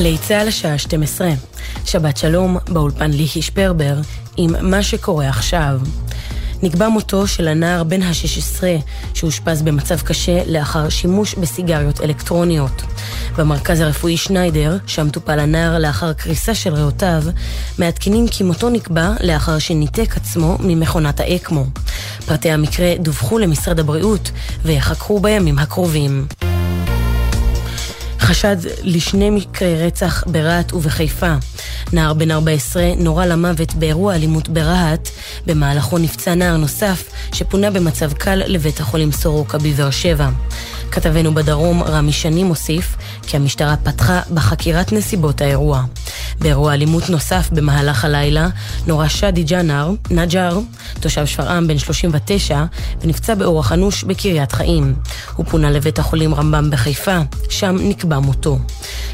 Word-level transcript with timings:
גלי 0.00 0.18
צה"ל 0.18 0.48
השעה 0.48 0.78
12. 0.78 1.30
שבת 1.84 2.16
שלום, 2.16 2.56
באולפן 2.68 3.10
ליהי 3.10 3.42
שפרבר, 3.42 3.94
עם 4.36 4.70
מה 4.70 4.82
שקורה 4.82 5.28
עכשיו. 5.28 5.80
נקבע 6.62 6.88
מותו 6.88 7.26
של 7.26 7.48
הנער 7.48 7.84
בן 7.84 8.02
ה-16 8.02 8.62
שאושפז 9.14 9.62
במצב 9.62 10.00
קשה 10.00 10.42
לאחר 10.46 10.88
שימוש 10.88 11.34
בסיגריות 11.34 12.00
אלקטרוניות. 12.00 12.82
במרכז 13.36 13.80
הרפואי 13.80 14.16
שניידר, 14.16 14.76
שם 14.86 15.10
טופל 15.10 15.38
הנער 15.38 15.78
לאחר 15.78 16.12
קריסה 16.12 16.54
של 16.54 16.74
ריאותיו, 16.74 17.22
מעדכנים 17.78 18.28
כי 18.28 18.44
מותו 18.44 18.68
נקבע 18.70 19.12
לאחר 19.20 19.58
שניתק 19.58 20.16
עצמו 20.16 20.56
ממכונת 20.60 21.20
האקמו. 21.20 21.64
פרטי 22.26 22.50
המקרה 22.50 22.94
דווחו 22.98 23.38
למשרד 23.38 23.80
הבריאות 23.80 24.30
ויחקרו 24.62 25.20
בימים 25.20 25.58
הקרובים. 25.58 26.26
חשד 28.20 28.56
לשני 28.82 29.30
מקרי 29.30 29.86
רצח 29.86 30.24
ברהט 30.26 30.72
ובחיפה. 30.72 31.34
נער 31.92 32.14
בן 32.14 32.30
14 32.30 32.82
נורה 32.96 33.26
למוות 33.26 33.74
באירוע 33.74 34.14
אלימות 34.14 34.48
ברהט, 34.48 35.08
במהלכו 35.46 35.98
נפצע 35.98 36.34
נער 36.34 36.56
נוסף 36.56 37.04
שפונה 37.32 37.70
במצב 37.70 38.12
קל 38.12 38.42
לבית 38.46 38.80
החולים 38.80 39.12
סורוקה 39.12 39.58
בבאר 39.58 39.90
שבע. 39.90 40.28
כתבנו 40.90 41.34
בדרום, 41.34 41.82
רמי 41.82 42.12
שני 42.12 42.44
מוסיף 42.44 42.96
כי 43.26 43.36
המשטרה 43.36 43.76
פתחה 43.76 44.20
בחקירת 44.34 44.92
נסיבות 44.92 45.40
האירוע. 45.40 45.82
באירוע 46.38 46.74
אלימות 46.74 47.10
נוסף 47.10 47.48
במהלך 47.52 48.04
הלילה 48.04 48.48
נורה 48.86 49.08
שדי 49.08 49.42
ג'אנר, 49.42 49.90
נג'אר, 50.10 50.58
תושב 51.00 51.26
שפרעם 51.26 51.66
בן 51.66 51.78
39, 51.78 52.64
ונפצע 53.00 53.34
באורח 53.34 53.72
אנוש 53.72 54.04
בקריית 54.04 54.52
חיים. 54.52 54.94
הוא 55.34 55.46
פונה 55.46 55.70
לבית 55.70 55.98
החולים 55.98 56.34
רמב"ם 56.34 56.70
בחיפה, 56.70 57.18
שם 57.50 57.76
נקבע 57.80 58.18
מותו. 58.18 58.58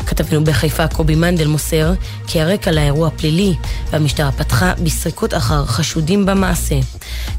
כתבנו 0.06 0.45
בחיפה 0.45 0.89
קובי 0.89 1.14
מנדל 1.14 1.47
מוסר 1.47 1.92
כי 2.27 2.41
הרקע 2.41 2.70
לאירוע 2.70 3.11
פלילי, 3.11 3.55
והמשטרה 3.91 4.33
פתחה 4.33 4.73
בסריקות 4.84 5.34
אחר 5.34 5.67
חשודים 5.67 6.27
במעשה. 6.27 6.75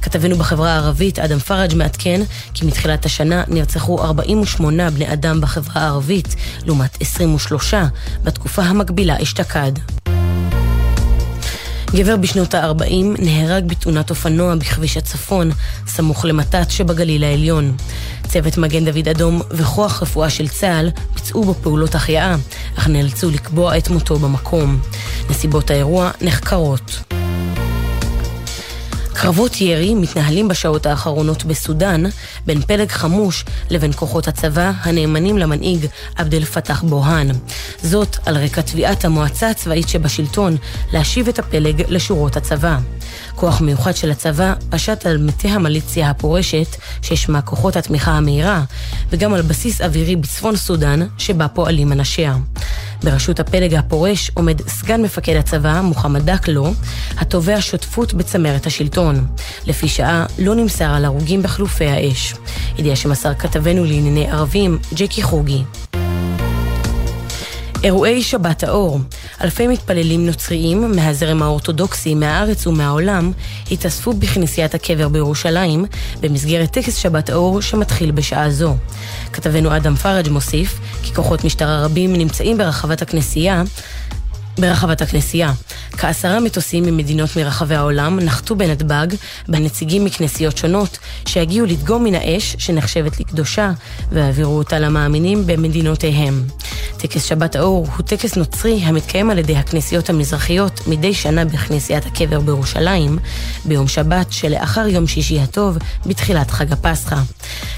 כתבנו 0.01 0.37
בחברה 0.37 0.73
הערבית 0.73 1.19
אדם 1.19 1.39
פראג' 1.39 1.75
מעדכן 1.75 2.21
כי 2.53 2.65
מתחילת 2.65 3.05
השנה 3.05 3.43
נרצחו 3.47 4.03
48 4.03 4.89
בני 4.89 5.13
אדם 5.13 5.41
בחברה 5.41 5.81
הערבית, 5.81 6.35
לעומת 6.65 6.97
23 7.01 7.73
בתקופה 8.23 8.61
המקבילה 8.61 9.21
אשתקד. 9.21 9.71
גבר 11.95 12.17
בשנות 12.17 12.53
ה-40 12.53 13.21
נהרג 13.21 13.65
בתאונת 13.67 14.09
אופנוע 14.09 14.55
בכביש 14.55 14.97
הצפון, 14.97 15.51
סמוך 15.87 16.25
למתת 16.25 16.71
שבגליל 16.71 17.23
העליון. 17.23 17.75
צוות 18.27 18.57
מגן 18.57 18.85
דוד 18.85 19.07
אדום 19.07 19.41
וכוח 19.51 20.01
רפואה 20.01 20.29
של 20.29 20.47
צה"ל 20.47 20.91
ביצעו 21.13 21.43
בו 21.43 21.53
פעולות 21.53 21.95
החייאה, 21.95 22.35
אך 22.77 22.87
נאלצו 22.87 23.29
לקבוע 23.29 23.77
את 23.77 23.89
מותו 23.89 24.15
במקום. 24.19 24.79
נסיבות 25.29 25.71
האירוע 25.71 26.11
נחקרות. 26.21 27.16
קרבות 29.19 29.61
ירי 29.61 29.95
מתנהלים 29.95 30.47
בשעות 30.47 30.85
האחרונות 30.85 31.45
בסודאן 31.45 32.03
בין 32.45 32.61
פלג 32.61 32.91
חמוש 32.91 33.45
לבין 33.69 33.91
כוחות 33.93 34.27
הצבא 34.27 34.71
הנאמנים 34.81 35.37
למנהיג 35.37 35.85
עבד 36.15 36.35
אל 36.35 36.45
פתח 36.45 36.83
בוהאן. 36.83 37.27
זאת 37.83 38.17
על 38.25 38.37
רקע 38.37 38.61
תביעת 38.61 39.05
המועצה 39.05 39.49
הצבאית 39.49 39.89
שבשלטון 39.89 40.57
להשיב 40.93 41.27
את 41.27 41.39
הפלג 41.39 41.83
לשורות 41.87 42.37
הצבא. 42.37 42.77
כוח 43.37 43.61
מיוחד 43.61 43.95
של 43.95 44.11
הצבא 44.11 44.53
פשט 44.69 45.05
על 45.05 45.17
מטה 45.17 45.47
המיליציה 45.47 46.09
הפורשת, 46.09 46.75
ששמה 47.01 47.41
כוחות 47.41 47.75
התמיכה 47.75 48.11
המהירה, 48.11 48.63
וגם 49.09 49.33
על 49.33 49.41
בסיס 49.41 49.81
אווירי 49.81 50.15
בצפון 50.15 50.55
סודאן, 50.55 50.99
שבה 51.17 51.47
פועלים 51.47 51.91
אנשיה. 51.91 52.35
בראשות 53.03 53.39
הפלג 53.39 53.73
הפורש 53.73 54.31
עומד 54.33 54.67
סגן 54.67 55.01
מפקד 55.01 55.35
הצבא, 55.35 55.81
מוחמד 55.81 56.29
דקלו, 56.29 56.73
התובע 57.17 57.61
שותפות 57.61 58.13
בצמרת 58.13 58.65
השלטון. 58.65 59.25
לפי 59.65 59.87
שעה 59.87 60.25
לא 60.39 60.55
נמסר 60.55 60.89
על 60.89 61.05
הרוגים 61.05 61.43
בחלופי 61.43 61.85
האש. 61.85 62.33
ידיעה 62.77 62.95
שמסר 62.95 63.33
כתבנו 63.33 63.83
לענייני 63.85 64.31
ערבים, 64.31 64.77
ג'קי 64.93 65.23
חוגי. 65.23 65.63
אירועי 67.83 68.23
שבת 68.23 68.63
האור. 68.63 68.99
אלפי 69.41 69.67
מתפללים 69.67 70.25
נוצריים 70.25 70.95
מהזרם 70.95 71.43
האורתודוקסי 71.43 72.15
מהארץ 72.15 72.67
ומהעולם 72.67 73.31
התאספו 73.71 74.13
בכנסיית 74.13 74.75
הקבר 74.75 75.07
בירושלים 75.07 75.85
במסגרת 76.19 76.71
טקס 76.71 76.95
שבת 76.95 77.29
האור 77.29 77.61
שמתחיל 77.61 78.11
בשעה 78.11 78.49
זו. 78.49 78.75
כתבנו 79.33 79.75
אדם 79.75 79.95
פראג' 79.95 80.29
מוסיף 80.29 80.79
כי 81.03 81.13
כוחות 81.13 81.43
משטרה 81.43 81.85
רבים 81.85 82.15
נמצאים 82.15 82.57
ברחבת 82.57 83.01
הכנסייה 83.01 83.63
ברחבת 84.57 85.01
הכנסייה. 85.01 85.53
כעשרה 85.91 86.39
מטוסים 86.39 86.83
ממדינות 86.83 87.35
מרחבי 87.35 87.75
העולם 87.75 88.19
נחתו 88.19 88.55
בנתב"ג 88.55 89.07
בנציגים 89.47 90.05
מכנסיות 90.05 90.57
שונות 90.57 90.97
שהגיעו 91.25 91.65
לדגום 91.65 92.03
מן 92.03 92.15
האש 92.15 92.55
שנחשבת 92.59 93.19
לקדושה 93.19 93.71
והעבירו 94.11 94.57
אותה 94.57 94.79
למאמינים 94.79 95.47
במדינותיהם. 95.47 96.43
טקס 96.97 97.23
שבת 97.23 97.55
האור 97.55 97.87
הוא 97.97 98.05
טקס 98.05 98.35
נוצרי 98.35 98.79
המתקיים 98.83 99.29
על 99.29 99.37
ידי 99.37 99.55
הכנסיות 99.55 100.09
המזרחיות 100.09 100.87
מדי 100.87 101.13
שנה 101.13 101.45
בכנסיית 101.45 102.05
הקבר 102.05 102.39
בירושלים 102.39 103.19
ביום 103.65 103.87
שבת 103.87 104.31
שלאחר 104.31 104.87
יום 104.87 105.07
שישי 105.07 105.39
הטוב 105.39 105.77
בתחילת 106.05 106.51
חג 106.51 106.73
הפסחא. 106.73 107.19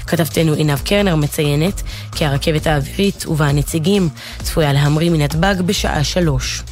כתבתנו 0.06 0.52
עינב 0.52 0.78
קרנר 0.78 1.16
מציינת 1.16 1.82
כי 2.12 2.24
הרכבת 2.24 2.66
האווירית 2.66 3.26
ובה 3.26 3.46
הנציגים 3.46 4.08
צפויה 4.42 4.72
להמריא 4.72 5.10
מנתב"ג 5.10 5.54
בשעה 5.66 6.04
שלוש. 6.04 6.62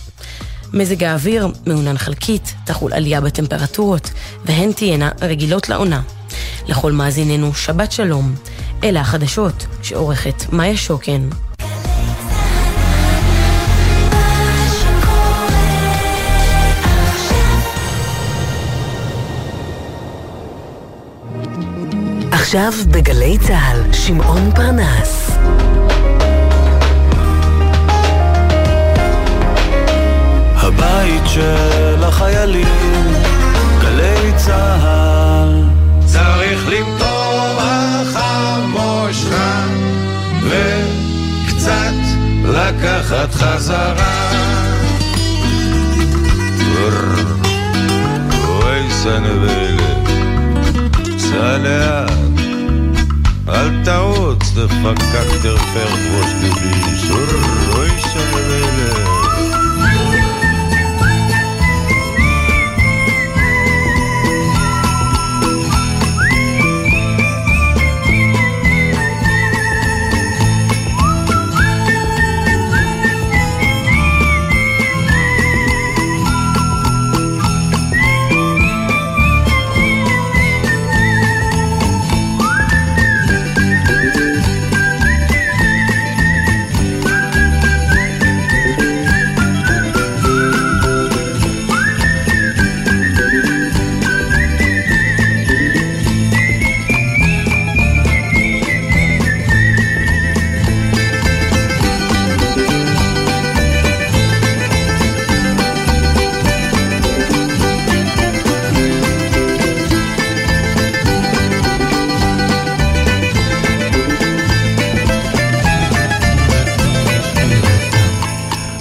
מזג 0.73 1.05
האוויר 1.05 1.49
מעונן 1.67 1.99
חלקית, 1.99 2.55
תחול 2.65 2.93
עלייה 2.93 3.21
בטמפרטורות, 3.21 4.11
והן 4.45 4.73
תהיינה 4.73 5.11
רגילות 5.21 5.69
לעונה. 5.69 6.03
לכל 6.69 6.93
מאזיננו 6.93 7.55
שבת 7.55 7.93
שלום. 7.93 8.35
אלה 8.85 9.01
החדשות 9.01 9.67
שעורכת 9.83 10.53
מאיה 10.53 10.77
שוקן. 10.77 11.29
עכשיו 22.33 22.73
בגלי 22.91 23.39
צה"ל, 23.39 23.93
שמעון 23.93 24.51
פרנס. 24.55 25.31
של 32.29 32.37
החיילים, 32.37 33.15
גלי 33.81 34.33
צה"ל. 34.37 35.63
צריך 36.07 36.69
למתוח 36.69 38.15
המושכה 38.15 39.65
וקצת 40.43 41.95
לקחת 42.45 43.35
חזרה. 43.35 44.29
אוי 48.49 48.91
סנבלת, 48.91 50.09
סע 51.19 51.59
לאט, 51.59 52.11
אל 53.49 53.85
תעוץ, 53.85 54.53
דפקקטר 54.55 55.57
פרט 55.57 56.01
ראש 56.15 56.33
גביש, 56.43 57.11
אוי 57.75 57.91
סנבלת. 58.01 59.18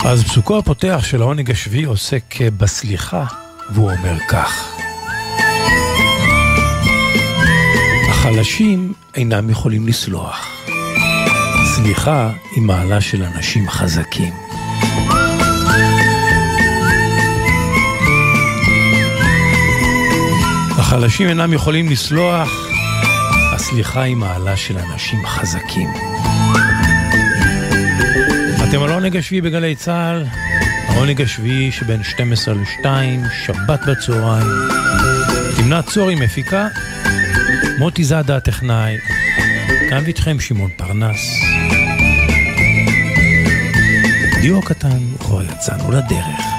אז 0.09 0.23
פסוקו 0.23 0.57
הפותח 0.57 1.03
של 1.03 1.21
העונג 1.21 1.51
השביעי 1.51 1.83
עוסק 1.83 2.35
בסליחה, 2.57 3.25
והוא 3.69 3.91
אומר 3.91 4.19
כך: 4.27 4.75
החלשים 8.09 8.93
אינם 9.15 9.49
יכולים 9.49 9.87
לסלוח. 9.87 10.47
סליחה 11.75 12.31
היא 12.55 12.63
מעלה 12.63 13.01
של 13.01 13.23
אנשים 13.23 13.69
חזקים. 13.69 14.33
החלשים 20.77 21.27
אינם 21.27 21.53
יכולים 21.53 21.89
לסלוח, 21.89 22.49
הסליחה 23.53 24.01
היא 24.01 24.15
מעלה 24.15 24.57
של 24.57 24.77
אנשים 24.77 25.25
חזקים. 25.25 25.89
אתם 28.69 28.81
על 28.81 28.89
עונג 28.91 29.17
השביעי 29.17 29.41
בגלי 29.41 29.75
צה"ל, 29.75 30.25
העונג 30.87 31.21
השביעי 31.21 31.71
שבין 31.71 32.03
12 32.03 32.53
ל-2, 32.53 32.85
שבת 33.45 33.79
בצהריים. 33.87 34.47
תמנת 35.57 35.85
צורי 35.85 36.15
מפיקה, 36.15 36.67
מוטי 37.79 38.03
זאדה 38.03 38.37
הטכנאי, 38.37 38.97
כאן 39.89 40.03
ואיתכם 40.03 40.39
שמעון 40.39 40.69
פרנס. 40.75 41.17
דיו 44.41 44.61
קטן 44.61 45.13
וכבר 45.15 45.43
יצאנו 45.43 45.91
לדרך. 45.91 46.56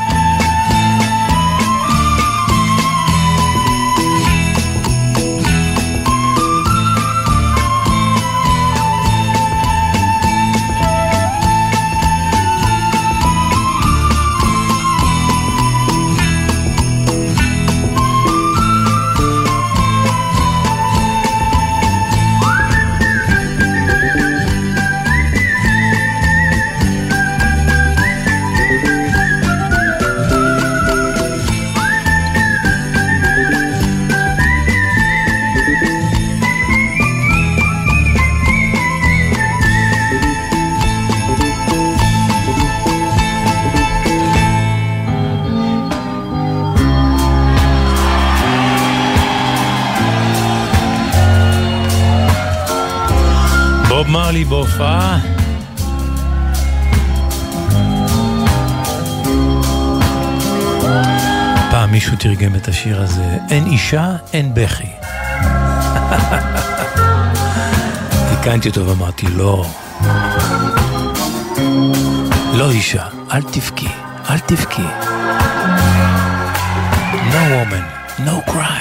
פעם 62.38 62.52
מישהו 62.52 62.54
תרגם 62.54 62.54
את 62.54 62.68
השיר 62.68 63.02
הזה, 63.02 63.38
אין 63.50 63.66
אישה, 63.66 64.16
אין 64.32 64.54
בכי. 64.54 64.88
תיקנתי 68.30 68.68
אותו 68.68 68.86
ואמרתי, 68.86 69.26
לא. 69.26 69.66
לא 72.54 72.70
אישה, 72.70 73.06
אל 73.32 73.42
תבכי, 73.42 73.88
אל 74.30 74.38
תבכי. 74.38 74.82
No 77.30 77.42
woman, 77.54 77.84
no 78.26 78.50
cry. 78.50 78.77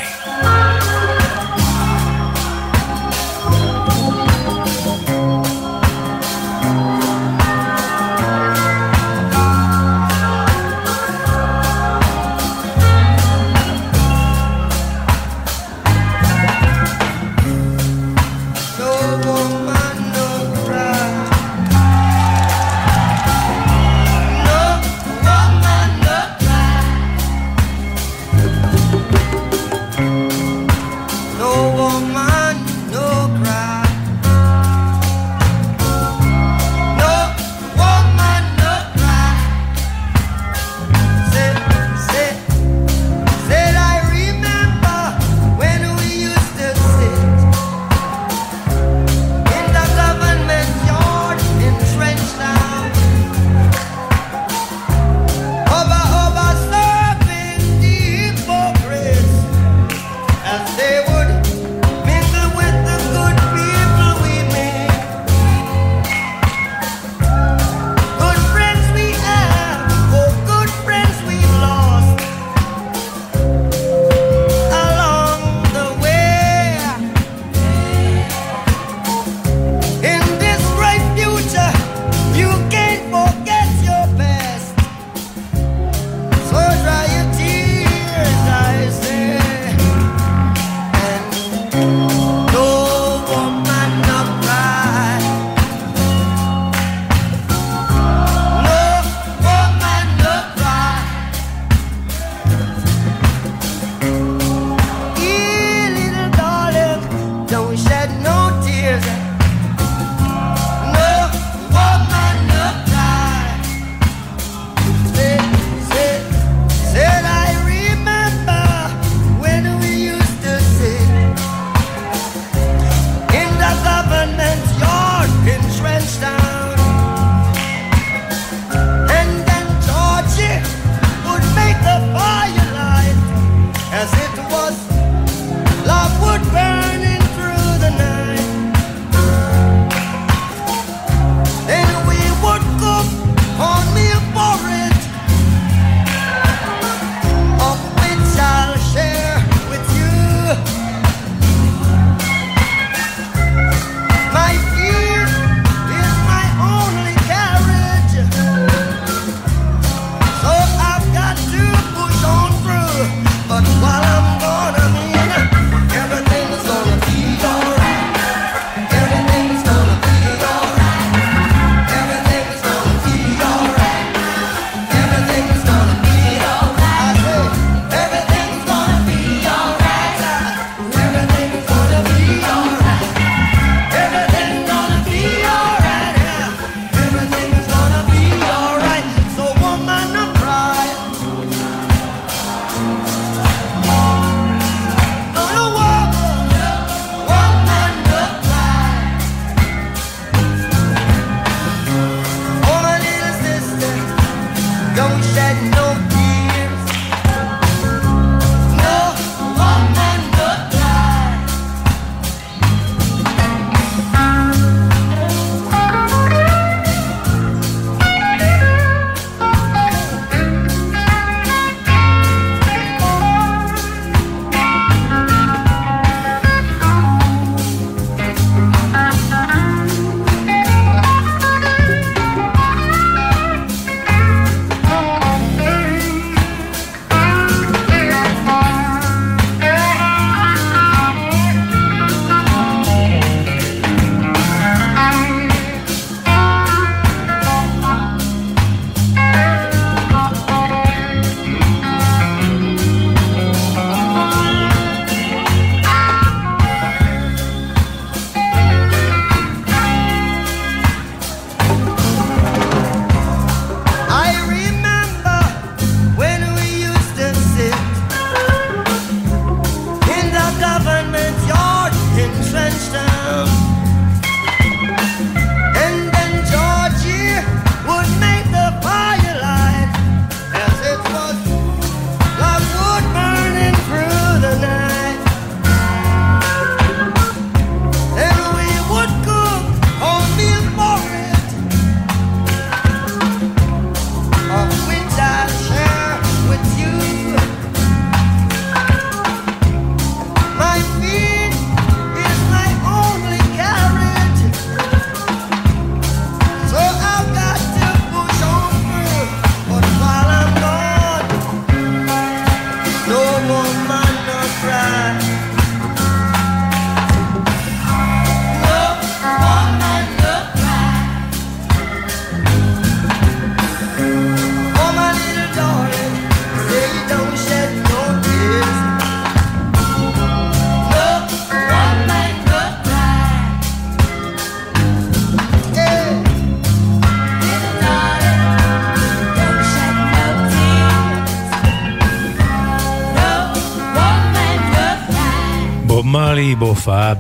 בהופעה 346.60 347.14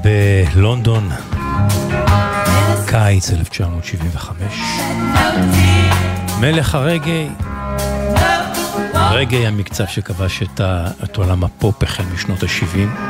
בלונדון, 0.55 1.09
קיץ 2.85 3.31
1975. 3.31 4.37
מלך 6.39 6.75
הרגעי, 6.75 7.29
רגעי 9.11 9.47
המקצב 9.47 9.85
שכבש 9.87 10.43
את, 10.43 10.59
ה, 10.59 10.87
את 11.03 11.17
עולם 11.17 11.43
הפופ 11.43 11.83
החל 11.83 12.03
משנות 12.13 12.43
ה-70. 12.43 13.07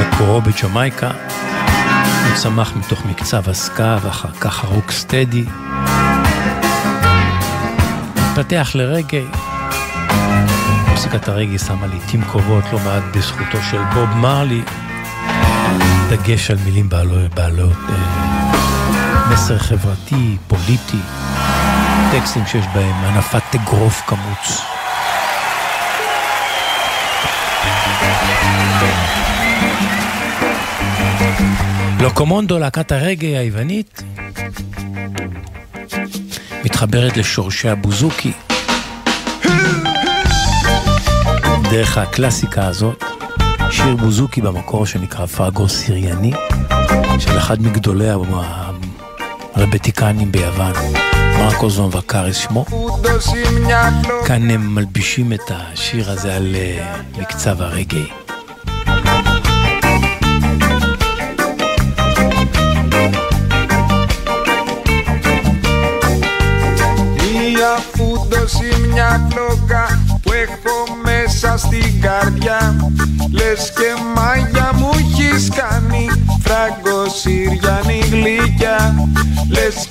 מקורו 0.00 0.40
בג'מייקה, 0.40 1.10
הוא 2.28 2.34
צמח 2.34 2.72
מתוך 2.76 3.06
מקצב 3.06 3.48
הסקה 3.48 3.98
ואחר 4.02 4.30
כך 4.40 4.64
הרוק 4.64 4.90
סטדי. 4.90 5.44
התפתח 8.16 8.70
לרגעי. 8.74 9.24
מוזיקת 10.90 11.28
הרגעי 11.28 11.58
שמה 11.58 11.86
לעיתים 11.86 12.22
קרובות 12.22 12.64
לא 12.72 12.78
מעט 12.78 13.02
בזכותו 13.16 13.62
של 13.70 13.82
בוב 13.94 14.08
מרלי, 14.16 14.62
דגש 16.10 16.50
על 16.50 16.56
מילים 16.64 16.88
בעלות, 16.88 17.34
בעלות 17.34 17.76
אה, 17.88 19.32
מסר 19.32 19.58
חברתי, 19.58 20.36
פוליטי, 20.48 20.98
טקסטים 22.12 22.46
שיש 22.46 22.64
בהם 22.74 22.94
הנפת 22.94 23.54
אגרוף 23.54 24.02
קמוץ. 24.06 24.62
לוקומונדו, 32.00 32.58
להקת 32.58 32.92
הרגעי 32.92 33.36
היוונית, 33.38 34.02
מתחברת 36.64 37.16
לשורשי 37.16 37.68
הבוזוקי. 37.68 38.32
דרך 41.70 41.98
הקלאסיקה 41.98 42.66
הזאת, 42.66 43.04
שיר 43.72 43.96
בוזוקי 43.96 44.40
במקור 44.40 44.86
שנקרא 44.86 45.26
פאגו 45.26 45.68
סיריאני, 45.68 46.32
של 47.18 47.38
אחד 47.38 47.62
מגדולי 47.62 48.08
הרבטיקנים 49.54 50.32
ביוון, 50.32 50.72
מרקו 51.38 51.70
זון 51.70 51.90
וקאריס 51.92 52.36
שמו. 52.36 52.64
כאן 54.26 54.50
הם 54.50 54.74
מלבישים 54.74 55.32
את 55.32 55.50
השיר 55.50 56.10
הזה 56.10 56.36
על 56.36 56.54
אה, 56.54 56.96
מקצב 57.18 57.62
הרגעי. 57.62 58.21
Μέσα 71.52 71.66
στην 71.66 72.00
καρδιά. 72.00 72.90
Λες 73.32 73.72
και 73.72 74.02
μάγια 74.16 74.70
μου 74.74 74.90
έχεις 74.98 75.48
κάνει 75.48 76.08
φράγκο 76.40 77.08
Συριανή 77.08 78.02
γλυκιά 78.10 79.08
Λες 79.48 79.86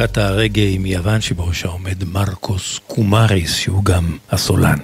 להקת 0.00 0.18
הרגעי 0.18 0.78
מיוון 0.78 1.20
שבראשה 1.20 1.68
עומד 1.68 2.04
מרקוס 2.04 2.80
קומאריס, 2.86 3.54
שהוא 3.54 3.84
גם 3.84 4.16
הסולן. 4.30 4.78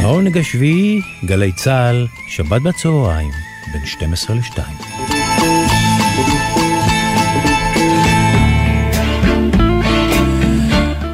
העונג 0.00 0.38
השביעי, 0.38 1.00
גלי 1.24 1.52
צה"ל, 1.52 2.06
שבת 2.28 2.62
בצהריים, 2.62 3.30
בין 3.72 3.86
12 3.86 4.36
ל-2. 4.36 4.60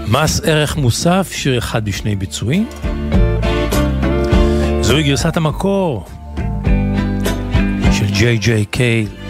מס 0.08 0.40
ערך 0.40 0.76
מוסף, 0.76 1.30
שיר 1.32 1.58
אחד 1.58 1.84
בשני 1.84 2.16
ביצועים. 2.16 2.68
זוהי 4.80 5.02
גרסת 5.02 5.36
המקור 5.36 6.06
של 7.92 8.06
ג'יי 8.10 8.38
ג'יי 8.38 8.64
קייל, 8.64 9.21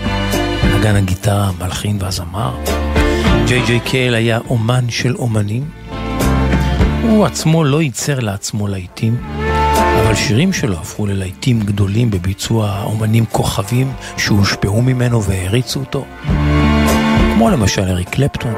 נגן 0.83 0.97
הגיטרה, 0.97 1.49
המלחין 1.49 1.97
והזמר. 2.01 2.55
ג'יי 3.47 3.63
ג'יי 3.67 3.81
קייל 3.81 4.15
היה 4.15 4.39
אומן 4.51 4.91
של 4.91 5.17
אומנים. 5.17 5.65
הוא 7.03 7.27
עצמו 7.27 7.65
לא 7.65 7.83
ייצר 7.83 8.21
לעצמו 8.21 8.69
להיטים, 8.69 9.17
אבל 10.03 10.15
שירים 10.15 10.53
שלו 10.53 10.77
הפכו 10.77 11.07
ללהיטים 11.07 11.61
גדולים 11.61 12.11
בביצוע 12.11 12.83
אומנים 12.85 13.25
כוכבים 13.27 13.93
שהושפעו 14.17 14.83
ממנו 14.83 15.23
והעריצו 15.23 15.81
אותו. 15.81 16.05
כמו 17.35 17.51
למשל 17.51 17.83
אריק 17.83 18.09
קלפטון. 18.09 18.55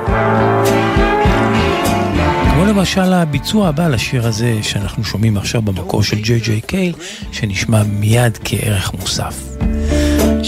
כמו 2.52 2.64
למשל 2.64 3.12
הביצוע 3.12 3.68
הבא 3.68 3.88
לשיר 3.88 4.26
הזה 4.26 4.58
שאנחנו 4.62 5.04
שומעים 5.04 5.37
עכשיו 5.37 5.62
במקור 5.62 6.02
של 6.02 6.20
ג'יי 6.20 6.40
ג'יי 6.40 6.60
קייל, 6.60 6.94
שנשמע 7.32 7.82
מיד 7.82 8.38
כערך 8.44 8.92
מוסף. 9.00 9.54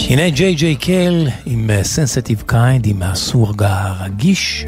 הנה 0.09 0.29
ג'יי 0.29 0.55
ג'יי 0.55 0.75
קייל 0.75 1.29
עם 1.71 1.83
סנסיטיב 1.83 2.43
קיינד, 2.45 2.85
עם 2.85 3.01
הסורג 3.01 3.63
הרגיש, 3.63 4.65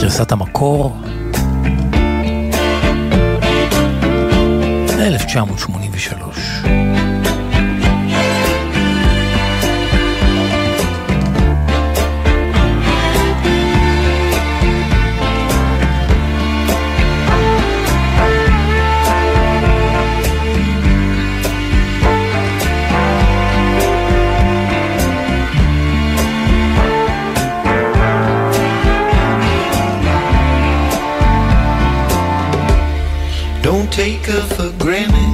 גרסת 0.00 0.32
המקור, 0.32 0.96
1983. 4.98 6.27
For 34.28 34.70
granted. 34.78 35.27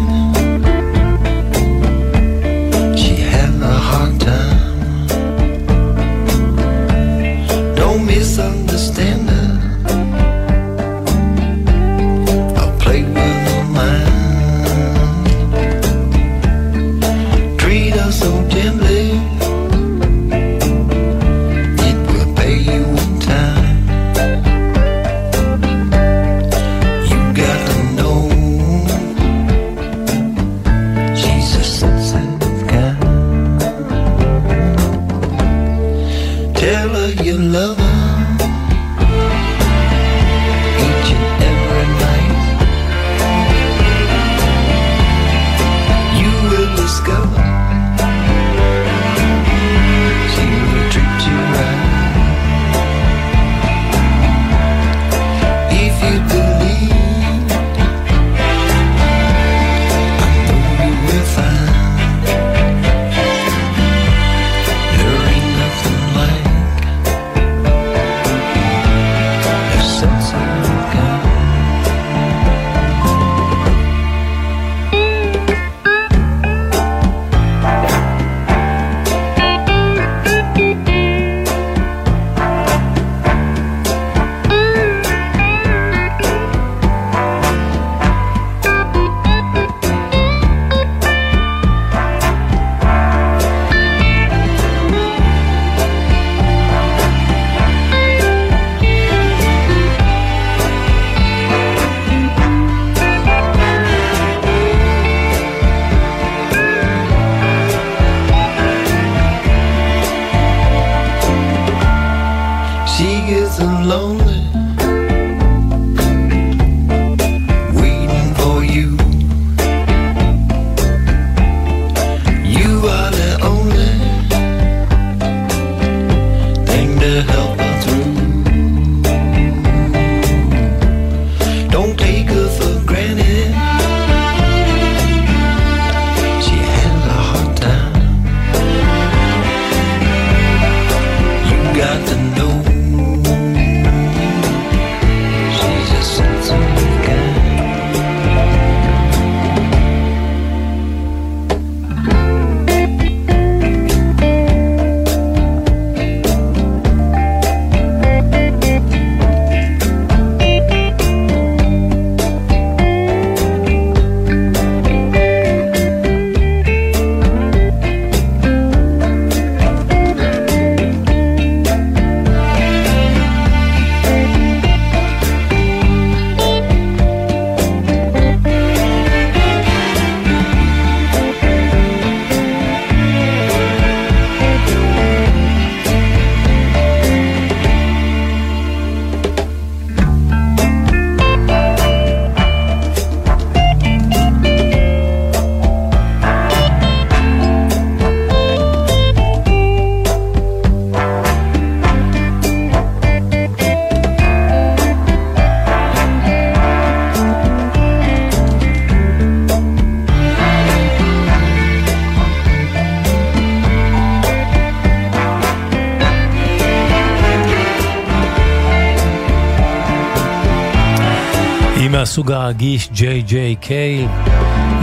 מהסוג 222.04 222.32
הרגיש 222.32 222.88
ג'יי 222.92 223.22
ג'יי 223.22 223.56
קיי 223.56 224.06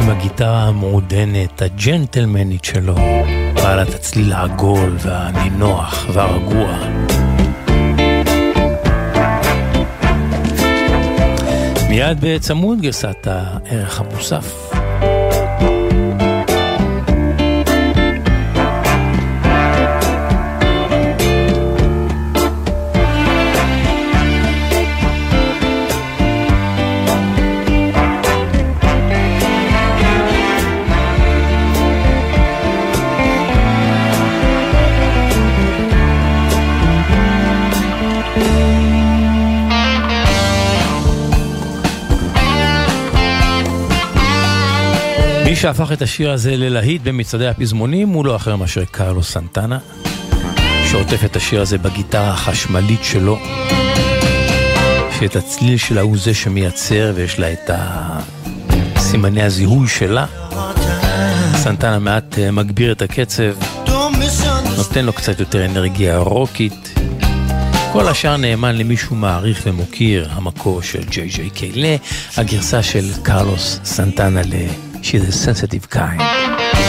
עם 0.01 0.09
הגיטרה 0.09 0.63
המעודנת, 0.63 1.61
הג'נטלמנית 1.61 2.65
שלו, 2.65 2.95
בעלת 3.53 3.93
הצליל 3.95 4.33
העגול 4.33 4.95
והנינוח 4.99 6.05
והרגוע. 6.13 6.77
מיד 11.89 12.17
בצמוד 12.21 12.81
גרסת 12.81 13.27
הערך 13.27 14.01
המוסף. 14.01 14.70
שהפך 45.61 45.91
את 45.91 46.01
השיר 46.01 46.31
הזה 46.31 46.57
ללהיט 46.57 47.01
במצעדי 47.01 47.47
הפזמונים 47.47 48.09
הוא 48.09 48.25
לא 48.25 48.35
אחר 48.35 48.55
מאשר 48.55 48.85
קרלו 48.85 49.23
סנטנה, 49.23 49.79
שעוטף 50.91 51.25
את 51.25 51.35
השיר 51.35 51.61
הזה 51.61 51.77
בגיטרה 51.77 52.29
החשמלית 52.29 53.03
שלו, 53.03 53.39
שאת 55.19 55.35
הצליל 55.35 55.77
שלה 55.77 56.01
הוא 56.01 56.17
זה 56.17 56.33
שמייצר 56.33 57.11
ויש 57.15 57.39
לה 57.39 57.53
את 57.53 57.69
סימני 58.97 59.43
הזיהוי 59.43 59.87
שלה. 59.87 60.25
סנטנה 61.55 61.99
מעט 61.99 62.39
אה, 62.39 62.51
מגביר 62.51 62.91
את 62.91 63.01
הקצב, 63.01 63.53
נותן 64.77 65.05
לו 65.05 65.13
קצת 65.13 65.39
יותר 65.39 65.65
אנרגיה 65.65 66.17
רוקית. 66.17 66.99
כל 67.93 68.07
השאר 68.07 68.37
נאמן 68.37 68.75
למישהו 68.75 69.15
מעריך 69.15 69.61
ומוקיר, 69.65 70.29
המקור 70.31 70.81
של 70.81 71.03
ג'יי 71.09 71.29
ג'יי 71.29 71.49
קיי, 71.49 71.97
הגרסה 72.37 72.83
של 72.83 73.05
קרלוס 73.23 73.79
סנטנה 73.83 74.41
ל... 74.41 74.90
She's 75.01 75.27
a 75.27 75.31
sensitive 75.31 75.89
kind. 75.89 76.80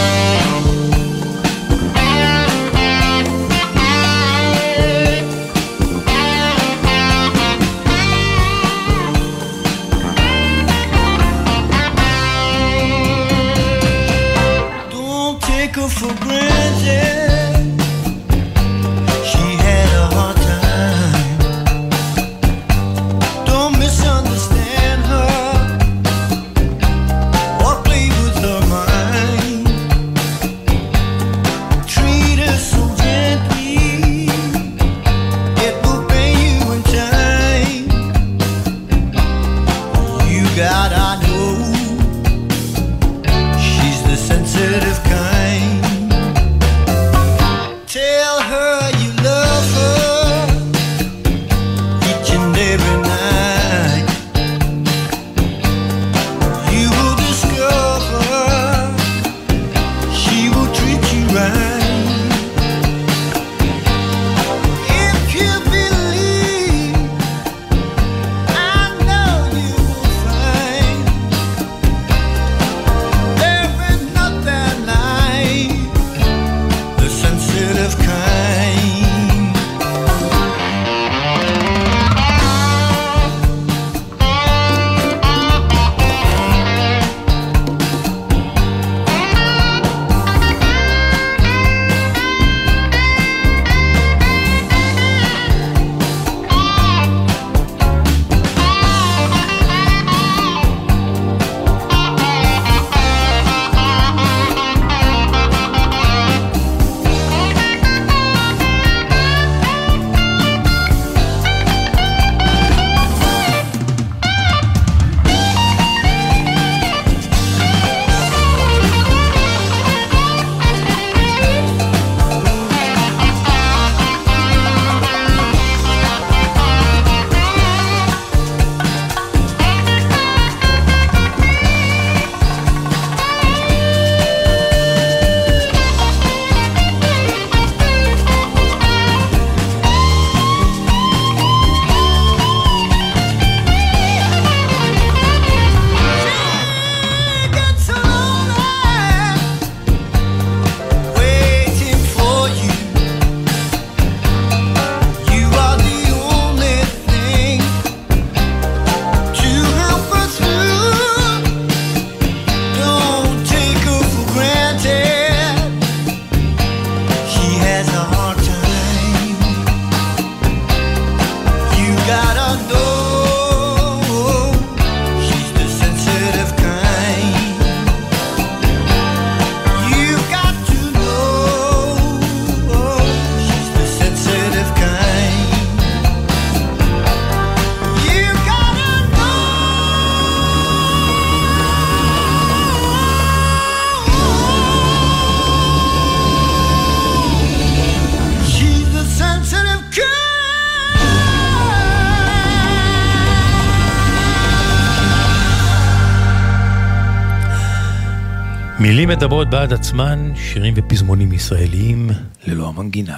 מדברות 209.16 209.50
בעד 209.50 209.72
עצמן, 209.72 210.32
שירים 210.36 210.74
ופזמונים 210.76 211.32
ישראליים 211.32 212.10
ללא 212.46 212.68
המנגינה. 212.68 213.16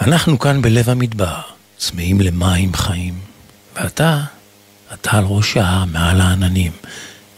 אנחנו 0.00 0.38
כאן 0.38 0.62
בלב 0.62 0.90
המדבר, 0.90 1.40
צמאים 1.78 2.20
למים 2.20 2.74
חיים, 2.74 3.14
ואתה 3.76 4.24
אתה 4.94 5.16
על 5.16 5.24
ראש 5.24 5.56
ההר, 5.56 5.84
מעל 5.84 6.20
העננים. 6.20 6.72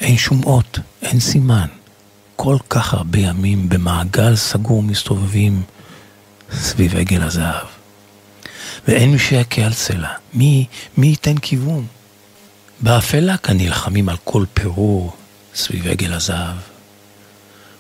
אין 0.01 0.17
שום 0.17 0.45
אות, 0.45 0.79
אין 1.03 1.21
סימן. 1.21 1.67
כל 2.37 2.57
כך 2.71 2.95
הרבה 2.95 3.19
ימים 3.19 3.69
במעגל 3.69 4.37
סגור 4.37 4.83
מסתובבים 4.83 5.63
סביב 6.53 6.97
עגל 6.97 7.23
הזהב. 7.23 7.67
ואין 8.89 9.13
מי 9.13 9.19
שיכה 9.19 9.63
על 9.63 9.75
צלע. 9.75 10.11
מי, 10.35 10.67
מי 10.97 11.07
ייתן 11.07 11.39
כיוון? 11.39 11.87
באפלה 12.81 13.37
כאן 13.37 13.57
נלחמים 13.57 14.09
על 14.09 14.17
כל 14.25 14.45
פירור 14.55 15.17
סביב 15.55 15.87
עגל 15.87 16.13
הזהב. 16.13 16.78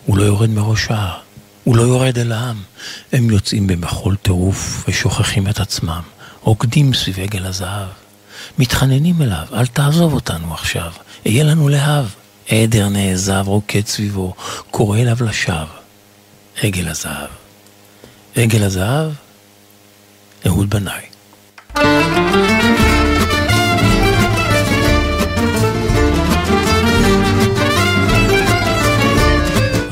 הוא 0.06 0.18
לא 0.18 0.22
יורד 0.22 0.50
מראש 0.50 0.86
ההר, 0.90 1.18
הוא 1.64 1.76
לא 1.76 1.82
יורד 1.82 2.18
אל 2.18 2.32
העם. 2.32 2.62
הם 3.12 3.30
יוצאים 3.30 3.66
במחול 3.66 4.16
טירוף 4.16 4.84
ושוכחים 4.88 5.48
את 5.48 5.60
עצמם, 5.60 6.02
רוקדים 6.42 6.94
סביב 6.94 7.18
עגל 7.18 7.46
הזהב. 7.46 7.88
מתחננים 8.58 9.22
אליו, 9.22 9.46
אל 9.52 9.66
תעזוב 9.66 10.14
אותנו 10.14 10.54
עכשיו, 10.54 10.92
אהיה 11.26 11.44
לנו 11.44 11.68
להב. 11.68 12.06
עדר 12.48 12.88
נעזב 12.88 13.44
רוקד 13.46 13.86
סביבו, 13.86 14.34
קורא 14.70 14.98
אליו 14.98 15.16
לשווא. 15.20 15.64
עגל 16.62 16.88
הזהב. 16.88 17.28
עגל 18.36 18.62
הזהב, 18.62 19.10
אהוד 20.46 20.70
בנאי. 20.70 21.02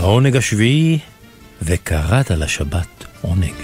העונג 0.07 0.37
השביעי, 0.37 0.99
וקראת 1.63 2.31
לשבת 2.31 3.05
עונג. 3.21 3.55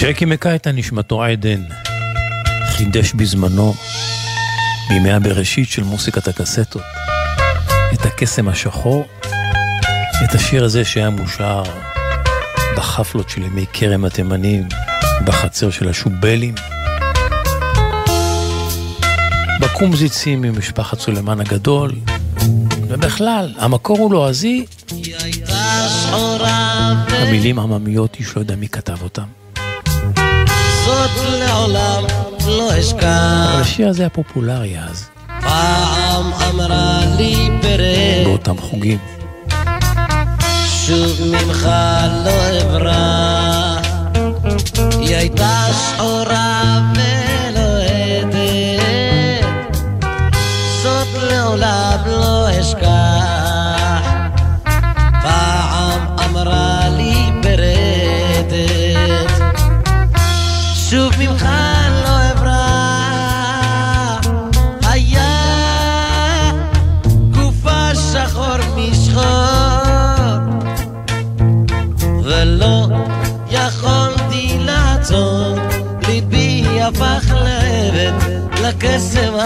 ג'קי 0.00 0.24
מקייטה 0.24 0.72
נשמתו 0.72 1.24
עדן, 1.24 1.62
חידש 2.66 3.12
בזמנו, 3.12 3.74
מימי 4.90 5.12
הבראשית 5.12 5.68
של 5.68 5.82
מוסיקת 5.82 6.28
הקסטות, 6.28 6.82
את 7.94 8.06
הקסם 8.06 8.48
השחור, 8.48 9.04
את 10.24 10.34
השיר 10.34 10.64
הזה 10.64 10.84
שהיה 10.84 11.10
מושר 11.10 11.62
בחפלות 12.76 13.30
של 13.30 13.42
ימי 13.42 13.66
כרם 13.72 14.04
התימנים, 14.04 14.68
בחצר 15.24 15.70
של 15.70 15.88
השובלים, 15.88 16.54
בקומזיצים 19.60 20.40
ממשפחת 20.40 20.98
סולימן 20.98 21.40
הגדול, 21.40 21.92
ובכלל, 22.88 23.54
המקור 23.58 23.98
הוא 23.98 24.12
לועזי. 24.12 24.66
המילים 27.08 27.58
עממיות, 27.58 28.16
איש 28.18 28.36
לא 28.36 28.40
יודע 28.40 28.56
מי 28.56 28.68
כתב 28.68 29.02
אותם. 29.02 29.26
זאת 30.84 31.10
לעולם 31.38 32.04
לא 32.46 32.80
אשכח. 32.80 33.60
השיר 33.60 33.88
הזה 33.88 34.02
היה 34.02 34.10
פופולרי 34.10 34.78
אז. 34.78 35.11
פעם 35.42 36.32
אמרה 36.50 37.00
לי 37.16 37.48
פרק 37.62 38.26
באותם 38.26 38.56
חוגים. 38.60 38.98
שוב 40.66 41.20
ממך 41.32 41.68
לא 42.24 42.60
אברח. 42.62 43.86
היא 44.98 45.16
הייתה 45.16 45.66
שחורה 45.72 46.51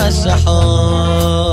לקסם 0.07 1.46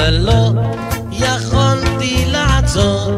ולא 0.00 0.52
יכולתי 1.12 2.24
לעצור, 2.26 3.10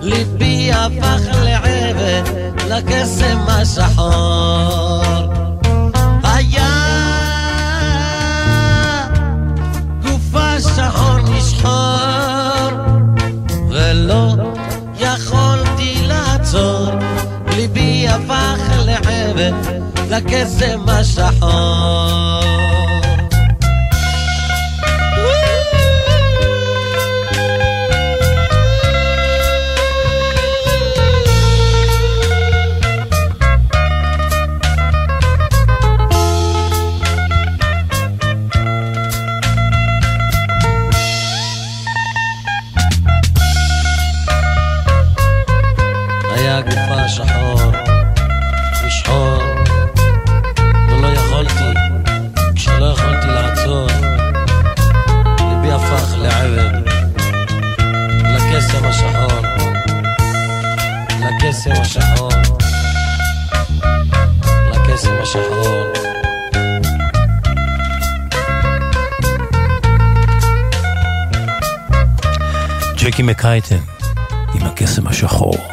ליבי 0.00 0.72
הפך 0.72 1.20
לעבד 1.44 2.22
לקסם 2.68 3.38
השחור. 3.48 5.00
שחור 10.60 11.20
משחור 11.20 12.70
ולא 13.68 14.34
יכולתי 14.98 15.94
לעצור 16.06 16.86
ליבי 17.56 18.08
הפך 18.08 18.58
לחבל 18.86 19.52
לקסם 20.10 20.88
השחור 20.88 22.59
מקייטן 73.30 73.78
עם 74.54 74.62
הקסם 74.66 75.06
השחור. 75.06 75.69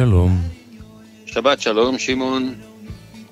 שלום. 0.00 0.38
שבת 1.26 1.60
שלום, 1.60 1.98
שמעון. 1.98 2.54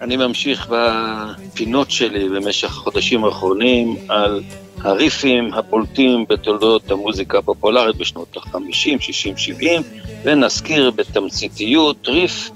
אני 0.01 0.17
ממשיך 0.17 0.69
בפינות 0.71 1.91
שלי 1.91 2.29
במשך 2.29 2.69
החודשים 2.69 3.25
האחרונים 3.25 3.97
על 4.09 4.43
הריפים 4.81 5.55
הבולטים 5.55 6.25
בתולדות 6.29 6.91
המוזיקה 6.91 7.39
הפופולרית 7.39 7.97
בשנות 7.97 8.37
ה-50, 8.37 9.01
60, 9.01 9.37
70, 9.37 9.83
ונזכיר 10.25 10.91
בתמציתיות, 10.91 12.09
ריף 12.09 12.51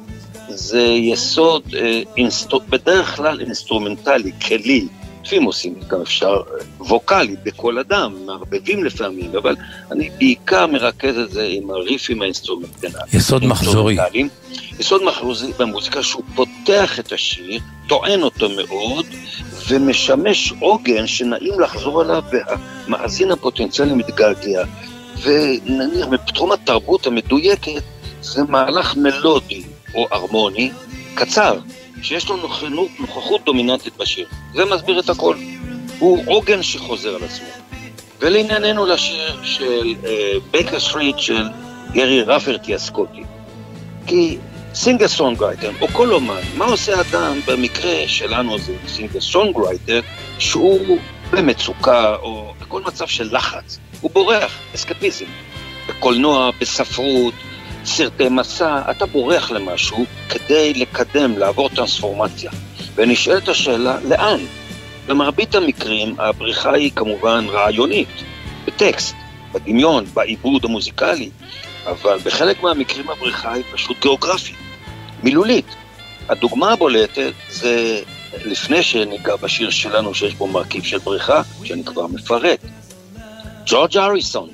זה 0.48 0.82
יסוד 0.82 1.62
אה, 1.74 2.02
אינסטר... 2.16 2.58
בדרך 2.58 3.16
כלל 3.16 3.40
אינסטרומנטלי, 3.40 4.32
כלי, 4.48 4.86
לפעמים 5.24 5.44
עושים 5.44 5.74
גם 5.88 6.00
אפשר 6.00 6.42
ווקאלי 6.80 7.36
בכל 7.42 7.78
אדם, 7.78 8.26
מערבבים 8.26 8.84
לפעמים, 8.84 9.36
אבל 9.36 9.56
אני 9.90 10.10
בעיקר 10.18 10.66
מרכז 10.66 11.18
את 11.18 11.30
זה 11.30 11.48
עם 11.50 11.70
הריפים 11.70 12.22
האינסטרומנטליים. 12.22 12.94
יסוד 13.12 13.44
מחזורי. 13.44 13.96
יסוד 14.78 15.02
מחזורי 15.04 15.52
במוזיקה 15.58 16.02
שהוא 16.02 16.22
פותח 16.34 17.00
את 17.00 17.12
השיר, 17.12 17.60
טוען 17.88 18.22
אותו 18.22 18.48
מאוד, 18.48 19.06
ומשמש 19.68 20.52
עוגן 20.60 21.06
שנעים 21.06 21.60
לחזור 21.60 22.00
עליו 22.00 22.22
והמאזין 22.32 23.30
הפוטנציאלי 23.30 23.94
מתגעגע. 23.94 24.64
ונניח 25.22 26.06
בתחום 26.06 26.52
התרבות 26.52 27.06
המדויקת 27.06 27.82
זה 28.22 28.42
מהלך 28.48 28.96
מלודי 28.96 29.62
או 29.94 30.06
הרמוני 30.10 30.70
קצר, 31.14 31.58
שיש 32.02 32.28
לו 32.28 32.36
נוכחות, 32.36 32.70
נוכחות 32.98 33.44
דומיננטית 33.44 33.96
בשיר. 33.96 34.26
זה 34.54 34.64
מסביר 34.64 35.00
את 35.00 35.08
הכל. 35.08 35.36
הוא 35.98 36.22
עוגן 36.26 36.62
שחוזר 36.62 37.14
על 37.14 37.24
עצמו. 37.24 37.46
ולענייננו 38.20 38.86
לשיר 38.86 39.40
של 39.42 39.94
Baker 40.50 40.76
uh, 40.76 40.80
Street 40.80 41.18
של 41.18 41.48
גרי 41.92 42.22
רפרטי 42.22 42.74
הסקוטי. 42.74 43.22
כי 44.06 44.38
singer 44.74 45.08
songwriter, 45.08 45.70
או 45.80 45.88
כל 45.88 46.12
אומן, 46.12 46.40
מה 46.56 46.64
עושה 46.64 47.00
אדם 47.00 47.40
במקרה 47.46 48.08
שלנו 48.08 48.58
זה 48.58 48.74
singer 48.88 49.20
songwriter, 49.20 50.00
שהוא 50.38 50.98
במצוקה 51.30 52.16
או 52.16 52.54
בכל 52.60 52.82
מצב 52.82 53.06
של 53.06 53.36
לחץ, 53.36 53.78
הוא 54.00 54.10
בורח, 54.10 54.58
אסקפיזם. 54.74 55.24
בקולנוע, 55.88 56.50
בספרות, 56.60 57.34
סרטי 57.84 58.28
מסע, 58.28 58.90
אתה 58.90 59.06
בורח 59.06 59.50
למשהו 59.50 60.04
כדי 60.28 60.74
לקדם, 60.74 61.38
לעבור 61.38 61.68
טרנספורמציה. 61.68 62.50
ונשאלת 62.94 63.48
השאלה, 63.48 63.98
לאן? 64.08 64.40
במרבית 65.06 65.54
המקרים 65.54 66.20
הבריחה 66.20 66.72
היא 66.72 66.90
כמובן 66.96 67.46
רעיונית, 67.48 68.08
בטקסט, 68.64 69.14
בדמיון, 69.52 70.04
בעיבוד 70.14 70.64
המוזיקלי, 70.64 71.30
אבל 71.86 72.18
בחלק 72.24 72.62
מהמקרים 72.62 73.10
הבריחה 73.10 73.52
היא 73.52 73.64
פשוט 73.72 73.96
גיאוגרפית, 74.00 74.56
מילולית. 75.22 75.66
הדוגמה 76.28 76.72
הבולטת 76.72 77.32
זה 77.50 78.02
לפני 78.44 78.82
שניגע 78.82 79.36
בשיר 79.36 79.70
שלנו 79.70 80.14
שיש 80.14 80.34
בו 80.34 80.46
מרכיב 80.46 80.84
של 80.84 80.98
בריחה, 80.98 81.42
שאני 81.64 81.84
כבר 81.84 82.06
מפרט. 82.06 82.60
ג'ורג' 83.66 83.96
אריסון, 83.96 84.48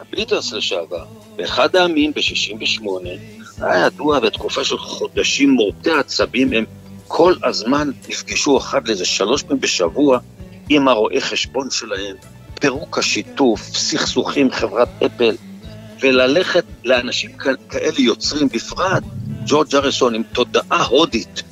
הביטרס 0.00 0.52
לשעבר, 0.52 1.04
באחד 1.36 1.76
העמים 1.76 2.12
ב-68, 2.12 2.84
היה 3.60 3.86
ידוע 3.86 4.20
בתקופה 4.20 4.64
של 4.64 4.78
חודשים 4.78 5.50
מורטי 5.50 5.90
עצבים, 5.90 6.52
הם 6.52 6.64
כל 7.08 7.34
הזמן 7.44 7.90
נפגשו 8.08 8.58
אחד 8.58 8.88
לאיזה 8.88 9.04
שלוש 9.04 9.42
פעמים 9.42 9.60
בשבוע 9.60 10.18
עם 10.68 10.88
הרואה 10.88 11.20
חשבון 11.20 11.70
שלהם, 11.70 12.16
פירוק 12.60 12.98
השיתוף, 12.98 13.60
סכסוכים, 13.60 14.50
חברת 14.50 14.88
אפל, 15.06 15.36
וללכת 16.00 16.64
לאנשים 16.84 17.32
כאלה 17.68 18.00
יוצרים, 18.00 18.48
בפרט. 18.48 19.02
ג'ורג' 19.46 19.74
אריסון 19.74 20.14
עם 20.14 20.22
תודעה 20.32 20.84
הודית, 20.84 21.42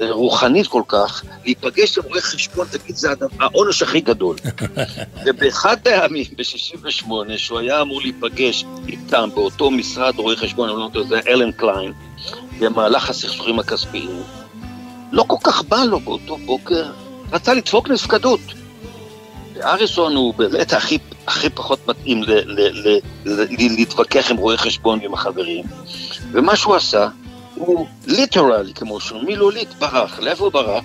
רוחנית 0.00 0.66
כל 0.66 0.82
כך, 0.88 1.22
להיפגש 1.44 1.98
עם 1.98 2.04
רואה 2.04 2.20
חשבון, 2.20 2.66
תגיד, 2.70 2.96
זה 2.96 3.08
העונש 3.40 3.82
הכי 3.82 4.00
גדול. 4.00 4.36
ובאחד 5.26 5.76
הימים, 5.84 6.24
ב-68, 6.36 7.08
שהוא 7.36 7.58
היה 7.58 7.82
אמור 7.82 8.00
להיפגש 8.00 8.64
איתם 8.88 9.28
באותו 9.34 9.70
משרד 9.70 10.14
רואי 10.18 10.36
חשבון, 10.36 10.68
אני 10.68 10.78
לא 10.78 10.90
יודע, 10.94 11.08
זה 11.08 11.20
אלן 11.28 11.52
קליין, 11.52 11.92
במהלך 12.58 13.10
הסכסוכים 13.10 13.58
הכספיים, 13.58 14.22
לא 15.12 15.24
כל 15.26 15.36
כך 15.44 15.62
בא 15.62 15.84
לו 15.84 16.00
באותו 16.00 16.36
בוקר, 16.36 16.84
רצה 17.32 17.54
לדפוק 17.54 17.88
נפקדות. 17.90 18.40
והריסון 19.54 20.16
הוא 20.16 20.34
באמת 20.34 20.72
הכי, 20.72 20.98
הכי 21.26 21.50
פחות 21.50 21.88
מתאים 21.88 22.22
ל, 22.22 22.32
ל, 22.32 22.88
ל, 22.88 22.98
ל, 23.24 23.46
להתווכח 23.58 24.30
עם 24.30 24.36
רואי 24.36 24.58
חשבון 24.58 24.98
ועם 25.02 25.14
החברים. 25.14 25.64
ומה 26.32 26.56
שהוא 26.56 26.74
עשה, 26.74 27.08
הוא 27.56 27.86
literally, 28.06 28.74
כמו 28.74 29.00
שהוא 29.00 29.22
מילולית, 29.22 29.74
ברח. 29.78 30.18
לאיפה 30.18 30.44
הוא 30.44 30.52
ברח? 30.52 30.84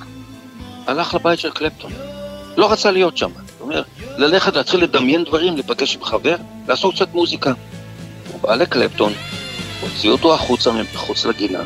הלך 0.87 1.13
לבית 1.13 1.39
של 1.39 1.51
קלפטון. 1.51 1.91
לא 2.57 2.71
רצה 2.71 2.91
להיות 2.91 3.17
שם. 3.17 3.31
זאת 3.47 3.61
אומרת, 3.61 3.85
ללכת, 4.17 4.55
להתחיל 4.55 4.83
לדמיין 4.83 5.23
דברים, 5.23 5.53
להיפגש 5.53 5.95
עם 5.95 6.03
חבר, 6.03 6.35
לעשות 6.67 6.95
קצת 6.95 7.13
מוזיקה. 7.13 7.53
הוא 8.31 8.41
בא 8.41 8.55
לקלפטון, 8.55 9.13
הוציא 9.81 10.09
אותו 10.09 10.33
החוצה 10.33 10.71
מחוץ 10.93 11.25
לגינה, 11.25 11.63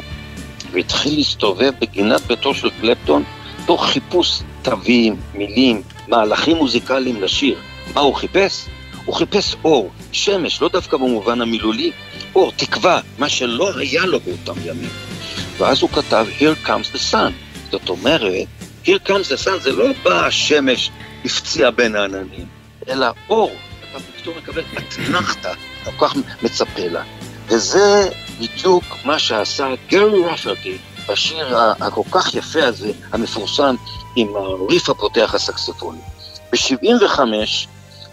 והתחיל 0.72 1.16
להסתובב 1.16 1.72
בגינת 1.82 2.22
ביתו 2.22 2.54
של 2.54 2.70
קלפטון, 2.82 3.24
תוך 3.66 3.86
חיפוש 3.86 4.42
תווים, 4.62 5.16
מילים, 5.34 5.82
מהלכים 6.08 6.58
מוזיקליים 6.58 7.22
לשיר. 7.22 7.58
מה 7.94 8.02
הוא 8.02 8.16
חיפש? 8.16 8.66
הוא 9.06 9.16
חיפש 9.16 9.56
אור, 9.64 9.90
שמש, 10.16 10.62
לא 10.62 10.70
דווקא 10.70 10.98
במובן 10.98 11.42
המילולי, 11.42 11.92
אור, 12.36 12.52
תקווה, 12.56 13.02
מה 13.18 13.30
שלא 13.30 13.78
היה 13.78 14.06
לו 14.06 14.20
באותם 14.20 14.62
ימים. 14.66 14.90
ואז 15.58 15.82
הוא 15.82 15.90
כתב 15.90 16.28
Here 16.40 16.68
comes 16.68 16.96
the 16.96 17.14
sun. 17.14 17.32
זאת 17.72 17.90
אומרת, 17.90 18.48
Here 18.86 19.08
comes 19.08 19.28
the 19.30 19.46
sun 19.46 19.58
זה 19.62 19.72
לא 19.72 19.86
בא 20.04 20.26
השמש 20.26 20.92
הפציע 21.26 21.72
בין 21.72 21.96
העננים, 21.96 22.46
אלא 22.90 23.08
אור. 23.30 23.52
אתה 23.92 24.00
פתאום 24.18 24.38
מקבל 24.38 24.64
אתנחתא, 24.78 25.54
אתה 25.84 25.92
כל 25.92 26.08
כך 26.08 26.16
מצפה 26.44 26.88
לה. 26.88 27.04
וזה 27.48 28.10
בדיוק 28.40 28.84
מה 29.06 29.20
שעשה 29.20 29.68
גרי 29.90 30.26
רפרטי 30.26 30.78
בשיר 31.10 31.58
הכל 31.58 32.02
כך 32.12 32.36
יפה 32.36 32.64
הזה, 32.64 32.92
המפורסם, 33.12 33.76
עם 34.16 34.28
הריף 34.36 34.90
הפותח 34.90 35.36
הסקסופוני. 35.36 36.00
ב-75' 36.52 37.20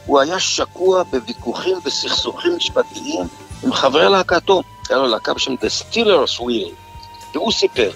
הוא 0.07 0.20
היה 0.20 0.40
שקוע 0.40 1.03
בוויכוחים 1.03 1.76
וסכסוכים 1.84 2.57
משפטיים 2.57 3.20
עם 3.64 3.72
חברי 3.72 4.09
להקתו, 4.09 4.62
היה 4.88 4.98
לו 4.98 5.07
להקה 5.07 5.34
בשם 5.34 5.55
The 5.55 5.82
Steelers 5.82 6.40
Wheel, 6.40 6.72
והוא 7.34 7.53
סיפר, 7.53 7.90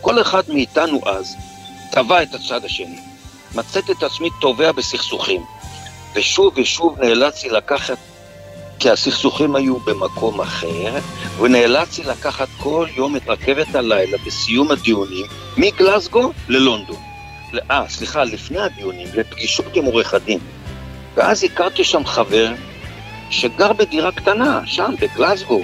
כל 0.00 0.20
אחד 0.20 0.42
מאיתנו 0.48 1.00
אז 1.06 1.36
טבע 1.92 2.22
את 2.22 2.34
הצד 2.34 2.64
השני. 2.64 3.00
מצאתי 3.54 3.92
את 3.92 4.02
עצמי 4.02 4.28
תובע 4.40 4.72
בסכסוכים, 4.72 5.42
ושוב 6.14 6.52
ושוב 6.56 7.00
נאלצתי 7.00 7.48
לקחת, 7.48 7.98
כי 8.78 8.90
הסכסוכים 8.90 9.56
היו 9.56 9.78
במקום 9.78 10.40
אחר, 10.40 10.98
ונאלצתי 11.40 12.02
לקחת 12.02 12.48
כל 12.58 12.86
יום 12.96 13.16
את 13.16 13.22
רכבת 13.28 13.74
הלילה 13.74 14.18
בסיום 14.26 14.70
הדיונים 14.70 15.26
מגלסגו 15.56 16.32
ללונדון. 16.48 16.96
אה, 17.70 17.84
סליחה, 17.88 18.24
לפני 18.24 18.58
הדיונים, 18.58 19.08
לפגישות 19.14 19.66
עם 19.74 19.84
עורך 19.84 20.14
הדין. 20.14 20.38
ואז 21.14 21.44
הכרתי 21.44 21.84
שם 21.84 22.04
חבר 22.04 22.52
שגר 23.30 23.72
בדירה 23.72 24.12
קטנה, 24.12 24.60
שם, 24.66 24.94
בגלסגו, 25.00 25.62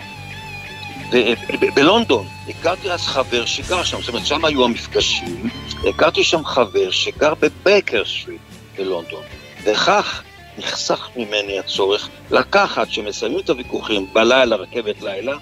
בלונדון. 1.75 2.27
הכרתי 2.49 2.91
אז 2.91 3.01
חבר 3.01 3.45
שגר 3.45 3.85
שם, 3.85 4.01
זאת 4.01 4.09
אומרת, 4.09 4.27
שם 4.27 4.45
היו 4.45 4.65
המפגשים. 4.65 5.51
הכרתי 5.89 6.25
שם 6.25 6.45
חבר 6.45 6.91
שגר 6.91 7.35
בבייקר 7.35 8.03
סטריט 8.05 8.41
בלונדון. 8.77 9.23
וכך 9.65 10.23
נחסך 10.59 11.09
ממני 11.17 11.59
הצורך 11.59 12.09
לקחת, 12.31 12.89
כשמסיימים 12.89 13.41
את 13.41 13.51
הוויכוחים 13.51 14.07
בלילה, 14.13 14.57
רכבת 14.57 15.03
לילה, 15.03 15.37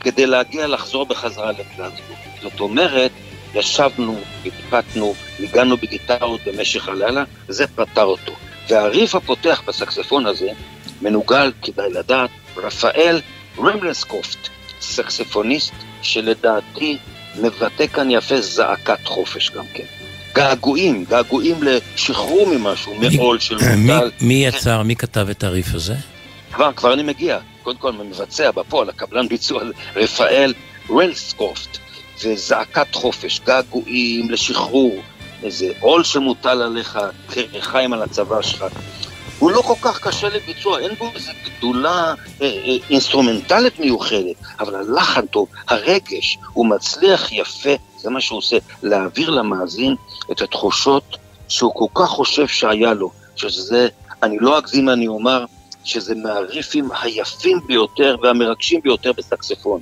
כדי 0.00 0.26
להגיע 0.26 0.66
לחזור 0.66 1.06
בחזרה 1.06 1.52
לגלסגו. 1.52 2.14
זאת 2.42 2.60
אומרת, 2.60 3.10
ישבנו, 3.54 4.18
הקפדנו, 4.46 5.14
ניגענו 5.40 5.76
בגיטרות 5.76 6.40
במשך 6.46 6.88
הלילה, 6.88 7.24
וזה 7.48 7.66
פתר 7.66 8.04
אותו. 8.04 8.32
והריף 8.68 9.14
הפותח 9.14 9.62
בסקספון 9.66 10.26
הזה 10.26 10.48
מנוגל, 11.02 11.52
כדאי 11.62 11.92
לדעת, 11.92 12.30
רפאל 12.56 13.20
רמלסקופט, 13.58 14.48
סקספוניסט 14.80 15.72
שלדעתי 16.02 16.98
מבטא 17.36 17.86
כאן 17.86 18.10
יפה 18.10 18.40
זעקת 18.40 19.06
חופש 19.06 19.50
גם 19.50 19.64
כן. 19.74 19.84
געגועים, 20.34 21.04
געגועים 21.08 21.56
לשחרור 21.62 22.46
ממשהו, 22.46 22.94
מעול 22.94 23.38
של 23.38 23.54
מוטל. 23.54 23.76
מי, 23.76 24.26
מי 24.28 24.46
יצר, 24.46 24.82
מי 24.82 24.96
כתב 24.96 25.26
את 25.30 25.44
הריף 25.44 25.74
הזה? 25.74 25.94
כבר, 26.52 26.72
כבר 26.72 26.92
אני 26.94 27.02
מגיע. 27.02 27.38
קודם 27.62 27.78
כל, 27.78 27.92
מבצע 27.92 28.50
בפועל, 28.50 28.88
הקבלן 28.88 29.28
ביצוע, 29.28 29.62
רפאל 29.96 30.54
רלסקופט. 30.90 31.78
זה 32.18 32.36
זעקת 32.36 32.94
חופש, 32.94 33.40
געגועים 33.46 34.30
לשחרור, 34.30 35.02
איזה 35.44 35.72
עול 35.80 36.04
שמוטל 36.04 36.62
עליך, 36.62 36.98
כרחיים 37.28 37.92
על 37.92 38.02
הצבא 38.02 38.42
שלך. 38.42 38.64
הוא 39.38 39.50
לא 39.50 39.62
כל 39.62 39.74
כך 39.82 40.00
קשה 40.00 40.28
לביצוע, 40.28 40.78
אין 40.78 40.94
בו 40.94 41.10
איזו 41.14 41.32
גדולה 41.44 42.14
אה, 42.42 42.46
אה, 42.46 42.76
אינסטרומנטלית 42.90 43.78
מיוחדת, 43.78 44.36
אבל 44.60 44.74
הלחן 44.74 45.26
טוב, 45.26 45.48
הרגש, 45.68 46.38
הוא 46.52 46.66
מצליח 46.66 47.32
יפה, 47.32 47.70
זה 47.98 48.10
מה 48.10 48.20
שהוא 48.20 48.38
עושה, 48.38 48.56
להעביר 48.82 49.30
למאזין 49.30 49.94
את 50.32 50.42
התחושות 50.42 51.16
שהוא 51.48 51.72
כל 51.74 52.02
כך 52.02 52.08
חושב 52.08 52.46
שהיה 52.46 52.94
לו, 52.94 53.10
שזה, 53.36 53.88
אני 54.22 54.36
לא 54.40 54.58
אגזים 54.58 54.88
אני 54.88 55.08
אומר, 55.08 55.44
שזה 55.84 56.14
מהריפים 56.14 56.88
היפים 57.00 57.60
ביותר 57.66 58.16
והמרגשים 58.22 58.80
ביותר 58.80 59.12
בסקספון. 59.12 59.80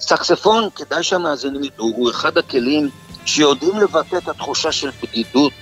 סקספון, 0.00 0.68
כדאי 0.74 1.02
שהמאזינים 1.02 1.64
ידעו, 1.64 1.92
הוא 1.96 2.10
אחד 2.10 2.38
הכלים 2.38 2.90
שיודעים 3.26 3.78
לבטא 3.78 4.16
את 4.16 4.28
התחושה 4.28 4.72
של 4.72 4.90
בדידות, 5.02 5.52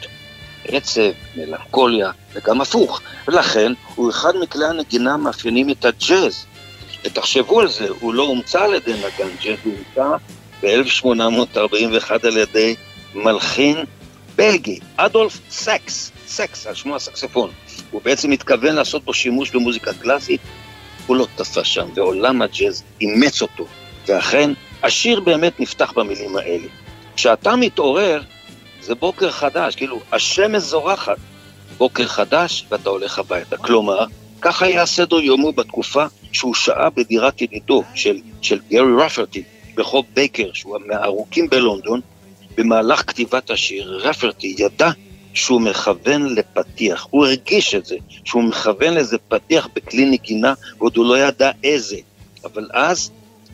עצב, 0.64 1.10
מלנכוליה, 1.36 2.10
וגם 2.32 2.60
הפוך. 2.60 3.00
ולכן 3.28 3.72
הוא 3.94 4.10
אחד 4.10 4.32
מכלי 4.42 4.66
הנגינה 4.66 5.14
המאפיינים 5.14 5.70
את 5.70 5.84
הג'אז. 5.84 6.46
ותחשבו 7.04 7.60
על 7.60 7.68
זה, 7.68 7.88
הוא 8.00 8.14
לא 8.14 8.22
הומצא 8.22 8.62
על 8.64 8.74
ידי 8.74 8.92
נגן 8.92 9.28
ג'אז, 9.42 9.58
הוא 9.64 9.74
הומצא 9.74 10.16
ב-1841 10.62 12.10
על 12.26 12.36
ידי 12.36 12.74
מלחין 13.14 13.76
בלגי, 14.36 14.78
אדולף 14.96 15.38
סקס, 15.50 16.12
סקס, 16.26 16.66
על 16.66 16.74
שמו 16.74 16.96
הסקספון. 16.96 17.50
הוא 17.90 18.00
בעצם 18.04 18.30
מתכוון 18.30 18.74
לעשות 18.74 19.04
בו 19.04 19.14
שימוש 19.14 19.50
במוזיקה 19.50 19.92
קלאסית, 19.92 20.40
הוא 21.06 21.16
לא 21.16 21.26
תפס 21.36 21.66
שם, 21.66 21.88
ועולם 21.94 22.42
הג'אז 22.42 22.82
אימץ 23.00 23.42
אותו. 23.42 23.66
ואכן, 24.06 24.50
השיר 24.82 25.20
באמת 25.20 25.60
נפתח 25.60 25.92
במילים 25.92 26.36
האלה. 26.36 26.66
כשאתה 27.18 27.56
מתעורר, 27.56 28.20
זה 28.80 28.94
בוקר 28.94 29.30
חדש, 29.30 29.76
כאילו, 29.76 30.00
השמש 30.12 30.62
זורחת. 30.62 31.16
בוקר 31.78 32.06
חדש 32.06 32.64
ואתה 32.70 32.90
הולך 32.90 33.18
הביתה. 33.18 33.56
כלומר, 33.56 34.04
ככה 34.40 34.66
היה 34.66 34.86
סדר 34.86 35.20
יומו 35.20 35.52
בתקופה 35.52 36.04
שהוא 36.32 36.54
שהה 36.54 36.90
בדירת 36.90 37.42
ידידו 37.42 37.82
של, 37.94 38.16
של 38.42 38.58
גרי 38.70 39.04
רפרטי 39.04 39.42
ברחוב 39.74 40.04
בייקר, 40.14 40.50
שהוא 40.52 40.78
מהארוכים 40.86 41.48
בלונדון. 41.48 42.00
במהלך 42.56 43.02
כתיבת 43.06 43.50
השיר, 43.50 44.00
רפרטי 44.02 44.54
ידע 44.58 44.90
שהוא 45.34 45.60
מכוון 45.60 46.34
לפתיח. 46.34 47.06
הוא 47.10 47.26
הרגיש 47.26 47.74
את 47.74 47.86
זה, 47.86 47.96
שהוא 48.24 48.42
מכוון 48.42 48.94
לאיזה 48.94 49.18
פתיח 49.28 49.68
בכלי 49.74 50.04
נגינה, 50.04 50.54
ועוד 50.78 50.96
הוא 50.96 51.06
לא 51.06 51.18
ידע 51.18 51.50
איזה. 51.64 51.96
אבל 52.44 52.68
אז 52.72 53.10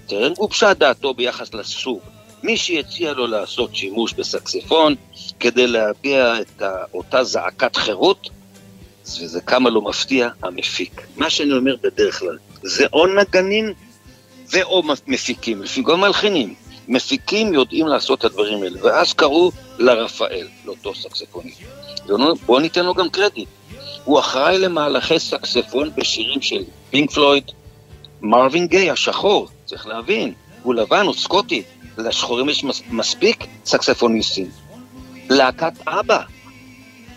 טרם 0.07 0.35
גובשה 0.35 0.75
דעתו 0.75 1.15
ביחס 1.15 1.55
לסוג. 1.55 2.14
מי 2.45 2.57
שהציע 2.57 3.13
לו 3.13 3.27
לעשות 3.27 3.77
שימוש 3.77 4.13
בסקסיפון 4.13 4.95
כדי 5.41 5.67
להביע 5.67 6.41
את 6.41 6.63
אותה 6.95 7.25
זעקת 7.25 7.77
חירות, 7.77 8.29
וזה 9.03 9.41
כמה 9.41 9.71
לא 9.71 9.83
מפתיע, 9.83 10.29
המפיק. 10.43 11.01
מה 11.17 11.31
שאני 11.31 11.53
אומר 11.53 11.77
בדרך 11.83 12.19
כלל, 12.19 12.39
זה 12.63 12.87
או 12.93 13.07
נגנים 13.07 13.73
ואו 14.51 14.83
מפיקים, 15.07 15.63
גם 15.87 16.01
מלחינים. 16.01 16.55
מפיקים 16.89 17.55
יודעים 17.55 17.87
לעשות 17.87 18.19
את 18.19 18.25
הדברים 18.25 18.63
האלה, 18.63 18.79
ואז 18.83 19.13
קראו 19.13 19.51
לרפאל, 19.79 20.47
לאותו 20.65 20.95
סקספוני. 20.95 21.53
בואו 22.47 22.61
ניתן 22.61 22.85
לו 22.85 22.95
גם 22.95 23.09
קרדיט. 23.11 23.49
הוא 24.05 24.21
אחראי 24.21 24.59
למהלכי 24.59 25.19
סקספון 25.19 25.91
בשירים 25.97 26.43
של 26.43 26.63
פינק 26.91 27.11
פלויד, 27.11 27.45
מרווין 28.21 28.67
גיי 28.67 28.91
השחור, 28.91 29.49
צריך 29.65 29.87
להבין, 29.87 30.33
הוא 30.63 30.75
לבן, 30.75 31.07
הוא 31.07 31.15
סקוטי, 31.15 31.63
לשחורים 31.99 32.49
יש 32.49 32.65
מספיק 32.91 33.45
סקספוניסטים. 33.65 34.47
להקת 35.31 35.73
אבא, 35.87 36.21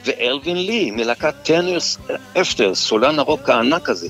ואלווין 0.05 0.57
לי 0.57 0.91
מלהקת 0.91 1.35
Ten 1.43 1.64
Years 1.64 1.97
After, 2.41 2.75
סולן 2.75 3.19
הרוק 3.19 3.49
הענק 3.49 3.89
הזה. 3.89 4.07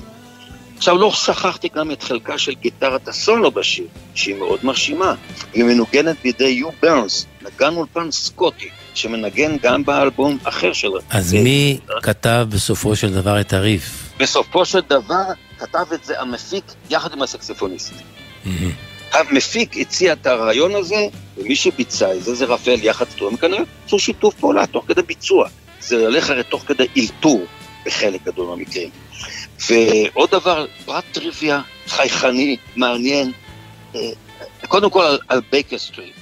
עכשיו 0.76 0.98
לא 0.98 1.10
שכחתי 1.10 1.68
גם 1.74 1.90
את 1.90 2.02
חלקה 2.02 2.38
של 2.38 2.52
גיטרת 2.52 3.08
הסולו 3.08 3.50
בשיר, 3.50 3.86
שהיא 4.14 4.34
מאוד 4.34 4.60
מרשימה. 4.62 5.14
היא 5.54 5.64
מנוגנת 5.64 6.16
בידי 6.22 6.44
יו 6.44 6.68
ברנס, 6.82 7.26
נגן 7.42 7.74
אולפן 7.76 8.10
סקוטי, 8.10 8.68
שמנגן 8.94 9.56
גם 9.62 9.84
באלבום 9.84 10.38
אחר 10.44 10.72
שלו. 10.72 10.98
אז 11.10 11.34
מי 11.34 11.78
כתב 12.02 12.46
בסופו 12.50 12.96
של 12.96 13.14
דבר 13.14 13.40
את 13.40 13.52
הריף? 13.52 14.12
בסופו 14.18 14.64
של 14.64 14.80
דבר 14.80 15.22
כתב 15.58 15.92
את 15.94 16.04
זה 16.04 16.20
המפיק 16.20 16.64
יחד 16.90 17.12
עם 17.12 17.22
הסקספוניסט. 17.22 17.92
המפיק 19.12 19.76
הציע 19.76 20.12
את 20.12 20.26
הרעיון 20.26 20.74
הזה, 20.74 21.08
ומי 21.36 21.56
שביצע 21.56 22.14
את 22.14 22.22
זה 22.22 22.34
זה 22.34 22.44
רפאל 22.44 22.78
יחד 22.82 23.04
איתו, 23.12 23.28
הם 23.28 23.36
כנראה 23.36 23.62
עשו 23.86 23.98
שיתוף 23.98 24.34
פעולה 24.34 24.66
תוך 24.66 24.84
כדי 24.88 25.02
ביצוע. 25.02 25.48
זה 25.80 25.96
הולך 25.96 26.30
הרי 26.30 26.42
תוך 26.42 26.64
כדי 26.66 26.86
אלתור 26.96 27.44
בחלק 27.86 28.22
גדול 28.24 28.46
מהמקרים. 28.46 28.90
ועוד 29.70 30.30
דבר, 30.30 30.66
פרט 30.84 31.04
טריוויה 31.12 31.60
חייכני, 31.86 32.56
מעניין, 32.76 33.32
אה, 33.94 34.10
קודם 34.68 34.90
כל 34.90 35.02
על, 35.02 35.18
על 35.28 35.40
בייקר 35.50 35.78
סטריט. 35.78 36.14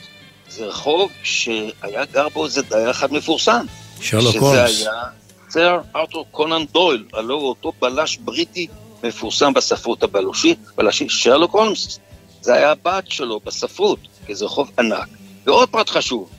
זה 0.48 0.66
רחוב 0.66 1.10
שהיה 1.22 2.04
גר 2.12 2.28
בו 2.28 2.44
איזה 2.44 2.62
דייר 2.62 2.90
אחד 2.90 3.12
מפורסם. 3.12 3.66
שרלוק 4.00 4.36
הולמס. 4.36 4.70
שזה 4.70 4.90
היה 4.90 5.02
סר 5.50 5.80
ארתור 5.96 6.26
קונן 6.30 6.64
דויל, 6.72 7.04
הלוא 7.12 7.40
הוא 7.40 7.48
אותו 7.48 7.72
בלש 7.80 8.16
בריטי 8.16 8.66
מפורסם 9.04 9.52
בספרות 9.52 10.02
הבלושית, 10.02 10.58
בלשית 10.76 11.10
שרלוק 11.10 11.52
הולמס. 11.52 11.98
זה 12.46 12.54
היה 12.54 12.70
הבת 12.70 13.10
שלו 13.10 13.40
בספרות, 13.44 13.98
כי 14.26 14.34
זה 14.34 14.44
רחוב 14.44 14.70
ענק. 14.78 15.08
ועוד 15.46 15.68
פרט 15.68 15.90
חשוב. 15.90 16.30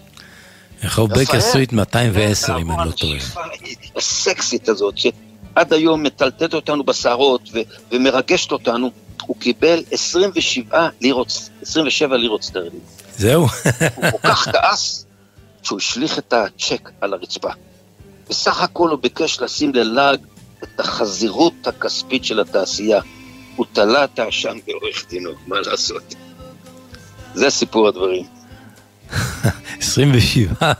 רחוב 0.83 1.13
בייקר 1.13 1.41
סטריט 1.41 1.73
210, 1.73 2.57
אם 2.57 2.71
אני 2.71 2.89
לא 2.89 2.91
טועה. 2.91 3.17
הסקסית 3.95 4.69
הזאת, 4.69 4.97
שעד 4.97 5.73
היום 5.73 6.03
מטלטלת 6.03 6.53
אותנו 6.53 6.83
בסערות 6.83 7.41
ו- 7.53 7.59
ומרגשת 7.91 8.51
אותנו, 8.51 8.91
הוא 9.25 9.35
קיבל 9.39 9.83
27 9.91 10.89
לירות, 11.01 11.49
27 11.61 12.17
לירות 12.17 12.43
סטרלינג. 12.43 12.83
זהו. 13.17 13.47
הוא 13.95 14.11
כל 14.11 14.27
כך 14.27 14.47
כעס, 14.51 15.05
שהוא 15.63 15.77
השליך 15.77 16.19
את 16.19 16.33
הצ'ק 16.33 16.89
על 17.01 17.13
הרצפה. 17.13 17.51
בסך 18.29 18.61
הכל 18.61 18.89
הוא 18.89 18.99
ביקש 18.99 19.39
לשים 19.41 19.75
ללעג 19.75 20.19
את 20.63 20.79
החזירות 20.79 21.67
הכספית 21.67 22.25
של 22.25 22.39
התעשייה. 22.39 23.01
הוא 23.57 23.65
תלה 23.73 24.03
את 24.03 24.19
האשם 24.19 24.57
בעורך 24.67 25.05
דינו, 25.09 25.29
מה 25.47 25.55
לעשות? 25.59 26.15
זה 27.33 27.49
סיפור 27.49 27.87
הדברים. 27.87 28.25
27 29.79 30.71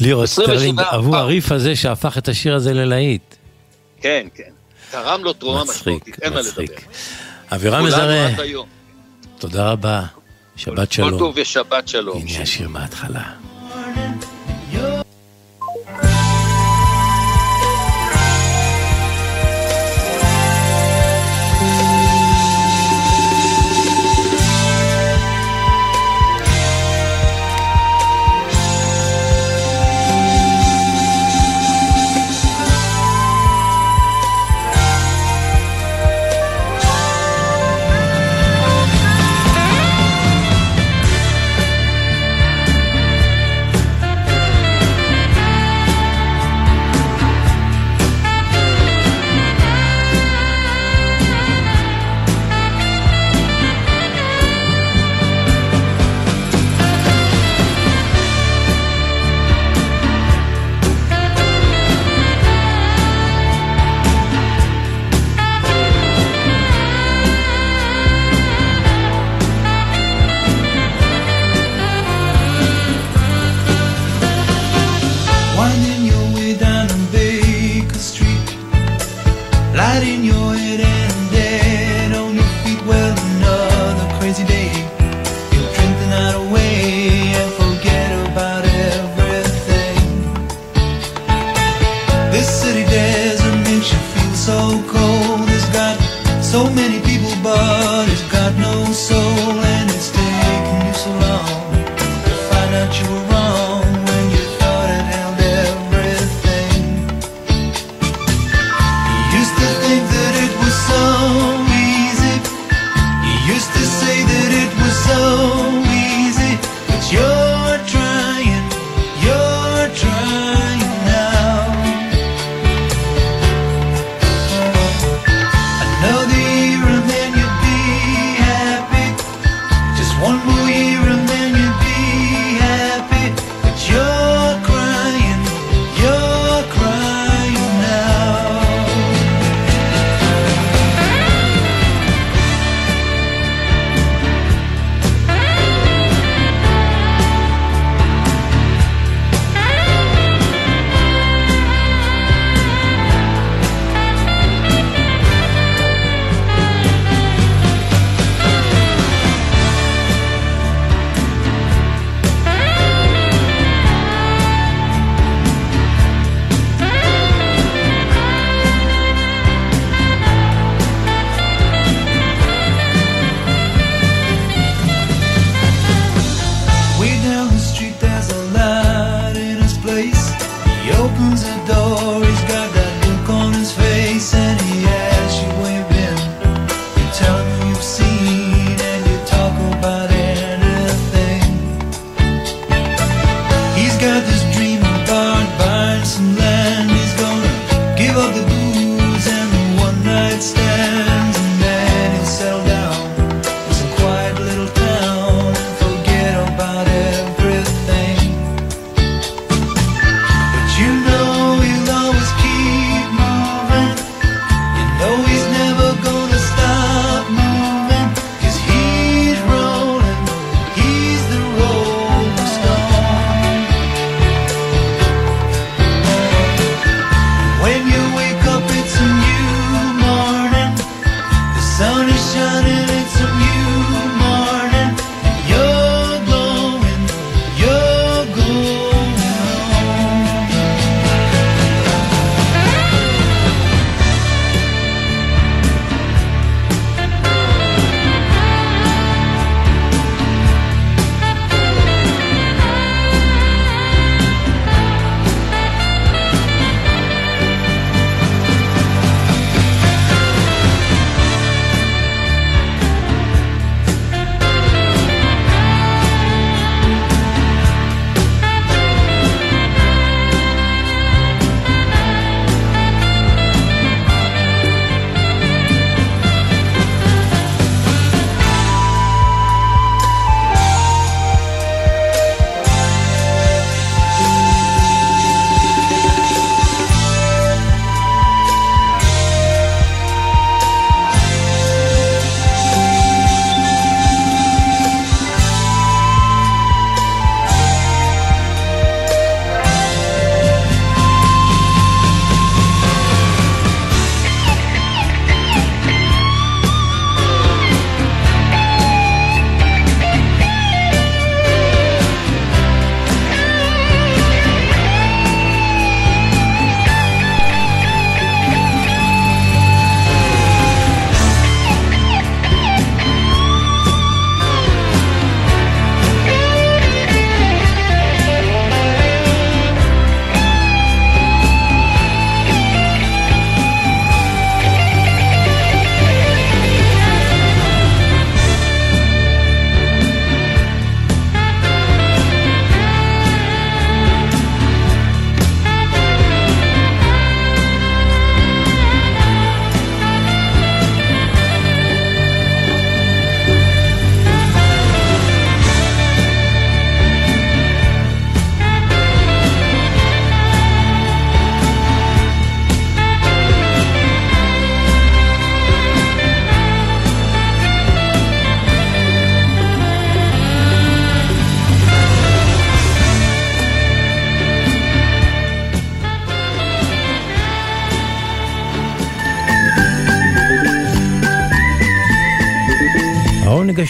לירות 0.00 0.24
27, 0.24 0.26
סטרלינג 0.26 0.80
עבור. 0.80 1.16
הריף 1.16 1.52
הזה 1.52 1.76
שהפך 1.76 2.18
את 2.18 2.28
השיר 2.28 2.54
הזה 2.54 2.74
ללהיט. 2.74 3.34
כן, 4.00 4.26
כן. 4.34 4.50
תרם 4.90 5.24
לו 5.24 5.32
תרומה 5.32 5.64
משמעותית, 5.64 6.22
אין 6.22 6.32
מה 6.32 6.40
לדבר. 6.40 6.62
אבירם 7.52 7.82
כולנו 7.82 7.86
מזרה. 7.86 8.28
תודה 9.38 9.70
רבה. 9.70 10.02
שבת 10.56 10.88
כל 10.88 10.94
שלום. 10.94 11.18
טוב 11.18 11.34
ושבת 11.36 11.88
שלום. 11.88 12.22
הנה 12.22 12.42
השיר 12.42 12.68
מההתחלה. 12.68 13.22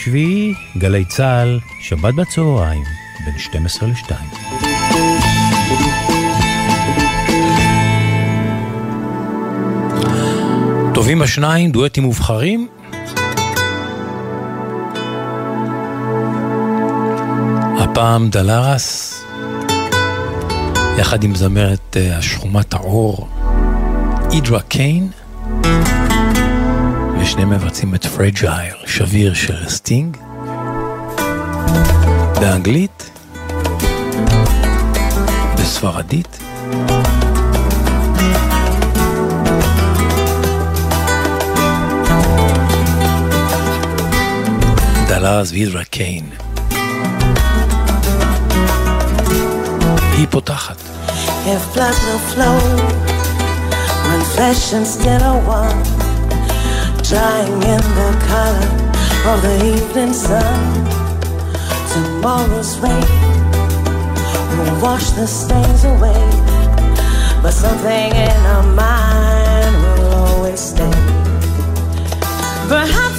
השביעי, 0.01 0.55
גלי 0.78 1.05
צה"ל, 1.05 1.61
שבת 1.80 2.14
בצהריים, 2.14 2.82
בין 3.24 3.38
12 3.38 3.88
ל-2. 3.88 4.12
טובים 10.94 11.22
השניים, 11.22 11.72
דואטים 11.72 12.03
מובחרים. 12.05 12.68
הפעם 17.78 18.30
דלרס, 18.30 19.22
יחד 20.98 21.24
עם 21.24 21.34
זמרת 21.34 21.96
אה, 21.96 22.18
השחומת 22.18 22.74
האור, 22.74 23.28
אידרה 24.32 24.61
קיין. 24.61 25.09
ושניהם 27.30 27.50
מבצעים 27.50 27.94
את 27.94 28.06
פרג'ייל, 28.06 28.74
שביר 28.86 29.34
של 29.34 29.68
סטינג, 29.68 30.16
באנגלית, 32.40 33.10
בספרדית. 35.58 36.38
דלאז 45.08 45.52
וידרה 45.52 45.84
קיין. 45.84 46.30
היא 50.16 50.26
פותחת. 50.30 50.76
If 51.46 51.76
blood 51.76 51.96
will 52.04 52.22
flow 52.32 52.58
when 54.06 54.20
flesh 54.34 54.62
skin 54.84 55.22
are 55.22 55.40
one 55.48 55.99
drying 57.11 57.61
in 57.74 57.82
the 57.98 58.12
color 58.30 58.70
of 59.32 59.42
the 59.42 59.56
evening 59.74 60.12
sun. 60.12 60.62
Tomorrow's 61.92 62.78
rain 62.78 63.02
will 64.56 64.80
wash 64.80 65.11
the 65.18 65.26
stains 65.26 65.82
away, 65.84 66.22
but 67.42 67.50
something 67.50 68.14
in 68.14 68.36
our 68.54 68.62
mind 68.62 69.74
will 69.82 70.14
always 70.14 70.61
stay. 70.61 70.92
Perhaps 72.68 73.09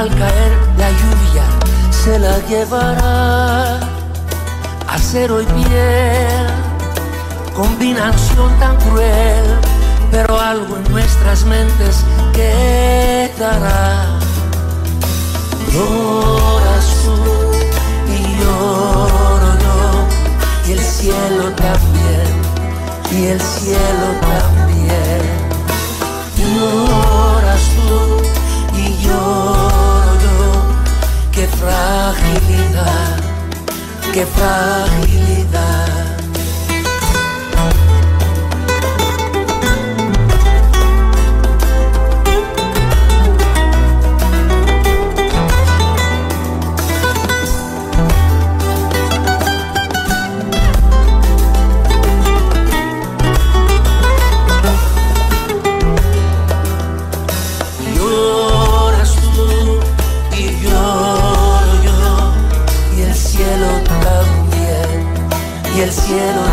Al 0.00 0.08
caer 0.14 0.52
la 0.78 0.90
lluvia 1.00 1.44
se 1.90 2.18
la 2.18 2.38
llevará. 2.48 3.80
Acero 4.88 5.42
y 5.42 5.44
piel, 5.44 6.46
combinación 7.54 8.50
tan 8.58 8.78
cruel, 8.78 9.44
pero 10.10 10.40
algo 10.40 10.78
en 10.78 10.90
nuestras 10.90 11.44
mentes 11.44 12.02
quedará. 12.32 14.18
Lloras 15.70 16.86
tú 17.04 17.18
y 18.08 18.38
lloro 18.40 19.50
yo, 19.64 20.66
y 20.66 20.72
el 20.72 20.80
cielo 20.80 21.52
también 21.56 22.30
y 23.12 23.26
el 23.26 23.40
cielo 23.42 24.06
también. 24.22 25.22
Lloras 26.38 27.62
tú 27.76 28.78
y 28.78 28.96
lloro 29.04 29.59
fragilidad, 31.60 33.20
qué 34.12 34.24
fragilidad. 34.24 35.29
Cielo 66.10 66.49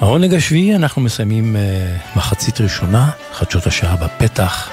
העונג 0.00 0.34
השביעי 0.34 0.76
אנחנו 0.76 1.02
מסיימים 1.02 1.56
uh, 1.56 2.18
מחצית 2.18 2.60
ראשונה, 2.60 3.10
חדשות 3.32 3.66
השעה 3.66 3.96
בפתח, 3.96 4.70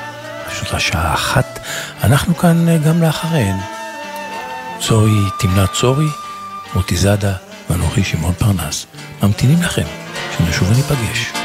חדשות 0.48 0.74
השעה 0.74 1.14
אחת. 1.14 1.60
אנחנו 2.04 2.36
כאן 2.36 2.66
uh, 2.68 2.88
גם 2.88 3.02
לאחריהן. 3.02 3.56
צורי, 4.80 5.20
תמנת 5.40 5.70
צורי, 5.74 6.08
מוטי 6.76 6.98
זאדה 6.98 7.34
ואנוכי 7.70 8.04
שמעון 8.04 8.34
פרנס. 8.34 8.86
ממתינים 9.24 9.62
לכם, 9.62 9.86
שנשוב 10.38 10.70
וניפגש. 10.70 11.43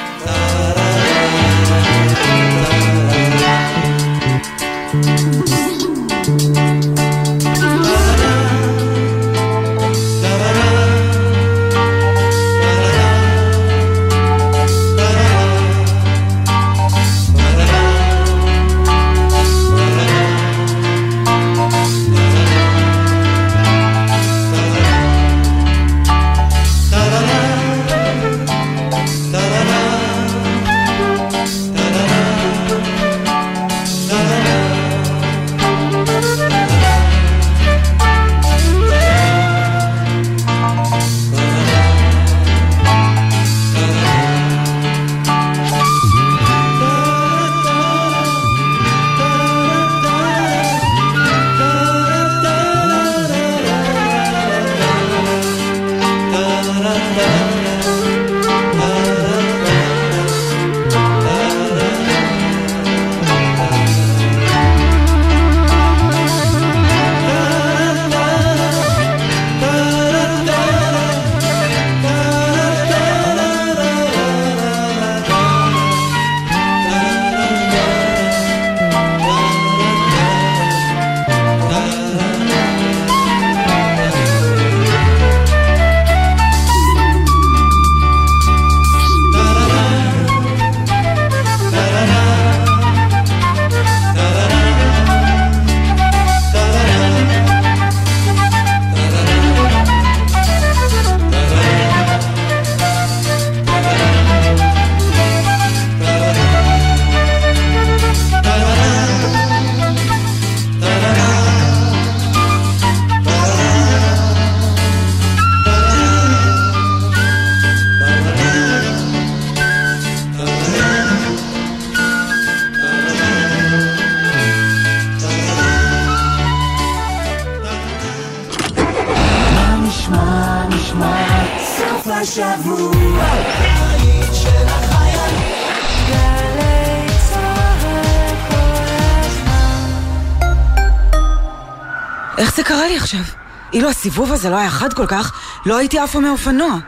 הסיבוב 144.19 144.33
הזה 144.33 144.51
לא 144.51 144.57
היה 144.57 144.71
חד 144.71 144.93
כל 144.93 145.07
כך, 145.07 145.33
לא 145.67 145.79
הייתי 145.79 145.99
עפה 145.99 146.21
מאופנוע. 146.21 146.79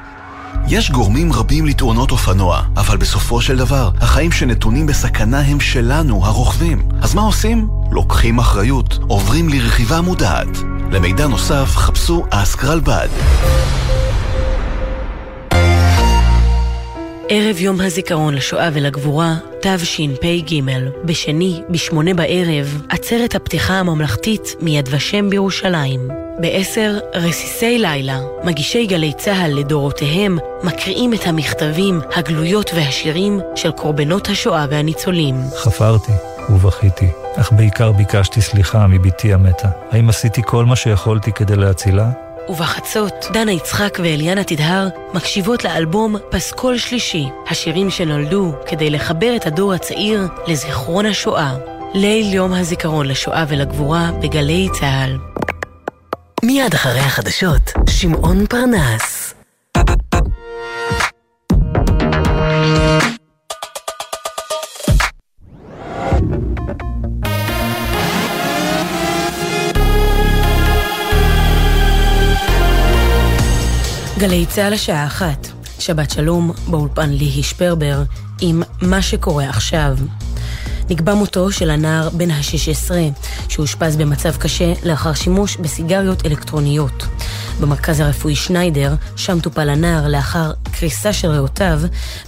יש 0.69 0.91
גורמים 0.91 1.33
רבים 1.33 1.67
לתאונות 1.67 2.11
אופנוע, 2.11 2.63
אבל 2.77 2.97
בסופו 2.97 3.41
של 3.41 3.57
דבר, 3.57 3.91
החיים 4.01 4.33
שנתונים 4.33 4.87
בסכנה 4.87 5.41
הם 5.41 5.61
שלנו, 5.61 6.27
הרוכבים. 6.27 6.89
אז 7.03 7.15
מה 7.15 7.23
עושים? 7.23 7.69
לוקחים 7.93 8.39
אחריות, 8.39 8.99
עוברים 9.09 9.49
לרכיבה 9.49 10.01
מודעת. 10.01 10.49
למידע 10.93 11.27
נוסף, 11.27 11.77
חפשו 11.77 12.27
אסקרלבד. 12.31 13.09
ערב 17.29 17.57
יום 17.61 17.81
הזיכרון 17.81 18.35
לשואה 18.35 18.69
ולגבורה, 18.73 19.35
תשפ"ג, 19.61 20.61
בשני, 21.05 21.63
בשמונה 21.71 22.15
בערב, 22.15 22.83
עצרת 22.89 23.35
הפתיחה 23.35 23.75
הממלכתית 23.75 24.55
מיד 24.61 24.89
ושם 24.93 25.31
בירושלים. 25.31 26.09
בעשר, 26.39 26.99
רסיסי 27.15 27.79
לילה, 27.79 28.21
מגישי 28.45 28.87
גלי 28.87 29.13
צה"ל 29.17 29.59
לדורותיהם, 29.59 30.39
מקריאים 30.63 31.15
את 31.15 31.27
המכתבים, 31.27 32.01
הגלויות 32.15 32.71
והשירים 32.75 33.41
של 33.55 33.71
קורבנות 33.71 34.29
השואה 34.29 34.67
והניצולים. 34.71 35.37
חפרתי 35.57 36.13
ובכיתי, 36.51 37.07
אך 37.37 37.53
בעיקר 37.53 37.93
ביקשתי 37.93 38.41
סליחה 38.41 38.87
מבתי 38.87 39.33
המתה. 39.33 39.69
האם 39.91 40.09
עשיתי 40.09 40.43
כל 40.45 40.65
מה 40.65 40.77
שיכולתי 40.77 41.33
כדי 41.33 41.57
להצילה? 41.57 42.11
ובחצות, 42.51 43.15
דנה 43.33 43.53
יצחק 43.53 43.99
ואליאנה 44.03 44.45
תדהר 44.45 44.89
מקשיבות 45.15 45.65
לאלבום 45.65 46.17
פסקול 46.31 46.79
שלישי, 46.79 47.29
השירים 47.49 47.91
שנולדו 47.91 48.53
כדי 48.67 48.91
לחבר 48.91 49.37
את 49.37 49.47
הדור 49.47 49.73
הצעיר 49.73 50.29
לזיכרון 50.47 51.07
השואה. 51.07 51.57
ליל 51.95 52.35
יום 52.35 52.53
הזיכרון 52.53 53.07
לשואה 53.07 53.45
ולגבורה 53.49 54.11
בגלי 54.23 54.69
צה"ל. 54.73 55.19
מיד 56.45 56.75
אחרי 56.75 57.01
החדשות, 57.01 57.73
שמעון 57.91 58.47
פרנס. 58.47 59.35
גלי 74.41 74.49
צה"ל 74.49 74.73
השעה 74.73 75.07
אחת, 75.07 75.49
שבת 75.79 76.11
שלום, 76.11 76.53
באולפן 76.67 77.11
ליהי 77.11 77.43
שפרבר, 77.43 78.03
עם 78.41 78.63
מה 78.83 79.03
שקורה 79.03 79.49
עכשיו. 79.49 79.97
נקבע 80.91 81.15
מותו 81.15 81.53
של 81.53 81.71
הנער 81.71 82.09
בן 82.11 82.31
ה-16, 82.31 82.91
שאושפז 83.49 83.97
במצב 83.97 84.37
קשה 84.37 84.73
לאחר 84.85 85.15
שימוש 85.15 85.57
בסיגריות 85.57 86.27
אלקטרוניות. 86.27 87.07
במרכז 87.61 88.01
הרפואי 88.01 88.37
שניידר, 88.37 88.95
שם 89.17 89.41
טופל 89.41 89.69
הנער 89.69 90.09
לאחר 90.09 90.53
קריסה 90.73 91.13
של 91.13 91.29
ריאותיו, 91.29 91.81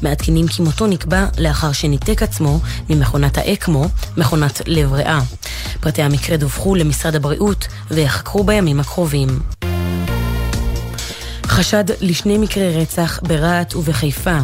מעדכנים 0.03 0.49
כי 0.49 0.63
מותו 0.63 0.87
נקבע 0.87 1.27
לאחר 1.39 1.73
שניתק 1.73 2.23
עצמו 2.23 2.61
ממכונת 2.91 3.39
האקמו, 3.39 3.87
מכונת 4.17 4.63
לב 4.67 4.93
ריאה. 4.93 5.21
פרטי 5.81 6.03
המקרה 6.03 6.37
דווחו 6.37 6.75
למשרד 6.75 7.15
הבריאות 7.15 7.67
ויחקרו 7.91 8.45
בימים 8.45 8.81
הקרובים. 8.81 9.62
חשד 11.53 11.84
לשני 12.00 12.38
מקרי 12.38 12.82
רצח 12.82 13.20
ברהט 13.22 13.74
ובחיפה. 13.74 14.38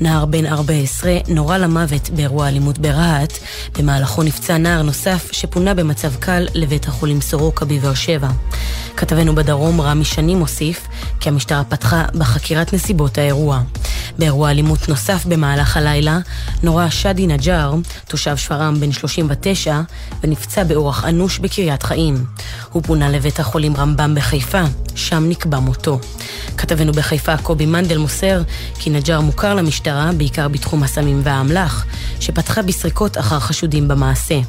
נער 0.00 0.24
בן 0.24 0.46
14 0.46 1.16
נורה 1.28 1.58
למוות 1.58 2.10
באירוע 2.10 2.48
אלימות 2.48 2.78
ברהט, 2.78 3.32
במהלכו 3.78 4.22
נפצע 4.22 4.58
נער 4.58 4.82
נוסף 4.82 5.28
שפונה 5.32 5.74
במצב 5.74 6.14
קל 6.14 6.46
לבית 6.54 6.88
החולים 6.88 7.20
סורוקה 7.20 7.64
בבאר 7.64 7.94
שבע. 7.94 8.28
כתבנו 8.96 9.34
בדרום 9.34 9.80
רמי 9.80 10.04
שני 10.04 10.34
מוסיף 10.34 10.86
כי 11.20 11.28
המשטרה 11.28 11.64
פתחה 11.64 12.04
בחקירת 12.14 12.72
נסיבות 12.72 13.18
האירוע. 13.18 13.62
באירוע 14.18 14.50
אלימות 14.50 14.88
נוסף 14.88 15.26
במהלך 15.26 15.76
הלילה 15.76 16.18
נורה 16.62 16.90
שאדי 16.90 17.26
נג'אר, 17.26 17.74
תושב 18.08 18.36
שפרעם 18.36 18.80
בן 18.80 18.92
39, 18.92 19.80
ונפצע 20.22 20.64
באורח 20.64 21.04
אנוש 21.04 21.38
בקריית 21.38 21.82
חיים. 21.82 22.24
הוא 22.72 22.82
פונה 22.82 23.08
לבית 23.08 23.40
החולים 23.40 23.76
רמב"ם 23.76 24.14
בחיפה, 24.14 24.62
שם 24.94 25.24
נקבע 25.28 25.58
מותו. 25.58 26.00
כתבנו 26.56 26.92
בחיפה 26.92 27.36
קובי 27.36 27.66
מנדל 27.66 27.98
מוסר 27.98 28.42
כי 28.78 28.90
נג'אר 28.90 29.20
מוכר 29.20 29.54
למשטרה 29.54 29.85
בעיקר 30.16 30.48
בתחום 30.48 30.82
הסמים 30.82 31.20
והאמל"ח, 31.24 31.84
שפתחה 32.20 32.62
בסריקות 32.62 33.18
אחר 33.18 33.40
חשודים 33.40 33.88
במעשה. 33.88 34.40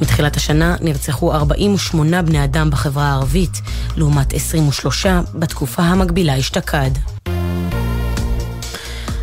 מתחילת 0.00 0.36
השנה 0.36 0.76
נרצחו 0.80 1.34
48 1.34 2.22
בני 2.22 2.44
אדם 2.44 2.70
בחברה 2.70 3.04
הערבית, 3.04 3.60
לעומת 3.96 4.34
23 4.34 5.06
בתקופה 5.34 5.82
המקבילה 5.82 6.38
אשתקד. 6.38 7.17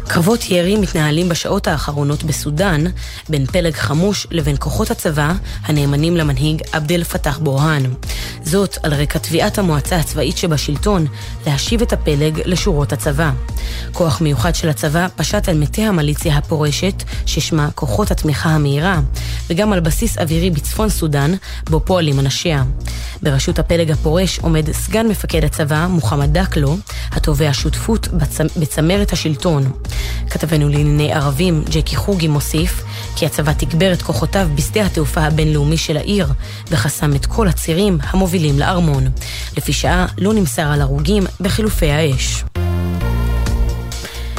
קרבות 0.07 0.49
ירי 0.49 0.77
מתנהלים 0.77 1.29
בשעות 1.29 1.67
האחרונות 1.67 2.23
בסודאן 2.23 2.83
בין 3.29 3.45
פלג 3.45 3.75
חמוש 3.75 4.27
לבין 4.31 4.55
כוחות 4.59 4.91
הצבא 4.91 5.33
הנאמנים 5.63 6.17
למנהיג 6.17 6.61
עבד 6.71 6.91
אל 6.91 7.03
פתח 7.03 7.39
בורהאן. 7.43 7.83
זאת 8.43 8.77
על 8.83 8.93
רקע 8.93 9.19
תביעת 9.19 9.57
המועצה 9.57 9.97
הצבאית 9.97 10.37
שבשלטון 10.37 11.05
להשיב 11.47 11.81
את 11.81 11.93
הפלג 11.93 12.41
לשורות 12.45 12.93
הצבא. 12.93 13.31
כוח 13.91 14.21
מיוחד 14.21 14.55
של 14.55 14.69
הצבא 14.69 15.07
פשט 15.15 15.49
על 15.49 15.57
מטה 15.57 15.81
המיליציה 15.81 16.37
הפורשת, 16.37 17.03
ששמה 17.25 17.69
כוחות 17.75 18.11
התמיכה 18.11 18.49
המהירה, 18.49 18.99
וגם 19.49 19.73
על 19.73 19.79
בסיס 19.79 20.17
אווירי 20.17 20.49
בצפון 20.49 20.89
סודאן, 20.89 21.33
בו 21.69 21.79
פועלים 21.85 22.19
אנשיה. 22.19 22.63
בראשות 23.21 23.59
הפלג 23.59 23.91
הפורש 23.91 24.39
עומד 24.39 24.71
סגן 24.71 25.07
מפקד 25.07 25.43
הצבא, 25.43 25.87
מוחמד 25.89 26.37
דקלו, 26.37 26.77
התובע 27.11 27.49
שותפות 27.53 28.07
בצ... 28.07 28.37
בצמרת 28.57 29.13
השלטון. 29.13 29.71
כתבנו 30.29 30.69
לענייני 30.69 31.13
ערבים, 31.13 31.63
ג'קי 31.69 31.95
חוגי, 31.95 32.27
מוסיף 32.27 32.83
כי 33.15 33.25
הצבא 33.25 33.53
תגבר 33.53 33.93
את 33.93 34.01
כוחותיו 34.01 34.47
בשדה 34.55 34.85
התעופה 34.85 35.21
הבינלאומי 35.21 35.77
של 35.77 35.97
העיר 35.97 36.27
וחסם 36.67 37.15
את 37.15 37.25
כל 37.25 37.47
הצירים 37.47 37.97
המובילים 38.01 38.59
לארמון. 38.59 39.07
לפי 39.57 39.73
שעה 39.73 40.05
לא 40.17 40.33
נמסר 40.33 40.71
על 40.71 40.81
הרוגים 40.81 41.23
בחילופי 41.41 41.91
האש. 41.91 42.43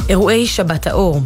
אירועי 0.09 0.47
שבת 0.47 0.87
האור. 0.87 1.21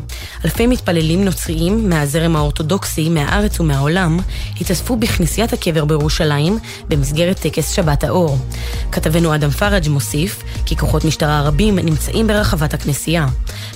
אלפי 0.45 0.67
מתפללים 0.67 1.25
נוצריים 1.25 1.89
מהזרם 1.89 2.35
האורתודוקסי 2.35 3.09
מהארץ 3.09 3.59
ומהעולם 3.59 4.19
התאספו 4.61 4.95
בכנסיית 4.95 5.53
הקבר 5.53 5.85
בירושלים 5.85 6.59
במסגרת 6.87 7.39
טקס 7.39 7.71
שבת 7.71 8.03
האור. 8.03 8.37
כתבנו 8.91 9.35
אדם 9.35 9.49
פראג' 9.49 9.89
מוסיף 9.89 10.43
כי 10.65 10.77
כוחות 10.77 11.05
משטרה 11.05 11.41
רבים 11.41 11.79
נמצאים 11.79 12.27
ברחבת 12.27 12.73
הכנסייה. 12.73 13.27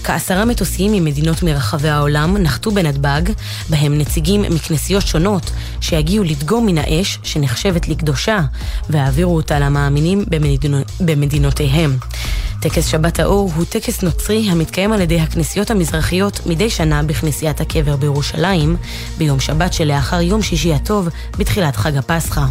כעשרה 0.03 0.45
מטוסים 0.45 0.91
ממדינות 0.91 1.43
מרחבי 1.43 1.89
העולם 1.89 2.37
נחתו 2.37 2.71
בנתב"ג, 2.71 3.21
בהם 3.69 3.97
נציגים 3.97 4.41
מכנסיות 4.41 5.07
שונות 5.07 5.51
שיגיעו 5.81 6.23
לדגום 6.23 6.65
מן 6.65 6.77
האש 6.77 7.19
שנחשבת 7.23 7.87
לקדושה 7.87 8.39
והעבירו 8.89 9.35
אותה 9.35 9.59
למאמינים 9.59 10.25
במדינו, 10.29 10.77
במדינותיהם. 10.99 11.97
טקס 12.59 12.87
שבת 12.87 13.19
האור 13.19 13.51
הוא 13.55 13.65
טקס 13.65 14.01
נוצרי 14.01 14.49
המתקיים 14.49 14.93
על 14.95 15.01
ידי 15.01 15.19
הכנסיות 15.19 15.71
המזרחיות 15.71 16.45
מדי 16.45 16.69
שנה 16.69 17.03
בכנסיית 17.03 17.61
הקבר 17.61 17.95
בירושלים, 17.95 18.75
ביום 19.17 19.39
שבת 19.39 19.73
שלאחר 19.73 20.21
יום 20.21 20.41
שישי 20.41 20.73
הטוב 20.73 21.09
בתחילת 21.37 21.75
חג 21.75 21.97
הפסחא. 21.97 22.45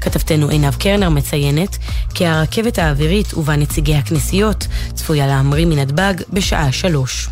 כתבתנו 0.00 0.48
עינב 0.48 0.74
קרנר 0.74 1.08
מציינת 1.08 1.78
כי 2.14 2.26
הרכבת 2.26 2.78
האווירית 2.78 3.34
ובה 3.34 3.56
נציגי 3.56 3.94
הכנסיות 3.94 4.66
צפויה 4.94 5.26
להמריא 5.26 5.66
מנתב"ג 5.66 6.14
בשעה 6.32 6.72
שלוש. 6.72 7.28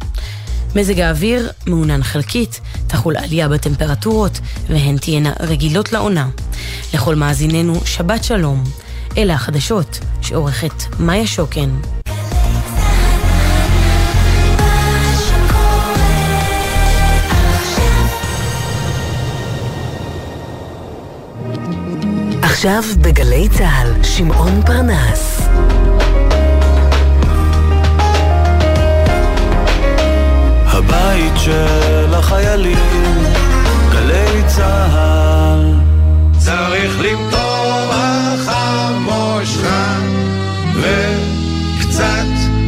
מזג 0.77 1.01
האוויר 1.01 1.51
מעונן 1.67 2.03
חלקית, 2.03 2.61
תחול 2.87 3.17
עלייה 3.17 3.49
בטמפרטורות 3.49 4.41
והן 4.69 4.97
תהיינה 4.97 5.33
רגילות 5.41 5.93
לעונה. 5.93 6.29
לכל 6.95 7.15
מאזיננו 7.15 7.81
שבת 7.85 8.25
שלום. 8.25 8.65
אלה 9.19 9.35
החדשות 9.35 9.99
שעורכת 10.23 10.85
מאיה 11.01 11.27
שוקן. 11.27 11.71
עכשיו 22.55 22.83
בגלי 23.01 23.49
צה"ל, 23.49 24.03
שמעון 24.03 24.63
פרנס. 24.67 25.41
הבית 30.67 31.33
של 31.37 32.15
החיילים, 32.15 33.25
גלי 33.93 34.43
צה"ל. 34.47 35.75
צריך 36.39 37.01
למטור 37.01 37.91
החמושך 37.93 39.67
וקצת 40.77 42.27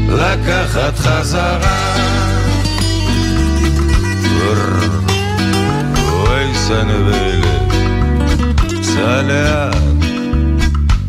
לקחת 0.08 0.98
חזרה. 0.98 1.96
אוי 6.12 6.54
סנבלת, 6.54 7.55
לאט, 8.96 9.76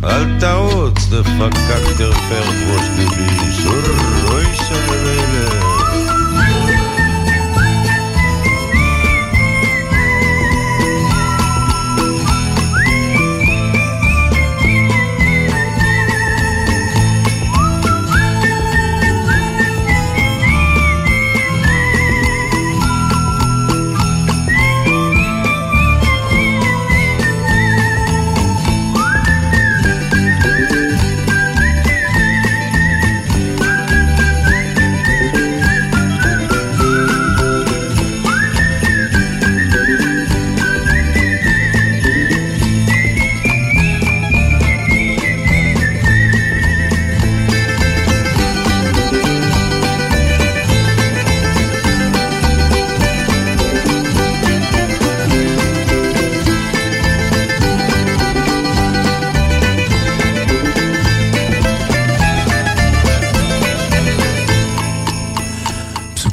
אל 0.03 0.39
תרוץ, 0.39 1.07
דפקק 1.09 1.97
תרפר 1.97 2.43
ראש 2.69 2.85
דביש, 2.97 3.65
אוי 4.29 4.45
סנבלת. 4.55 5.86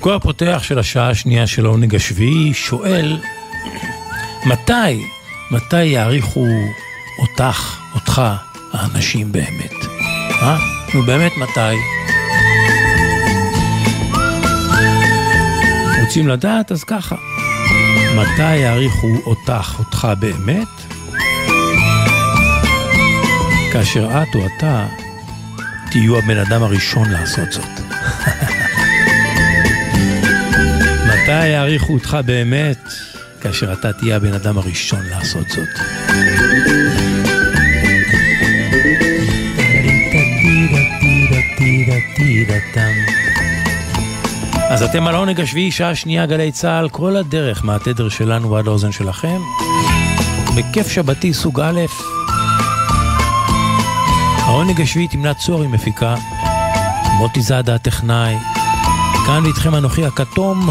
פסוקו 0.04 0.16
הפותח 0.16 0.62
של 0.62 0.78
השעה 0.78 1.10
השנייה 1.10 1.46
של 1.46 1.66
העונג 1.66 1.94
השביעי 1.94 2.54
שואל, 2.54 3.18
מתי, 4.46 5.04
מתי 5.50 5.84
יעריכו 5.84 6.46
אותך, 7.18 7.78
אותך, 7.94 8.22
האנשים 8.72 9.32
באמת? 9.32 9.72
אה? 10.42 10.58
נו 10.94 11.02
באמת 11.02 11.32
מתי? 11.36 11.76
רוצים 16.00 16.28
לדעת? 16.28 16.72
אז 16.72 16.84
ככה. 16.84 17.16
מתי 18.16 18.56
יעריכו 18.56 19.16
אותך, 19.26 19.76
אותך 19.78 20.08
באמת? 20.18 20.68
כאשר 23.72 24.22
את 24.22 24.34
או 24.34 24.46
אתה 24.46 24.86
תהיו 25.90 26.18
הבן 26.18 26.38
אדם 26.38 26.62
הראשון 26.62 27.10
לעשות 27.10 27.52
זאת. 27.52 27.80
מתי 31.34 31.46
יעריכו 31.46 31.92
אותך 31.92 32.18
באמת? 32.24 32.92
כאשר 33.40 33.72
אתה 33.72 33.92
תהיה 33.92 34.16
הבן 34.16 34.32
אדם 34.32 34.58
הראשון 34.58 35.00
לעשות 35.10 35.48
זאת. 35.48 35.68
אז 44.70 44.82
אתם 44.82 45.06
על 45.06 45.14
העונג 45.14 45.40
השביעי, 45.40 45.70
שעה 45.70 45.94
שנייה, 45.94 46.26
גלי 46.26 46.52
צה"ל, 46.52 46.88
כל 46.88 47.16
הדרך 47.16 47.64
מהתדר 47.64 48.08
שלנו 48.08 48.50
ועד 48.50 48.66
האוזן 48.66 48.92
שלכם. 48.92 49.38
בכיף 50.56 50.88
שבתי 50.88 51.34
סוג 51.34 51.60
א', 51.60 51.80
העונג 54.38 54.80
השביעי 54.80 55.08
תמנת 55.08 55.36
צוהר 55.36 55.62
עם 55.62 55.72
מפיקה, 55.72 56.14
מוטי 57.18 57.42
זאדה 57.42 57.74
הטכנאי, 57.74 58.34
כאן 59.26 59.44
ואיתכם 59.44 59.74
אנוכי 59.74 60.06
הכתום, 60.06 60.70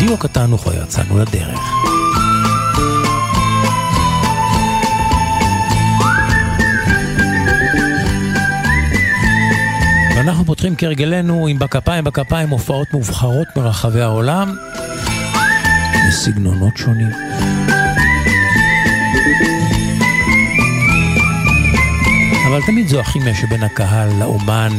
בדיו 0.00 0.14
הקטן 0.14 0.52
וכבר 0.52 0.82
יצאנו 0.82 1.18
לדרך. 1.18 1.60
ואנחנו 10.16 10.44
פותחים 10.44 10.74
כהרגלנו 10.78 11.46
עם 11.46 11.58
בכפיים 11.58 12.04
בכפיים 12.04 12.50
הופעות 12.50 12.92
מובחרות 12.92 13.46
מרחבי 13.56 14.00
העולם 14.00 14.56
בסגנונות 16.08 16.76
שונים. 16.76 17.10
אבל 22.46 22.62
תמיד 22.66 22.88
זו 22.88 23.00
הכימיה 23.00 23.34
שבין 23.34 23.62
הקהל 23.62 24.08
לאומן. 24.18 24.72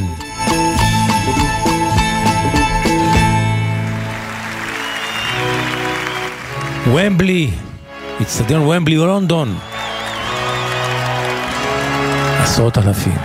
ומבלי, 6.88 7.50
אצטדיון 8.22 8.62
ומבלי 8.62 8.98
או 8.98 9.06
לונדון. 9.06 9.58
עשרות 12.44 12.78
אלפים. 12.78 13.18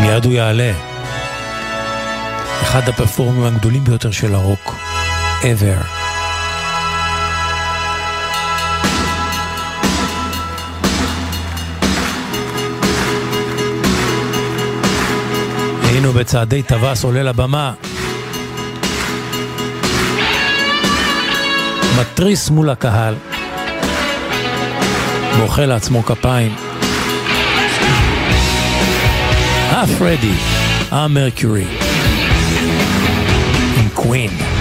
מיד 0.00 0.24
הוא 0.24 0.32
יעלה. 0.32 0.72
אחד 2.62 2.88
הפרפורמים 2.88 3.44
הגדולים 3.44 3.84
ביותר 3.84 4.10
של 4.10 4.34
הרוק, 4.34 4.74
ever. 5.42 5.84
היינו 15.82 16.12
בצעדי 16.12 16.62
טווס 16.62 17.04
עולה 17.04 17.22
לבמה 17.22 17.72
מתריס 22.00 22.50
מול 22.50 22.70
הקהל, 22.70 23.14
מוחא 25.38 25.60
לעצמו 25.60 26.02
כפיים. 26.02 26.54
הפרדי, 29.70 30.34
המרקיורי, 30.90 31.64
עם 33.76 33.88
קווין. 33.94 34.51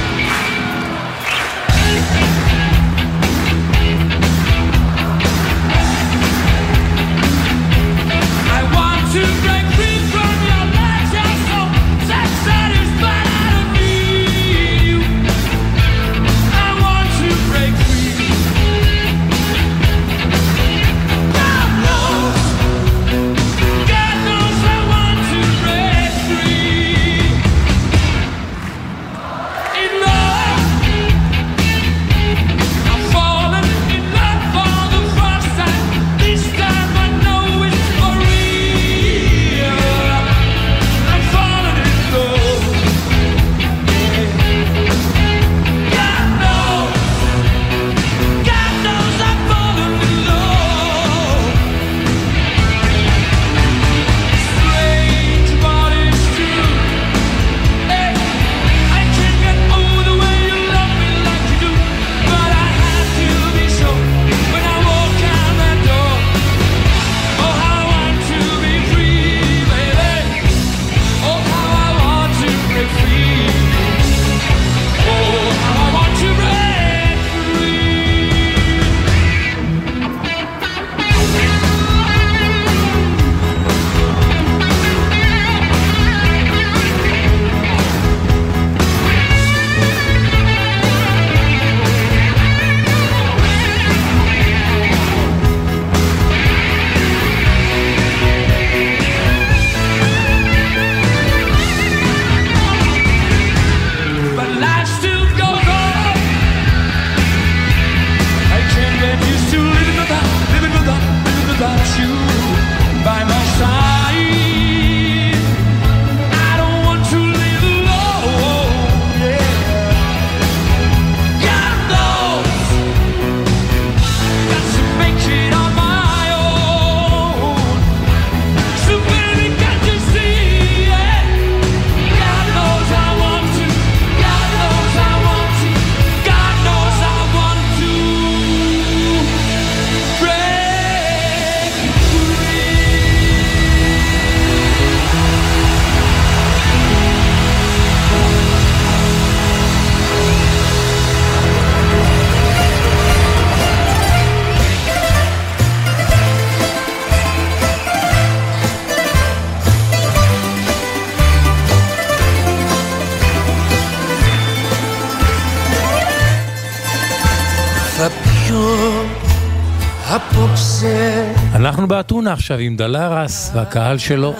עכשיו 172.41 172.59
עם 172.59 172.75
דלרס 172.75 173.51
והקהל 173.53 173.97
שלו, 173.97 174.35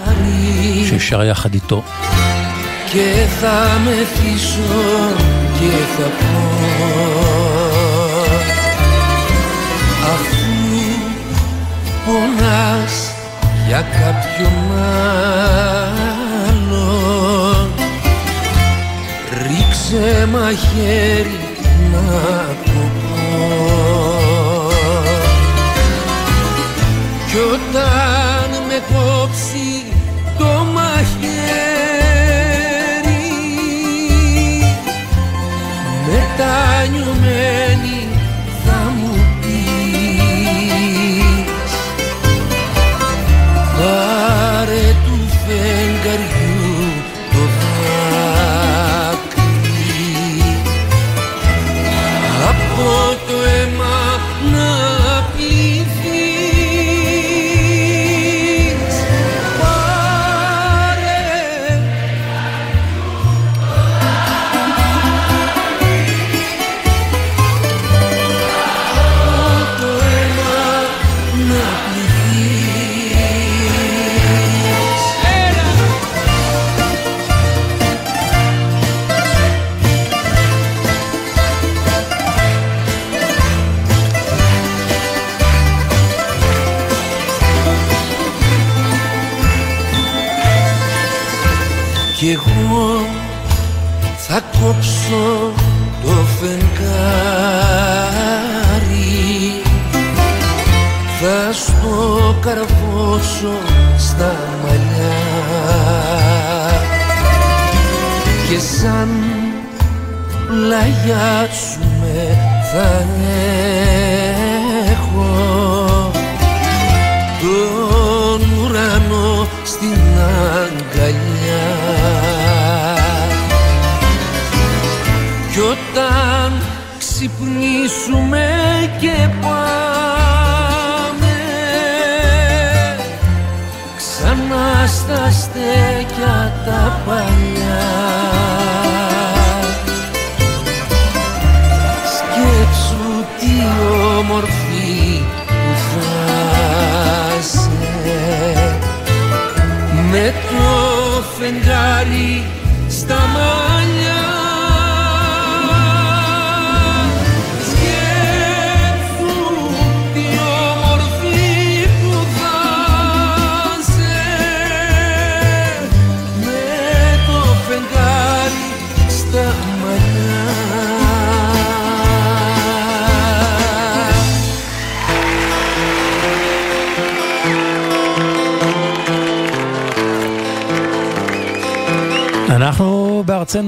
ששר 0.89 1.23
יחד 1.23 1.53
איתו. 1.53 1.83
και 2.91 3.25
θα 3.41 3.79
με 3.85 3.91
πίσω 3.91 4.61
και 5.59 5.71
θα 5.97 6.07
Αφού 10.13 10.45
για 13.67 13.81
κάποιον 13.81 14.53
Ρίξε 19.47 20.27
μαχαίρι 20.31 21.39
να 21.91 22.50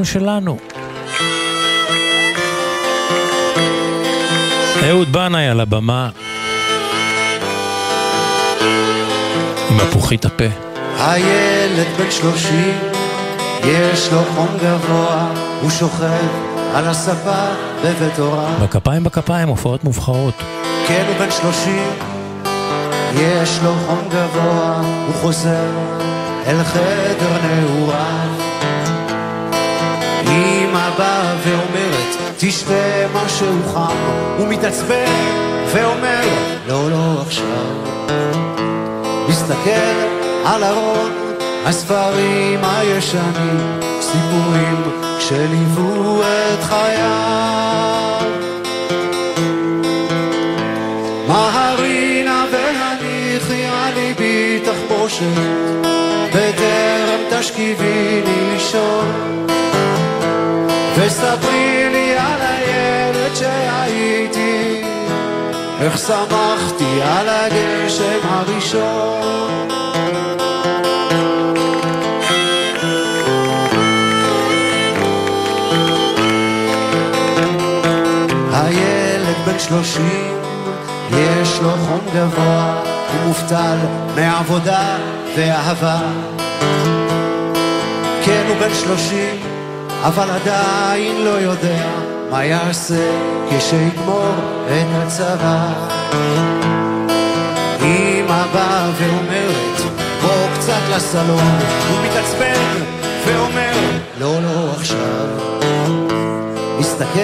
בארצנו 0.04 0.06
שלנו. 0.06 0.58
אהוד 4.84 5.12
בנאי 5.12 5.48
על 5.48 5.60
הבמה. 5.60 6.10
עם 9.70 9.80
הפוכית 9.80 10.26
הפה. 10.26 10.44
הילד 11.00 11.88
בן 11.98 12.12
שלושים, 12.12 12.78
יש 13.64 14.12
לו 14.12 14.20
חום 14.36 14.48
גבוה, 14.64 15.28
הוא 15.62 15.70
שוכב 15.70 16.28
על 16.74 16.88
הספה 16.88 17.46
בבית 17.84 18.20
הוריו. 18.20 18.54
בכפיים 18.62 19.04
בכפיים, 19.04 19.48
הופעות 19.48 19.84
מובחרות. 19.84 20.34
כן, 20.88 21.04
הוא 21.08 21.18
בן 21.26 21.32
שלושים, 21.32 21.90
יש 23.16 23.60
לו 23.64 23.72
חום 23.88 24.10
גבוה, 24.10 24.82
הוא 25.08 25.16
חוזר 25.22 25.70
אל 26.48 26.64
חדר 26.64 27.38
נעוריו. 27.44 28.43
אמא 30.28 30.90
באה 30.98 31.36
ואומרת, 31.44 32.34
תשתה 32.38 33.08
משהו 33.14 33.48
חם, 33.74 33.96
הוא 34.38 34.48
מתעצבן 34.48 35.12
ואומר, 35.72 36.22
לא, 36.68 36.90
לא 36.92 37.22
עכשיו. 37.22 37.94
מסתכל 39.30 39.96
על 40.46 40.64
ארון 40.64 41.12
הספרים 41.66 42.60
הישנים, 42.64 43.80
סיפורים 44.00 44.84
שליוו 45.20 46.22
את 46.22 46.64
חייו. 46.64 48.22
מהרינה 51.28 52.46
והניחי 52.52 53.66
על 53.66 53.94
ליבי 53.94 54.60
תחבושת, 54.66 55.24
בטרם 56.30 57.40
תשכיביני 57.40 58.52
לישון. 58.54 59.48
וספרי 60.96 61.90
לי 61.92 62.18
על 62.18 62.42
הילד 62.42 63.36
שהייתי, 63.36 64.82
איך 65.82 65.98
שמחתי 65.98 67.02
על 67.02 67.30
הגשם 67.30 68.20
הראשון. 68.24 69.68
הילד 78.54 79.36
בן 79.46 79.60
שלושים, 79.60 80.38
יש 81.12 81.60
לו 81.62 81.70
חום 81.70 82.02
גבוה, 82.16 82.84
הוא 82.84 83.28
מובטל 83.28 83.78
מעבודה 84.16 84.98
ואהבה. 85.36 86.00
כן, 88.26 88.44
הוא 88.48 88.56
בן 88.58 88.74
שלושים, 88.74 89.43
אבל 90.04 90.30
עדיין 90.30 91.22
לא 91.26 91.30
יודע 91.30 91.86
מה 92.32 92.46
יעשה 92.46 93.12
כשיגמור 93.50 94.36
את 94.68 94.88
הצבא. 94.94 95.74
אמא 97.82 98.44
באה 98.54 98.90
ואומרת, 98.98 99.80
בוא 100.22 100.48
קצת 100.56 100.82
לסלון, 100.96 101.60
הוא 101.90 101.98
מתעצבן 102.06 102.84
ואומר, 103.26 103.74
לא, 104.20 104.42
לא 104.42 104.72
עכשיו. 104.72 105.28
מסתכל 106.80 107.20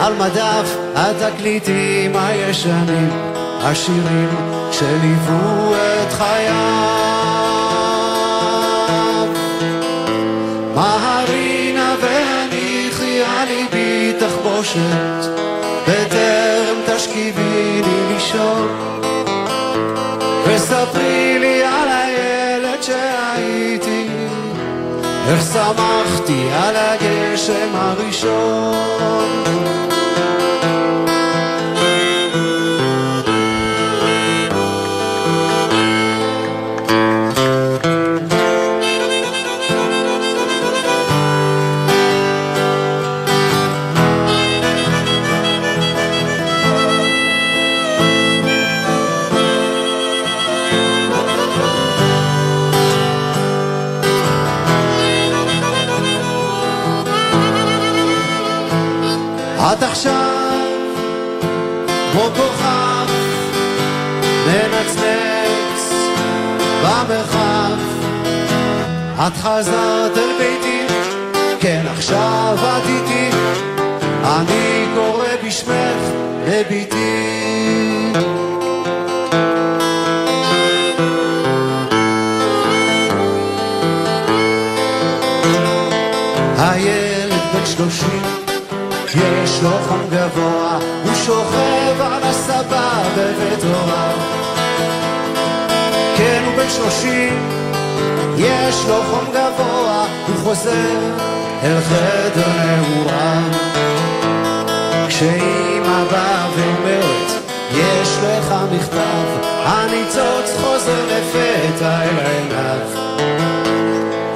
על 0.00 0.14
מדף 0.14 0.76
התקליטים 0.94 2.16
הישנים, 2.16 3.10
השירים 3.60 4.28
שליוו 4.72 5.74
את 5.74 6.12
חייו. 6.12 7.14
מהרינה 10.74 11.13
תחבושת, 14.74 15.30
בטרם 15.88 16.76
תשכיביני 16.86 18.12
לישון. 18.12 18.68
וספרי 20.46 21.38
לי 21.38 21.62
על 21.62 21.88
הילד 21.88 22.82
שהייתי, 22.82 24.08
איך 25.28 25.42
שמחתי 25.42 26.48
על 26.52 26.76
הגשם 26.76 27.68
הראשון. 27.74 28.74
את 69.18 69.36
חזרת 69.36 70.18
אל 70.18 70.30
ביתי, 70.38 70.94
כן 71.60 71.84
עכשיו 71.96 72.56
את 72.58 72.88
איתי 72.88 73.36
אני 74.24 74.86
קורא 74.94 75.26
בשמך 75.46 76.02
לביתי 76.46 78.12
הילד 86.58 87.32
בן 87.54 87.66
שלושים 87.66 88.44
יש 89.16 89.62
לו 89.62 89.70
חום 89.88 90.00
גבוה, 90.10 90.78
הוא 91.04 91.14
שוכב 91.14 92.00
על 92.00 92.22
הספה 92.22 92.88
בבית 93.16 93.64
הוריו. 93.64 94.16
כן, 96.16 96.42
הוא 96.46 96.54
בן 96.56 96.70
שלושים, 96.70 97.48
יש 98.38 98.84
לו 98.88 99.02
חום 99.10 99.24
גבוה, 99.30 100.06
הוא 100.26 100.36
חוזר 100.44 100.98
אל 101.62 101.80
חדר 101.80 102.48
נעוריו. 102.64 103.74
כשאימא 105.08 106.04
באה 106.10 106.48
ואומרת, 106.56 107.32
יש 107.70 108.08
לך 108.22 108.54
מכתב, 108.72 109.48
הניצוץ 109.64 110.60
חוזר 110.60 111.04
לפתע 111.06 112.02
אל 112.02 112.18
עיניו. 112.26 113.04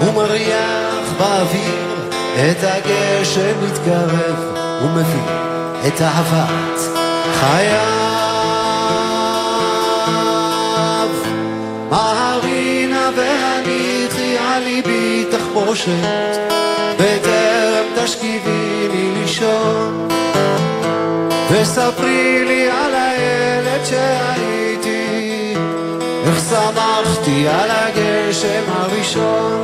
הוא 0.00 0.14
מריח 0.14 1.12
באוויר 1.18 1.88
את 2.36 2.56
הגשם 2.62 3.64
מתקרב, 3.64 4.56
הוא 4.80 4.90
מביא 4.90 5.32
את 5.86 6.02
אהבת 6.02 6.80
חייו. 7.40 7.97
ליבי 14.58 15.24
תחבושת, 15.30 16.38
בטרם 16.94 17.84
תשכיביני 17.96 19.12
לישון. 19.20 20.08
וספרי 21.50 22.44
לי 22.44 22.70
על 22.70 22.94
הילד 22.94 23.84
שהייתי, 23.84 25.54
איך 26.26 26.40
שמחתי 26.50 27.48
על 27.48 27.70
הגשם 27.70 28.62
הראשון. 28.68 29.62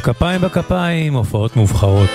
בכפיים 0.00 0.40
בכפיים, 0.40 1.14
הופעות 1.14 1.56
מובחרות. 1.56 2.08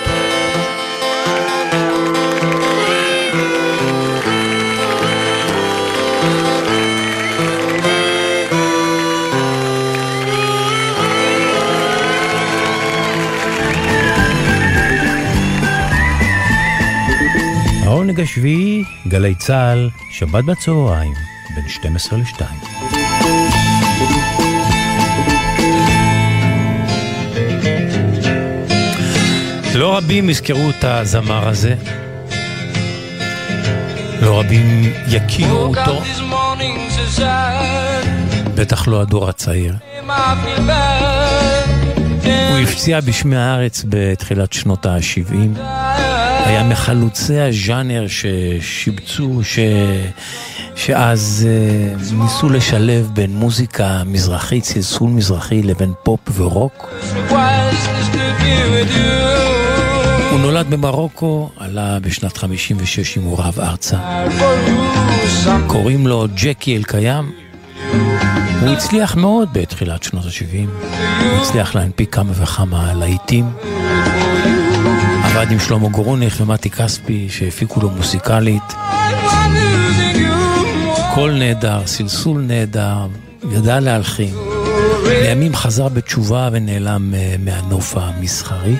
העונג 17.84 18.20
השביעי, 18.20 18.84
גלי 19.08 19.34
צה"ל, 19.34 19.90
שבת 20.10 20.44
בצהריים, 20.44 21.12
בין 21.54 21.68
12 21.68 22.18
ל-2. 22.18 22.65
לא 29.96 30.00
רבים 30.00 30.30
יזכרו 30.30 30.70
את 30.78 30.84
הזמר 30.84 31.48
הזה, 31.48 31.74
לא 34.22 34.40
רבים 34.40 34.92
יכירו 35.08 35.58
אותו, 35.58 36.02
בטח 38.54 38.88
לא 38.88 39.00
הדור 39.00 39.28
הצעיר. 39.28 39.74
הוא 42.24 42.58
הפציע 42.62 43.00
בשמי 43.00 43.36
הארץ 43.36 43.84
בתחילת 43.88 44.52
שנות 44.52 44.86
ה-70. 44.86 45.60
היה 46.44 46.62
מחלוצי 46.62 47.40
הז'אנר 47.40 48.06
ששיבצו, 48.08 49.40
ש... 49.42 49.58
שאז 50.76 51.48
uh, 51.48 52.14
ניסו 52.14 52.48
לשלב 52.48 53.10
בין 53.14 53.30
מוזיקה 53.36 54.02
מזרחית, 54.06 54.64
צלצול 54.64 55.10
מזרחי, 55.10 55.62
לבין 55.62 55.92
פופ 56.02 56.20
ורוק. 56.36 56.88
הוא 60.36 60.42
נולד 60.42 60.70
במרוקו, 60.70 61.50
עלה 61.56 61.98
בשנת 62.00 62.36
56 62.36 63.16
עם 63.16 63.22
הוריו 63.22 63.52
ארצה. 63.58 63.96
קוראים 65.66 66.06
לו 66.06 66.26
ג'קי 66.34 66.76
אלקיים. 66.76 67.32
הוא 68.60 68.68
הצליח 68.68 69.16
מאוד 69.16 69.48
בתחילת 69.52 70.02
שנות 70.02 70.24
ה-70. 70.24 70.86
הוא 71.30 71.40
הצליח 71.42 71.74
להנפיק 71.74 72.14
כמה 72.14 72.32
וכמה 72.42 72.94
להיטים. 72.94 73.44
עבד 75.24 75.46
עם 75.50 75.60
שלמה 75.60 75.88
גורוניך 75.88 76.40
ומתי 76.40 76.70
כספי 76.70 77.26
שהפיקו 77.30 77.80
לו 77.80 77.90
מוסיקלית. 77.90 78.72
קול 81.14 81.30
נהדר, 81.30 81.86
סלסול 81.86 82.40
נהדר, 82.40 83.06
ידע 83.52 83.80
להלחין. 83.80 84.34
לימים 85.08 85.54
חזר 85.54 85.88
בתשובה 85.88 86.48
ונעלם 86.52 87.14
אה, 87.14 87.34
מהנוף 87.38 87.96
המסחרי. 87.96 88.76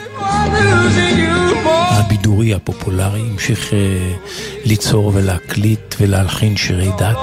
הבידורי 1.97 2.55
הפופולרי, 2.55 3.21
המשיך 3.21 3.73
אה, 3.73 4.13
ליצור 4.65 5.13
ולהקליט 5.15 5.95
ולהלחין 6.01 6.57
שירי 6.57 6.91
דת. 6.99 7.17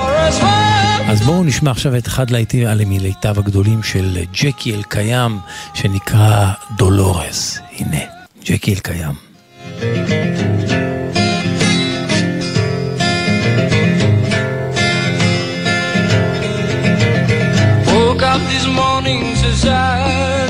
אז 1.07 1.21
בואו 1.21 1.43
נשמע 1.43 1.71
עכשיו 1.71 1.97
את 1.97 2.07
אחד 2.07 2.29
להיטים 2.29 2.67
על 2.67 2.81
מליטיו 2.85 3.39
הגדולים 3.39 3.83
של 3.83 4.17
ג'קי 4.33 4.75
אלקיים, 4.75 5.39
שנקרא 5.73 6.51
דולורס. 6.77 7.59
הנה, 7.77 7.99
ג'קי 8.45 8.73
אלקיים. 8.73 9.13
Up 18.33 18.41
this 18.53 18.65
morning 18.65 19.35
so 19.35 19.51
sad. 19.65 20.49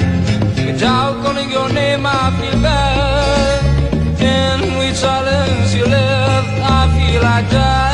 Without 0.67 1.13
calling 1.23 1.49
your 1.51 1.69
name, 1.79 2.05
I 2.05 2.31
feel 2.39 2.61
bad. 2.61 2.92
God. 7.51 7.92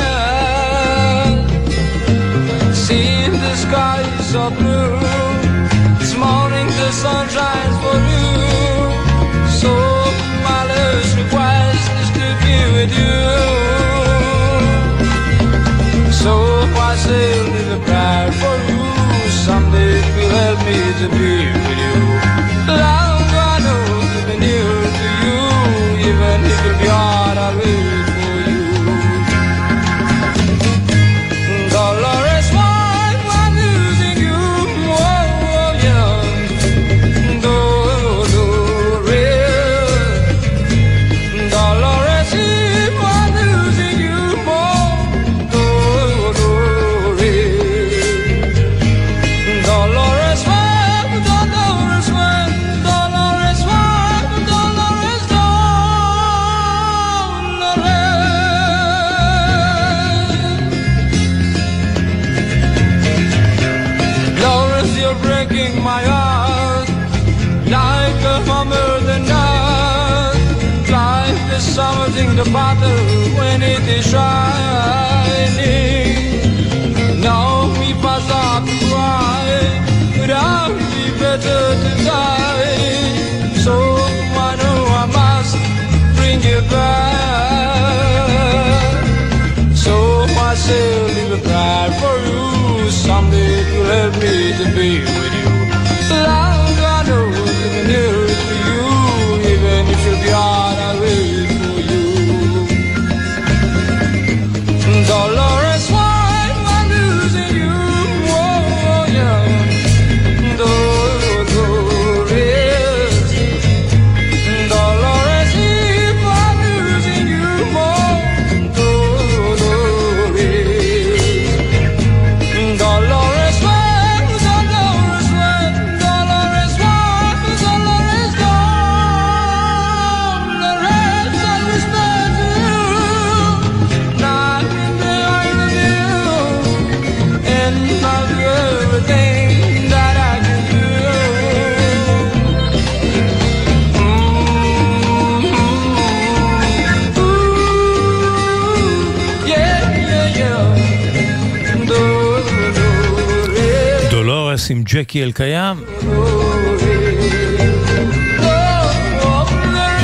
ג'קי 154.99 155.23
אלקיים. 155.23 155.83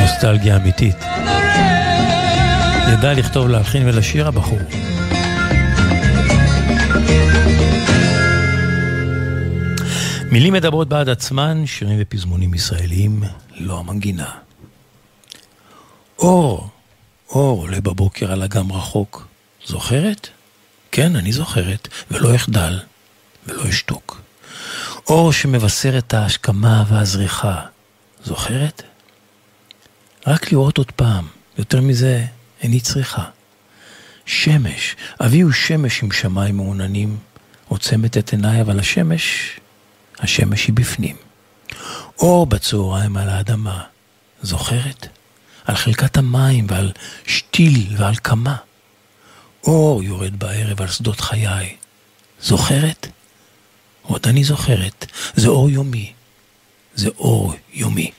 נוסטלגיה 0.01 0.55
אמיתית. 0.55 0.95
ידע 2.93 3.13
לכתוב, 3.13 3.47
להלחין 3.47 3.87
ולשיר 3.87 4.27
הבחור. 4.27 4.59
מילים 10.31 10.53
מדברות 10.53 10.89
בעד 10.89 11.09
עצמן, 11.09 11.65
שירים 11.65 11.97
ופזמונים 12.01 12.53
ישראליים, 12.53 13.23
לא 13.55 13.79
המנגינה. 13.79 14.31
אור, 16.19 16.69
אור 17.29 17.61
עולה 17.61 17.81
בבוקר 17.81 18.31
על 18.31 18.43
אגם 18.43 18.71
רחוק. 18.71 19.27
זוכרת? 19.65 20.27
כן, 20.91 21.15
אני 21.15 21.31
זוכרת, 21.31 21.87
ולא 22.11 22.35
אחדל, 22.35 22.79
ולא 23.47 23.69
אשתוק. 23.69 24.24
אור 25.07 25.31
שמבשר 25.31 25.97
את 25.97 26.13
ההשכמה 26.13 26.83
והזריחה. 26.89 27.61
זוכרת? 28.23 28.83
רק 30.27 30.51
לראות 30.51 30.77
עוד 30.77 30.91
פעם, 30.91 31.27
יותר 31.57 31.81
מזה 31.81 32.25
איני 32.61 32.79
צריכה. 32.79 33.23
שמש, 34.25 34.95
אבי 35.25 35.41
הוא 35.41 35.51
שמש 35.51 36.03
עם 36.03 36.11
שמיים 36.11 36.57
מעוננים, 36.57 37.17
עוצמת 37.67 38.17
את 38.17 38.31
עיניי, 38.31 38.61
אבל 38.61 38.79
השמש, 38.79 39.51
השמש 40.19 40.67
היא 40.67 40.73
בפנים. 40.73 41.15
אור 42.19 42.45
בצהריים 42.45 43.17
על 43.17 43.29
האדמה, 43.29 43.83
זוכרת? 44.41 45.07
על 45.65 45.75
חלקת 45.75 46.17
המים 46.17 46.67
ועל 46.69 46.91
שתיל 47.27 47.95
ועל 47.97 48.15
קמה. 48.15 48.55
אור 49.63 50.03
יורד 50.03 50.39
בערב 50.39 50.81
על 50.81 50.87
שדות 50.87 51.19
חיי, 51.19 51.75
זוכרת? 52.41 53.07
עוד 54.07 54.27
אני 54.27 54.43
זוכרת, 54.43 55.05
זה 55.35 55.47
אור 55.47 55.69
יומי, 55.69 56.13
זה 56.95 57.09
אור 57.17 57.53
יומי. 57.73 58.11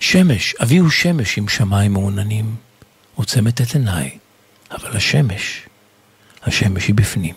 שמש, 0.00 0.54
אבי 0.62 0.76
הוא 0.76 0.90
שמש 0.90 1.38
עם 1.38 1.48
שמיים 1.48 1.92
מעוננים, 1.92 2.56
עוצמת 3.14 3.60
את 3.60 3.74
עיניי, 3.74 4.18
אבל 4.70 4.96
השמש, 4.96 5.62
השמש 6.42 6.86
היא 6.86 6.94
בפנים. 6.94 7.34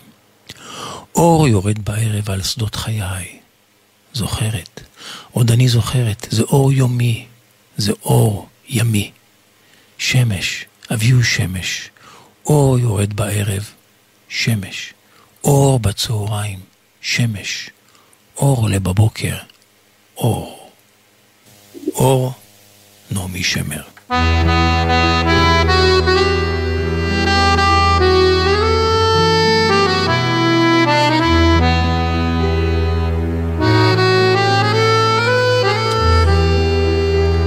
אור 1.16 1.48
יורד 1.48 1.80
בערב 1.80 2.30
על 2.30 2.44
שדות 2.44 2.76
חיי, 2.76 3.40
זוכרת, 4.14 4.82
עוד 5.32 5.52
אני 5.52 5.68
זוכרת, 5.68 6.28
זה 6.30 6.44
אור 6.44 6.72
יומי, 6.72 7.26
זה 7.78 7.92
אור 8.04 8.50
ימי. 8.70 9.12
שמש, 9.98 10.66
אבי 10.94 11.10
הוא 11.10 11.24
שמש, 11.24 11.90
אור 12.46 12.80
יורד 12.80 13.14
בערב, 13.14 13.70
שמש, 14.30 14.94
אור 15.44 15.80
בצהריים, 15.80 16.60
שמש, 17.06 17.70
אור 18.38 18.58
עולה 18.62 18.80
בבוקר, 18.80 19.36
אור. 20.18 20.70
אור 21.96 22.32
נעמי 23.12 23.44
שמר. 23.44 23.82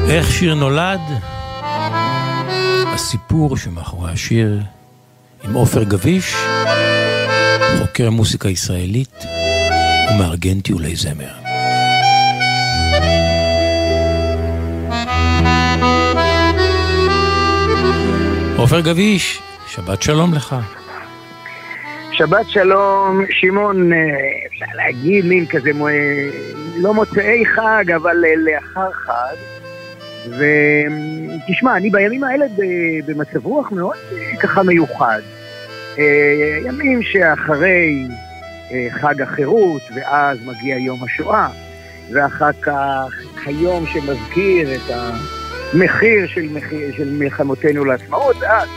איך 0.09 0.33
שיר 0.33 0.55
נולד? 0.55 1.01
הסיפור 2.87 3.57
שמאחורי 3.57 4.13
השיר 4.13 4.61
עם 5.45 5.55
עופר 5.55 5.85
גביש, 5.85 6.35
חוקר 7.79 8.11
מוסיקה 8.11 8.49
ישראלית 8.49 9.25
ומארגן 10.11 10.61
טיולי 10.61 10.97
זמר. 10.97 11.33
עופר 18.57 18.81
גביש, 18.81 19.43
שבת 19.67 20.03
שלום 20.03 20.35
לך. 20.35 20.57
שבת 22.13 22.49
שלום, 22.49 23.25
שמעון, 23.31 23.93
אה, 23.93 23.99
אפשר 24.47 24.67
להגיד 24.75 25.25
מין 25.25 25.47
כזה, 25.47 25.71
לא 26.77 26.95
מוצאי 26.95 27.47
חג, 27.47 27.91
אבל 27.97 28.25
אה, 28.25 28.37
לאחר 28.37 28.91
חג. 28.93 29.37
ותשמע, 30.27 31.77
אני 31.77 31.91
בימים 31.91 32.25
האלה 32.25 32.47
במצב 33.07 33.47
רוח 33.47 33.73
מאוד 33.73 33.97
אה, 34.13 34.37
ככה 34.41 34.63
מיוחד. 34.63 35.21
ימים 36.67 37.03
שאחרי 37.03 38.09
חג 38.91 39.23
החירות, 39.23 39.83
ואז 39.95 40.39
מגיע 40.47 40.79
יום 40.79 41.05
השואה, 41.05 41.49
ואחר 42.13 42.53
כך 42.63 43.07
היום 43.47 43.87
שמזכיר 43.87 44.75
את 44.75 44.91
המחיר 44.91 46.27
של, 46.27 46.49
מחיר, 46.53 46.93
של 46.97 47.11
מלחמותינו 47.11 47.85
לעצמאות, 47.85 48.37
ואז 48.41 48.69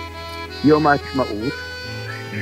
יום 0.66 0.88
העצמאות. 0.88 1.54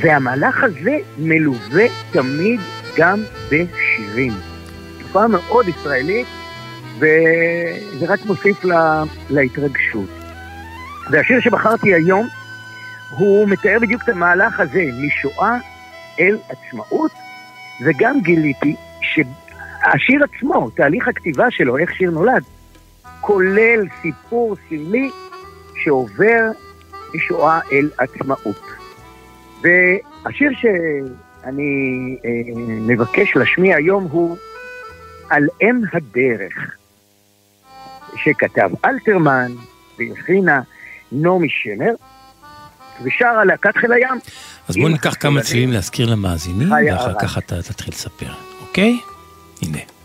והמהלך 0.01 0.63
הזה 0.63 0.97
מלווה 1.17 1.85
תמיד 2.11 2.59
גם 2.97 3.23
בשירים. 3.45 4.33
תופעה 5.01 5.27
מאוד 5.27 5.67
ישראלית, 5.67 6.27
וזה 6.97 8.05
רק 8.07 8.25
מוסיף 8.25 8.63
לה, 8.63 9.03
להתרגשות. 9.29 10.09
והשיר 11.11 11.39
שבחרתי 11.41 11.93
היום, 11.93 12.27
הוא 13.09 13.49
מתאר 13.49 13.77
בדיוק 13.81 14.03
את 14.03 14.09
המהלך 14.09 14.59
הזה, 14.59 14.83
משואה 15.07 15.57
אל 16.19 16.37
עצמאות, 16.49 17.11
וגם 17.85 18.21
גיליתי 18.21 18.75
שהשיר 19.01 20.23
עצמו, 20.23 20.69
תהליך 20.69 21.07
הכתיבה 21.07 21.51
שלו, 21.51 21.77
איך 21.77 21.93
שיר 21.93 22.11
נולד, 22.11 22.43
כולל 23.21 23.85
סיפור 24.01 24.55
סמלי 24.69 25.09
שעובר 25.83 26.51
משואה 27.15 27.59
אל 27.71 27.89
עצמאות. 27.97 28.61
והשיר 29.61 30.51
שאני 30.55 32.17
אה, 32.25 32.29
מבקש 32.87 33.35
להשמיע 33.35 33.75
היום 33.75 34.03
הוא 34.03 34.37
על 35.29 35.47
אם 35.61 35.81
הדרך, 35.93 36.77
שכתב 38.15 38.69
אלתרמן 38.85 39.51
והלחינה 39.99 40.61
נעמי 41.11 41.49
שמר, 41.49 41.93
ושרה 43.03 43.45
להקת 43.45 43.77
חיל 43.77 43.91
הים. 43.91 44.19
אז 44.67 44.75
בואו 44.75 44.87
ניקח 44.87 45.15
כמה 45.19 45.41
צלילים 45.41 45.71
להזכיר 45.71 46.09
למאזינים, 46.09 46.71
ואחר. 46.71 47.13
כך 47.19 47.37
אתה 47.37 47.61
תתחיל 47.61 47.93
לספר, 47.93 48.31
אוקיי? 48.61 48.99
הנה. 49.61 49.96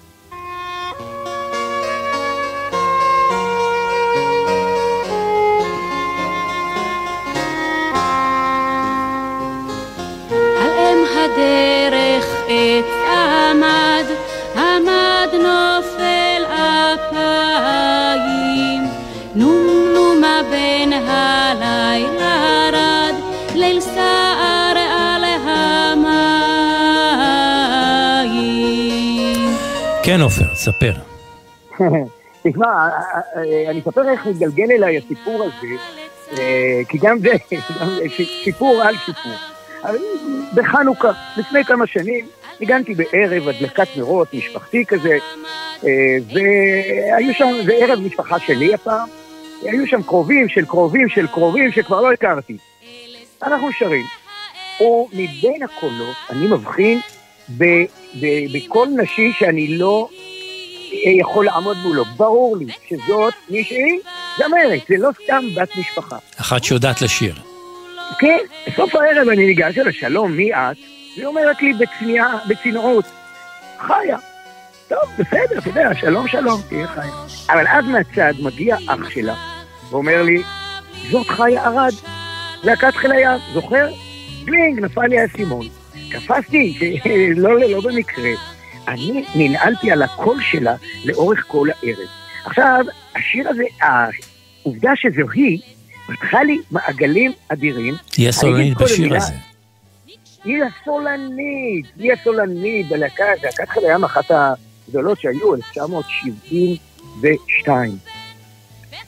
כן, 30.13 30.21
עופר, 30.21 30.55
ספר. 30.55 30.93
תשמע, 32.43 32.67
אה, 32.67 33.21
אה, 33.37 33.71
אני 33.71 33.81
אספר 33.81 34.09
איך 34.09 34.27
מתגלגל 34.27 34.71
אליי 34.71 34.99
הסיפור 34.99 35.43
הזה, 35.43 35.75
אה, 36.39 36.81
כי 36.89 36.99
גם 36.99 37.19
זה, 37.19 37.31
סיפור 38.45 38.83
על 38.83 38.95
סיפור. 39.07 39.33
בחנוכה, 40.55 41.13
לפני 41.37 41.65
כמה 41.65 41.87
שנים, 41.87 42.27
ניגנתי 42.61 42.95
בערב 42.95 43.49
הדלקת 43.49 43.89
נרות 43.97 44.35
משפחתי 44.35 44.87
כזה, 44.87 45.19
אה, 45.85 46.17
והיו 46.33 47.35
שם, 47.35 47.51
זה 47.67 47.73
ערב 47.75 47.99
משפחה 48.01 48.39
שלי 48.39 48.75
הפעם, 48.75 49.09
היו 49.63 49.87
שם 49.87 50.03
קרובים 50.03 50.49
של 50.49 50.65
קרובים 50.67 51.09
של 51.09 51.27
קרובים 51.27 51.73
שכבר 51.73 52.01
לא 52.01 52.13
הכרתי. 52.13 52.57
אנחנו 53.43 53.73
שרים. 53.73 54.05
ומבין 54.81 55.63
הקולות 55.63 56.17
אני 56.31 56.47
מבחין 56.47 57.01
ב- 57.59 57.85
בקול 58.53 58.89
נשי 58.89 59.33
שאני 59.39 59.79
לא 59.79 60.09
יכול 61.21 61.45
לעמוד 61.45 61.77
מולו. 61.77 62.05
ברור 62.05 62.57
לי 62.57 62.67
שזאת 62.89 63.35
מישהי 63.51 63.99
זמרת, 64.39 64.81
זה 64.89 64.95
לא 64.99 65.11
סתם 65.25 65.45
בת 65.57 65.77
משפחה. 65.77 66.17
אחת 66.41 66.65
שיודעת 66.65 67.03
לשיר. 67.03 67.35
כן, 68.19 68.39
בסוף 68.67 68.95
הערב 68.95 69.29
אני 69.29 69.47
ניגש 69.47 69.79
אליה, 69.79 69.93
שלום, 69.93 70.33
מי 70.33 70.55
את? 70.55 70.77
והיא 71.17 71.27
אומרת 71.27 71.63
לי 71.63 71.73
בצניעה, 71.73 72.39
בצנעות, 72.49 73.05
חיה. 73.79 74.19
טוב, 74.89 74.99
בסדר, 75.19 75.59
אתה 75.59 75.69
יודע, 75.69 75.95
שלום 75.95 76.29
שלום, 76.29 76.61
תהיה 76.69 76.87
חיה. 76.87 77.13
אבל 77.49 77.67
אז 77.69 77.85
מהצד 77.85 78.33
מגיע 78.43 78.77
אח 78.87 79.11
שלה, 79.11 79.35
ואומר 79.91 80.23
לי, 80.23 80.43
זאת 81.11 81.27
חיה 81.27 81.65
ארד, 81.67 81.93
להקת 82.65 82.95
חיל 82.95 83.13
הים, 83.13 83.41
זוכר? 83.53 83.89
בלינג, 84.45 84.81
נפל 84.81 85.07
לי 85.07 85.19
האסימון. 85.21 85.82
קפצתי, 86.13 86.79
לא, 87.37 87.61
לא 87.61 87.81
במקרה. 87.81 88.31
אני 88.89 89.25
ננעלתי 89.35 89.91
על 89.91 90.03
הקול 90.03 90.41
שלה 90.51 90.75
לאורך 91.05 91.45
כל 91.49 91.69
הערב. 91.71 92.07
עכשיו, 92.45 92.85
השיר 93.17 93.49
הזה, 93.49 93.63
העובדה 93.81 94.91
שזו 94.97 95.31
היא, 95.35 95.59
פתחה 96.07 96.43
לי 96.43 96.59
מעגלים 96.71 97.33
אדירים. 97.49 97.95
היא 98.17 98.29
הסולנית 98.29 98.79
בשיר 98.79 99.05
מילה- 99.05 99.17
הזה. 99.17 99.33
היא 100.45 100.59
הסולנית, 100.65 101.87
היא 101.99 102.13
הסולנית 102.13 102.89
בלהקה, 102.89 103.25
להקת 103.43 103.69
חיל 103.69 103.85
הים 103.85 104.05
אחת 104.05 104.31
הגדולות 104.31 105.21
שהיו, 105.21 105.55
1972. 105.55 107.91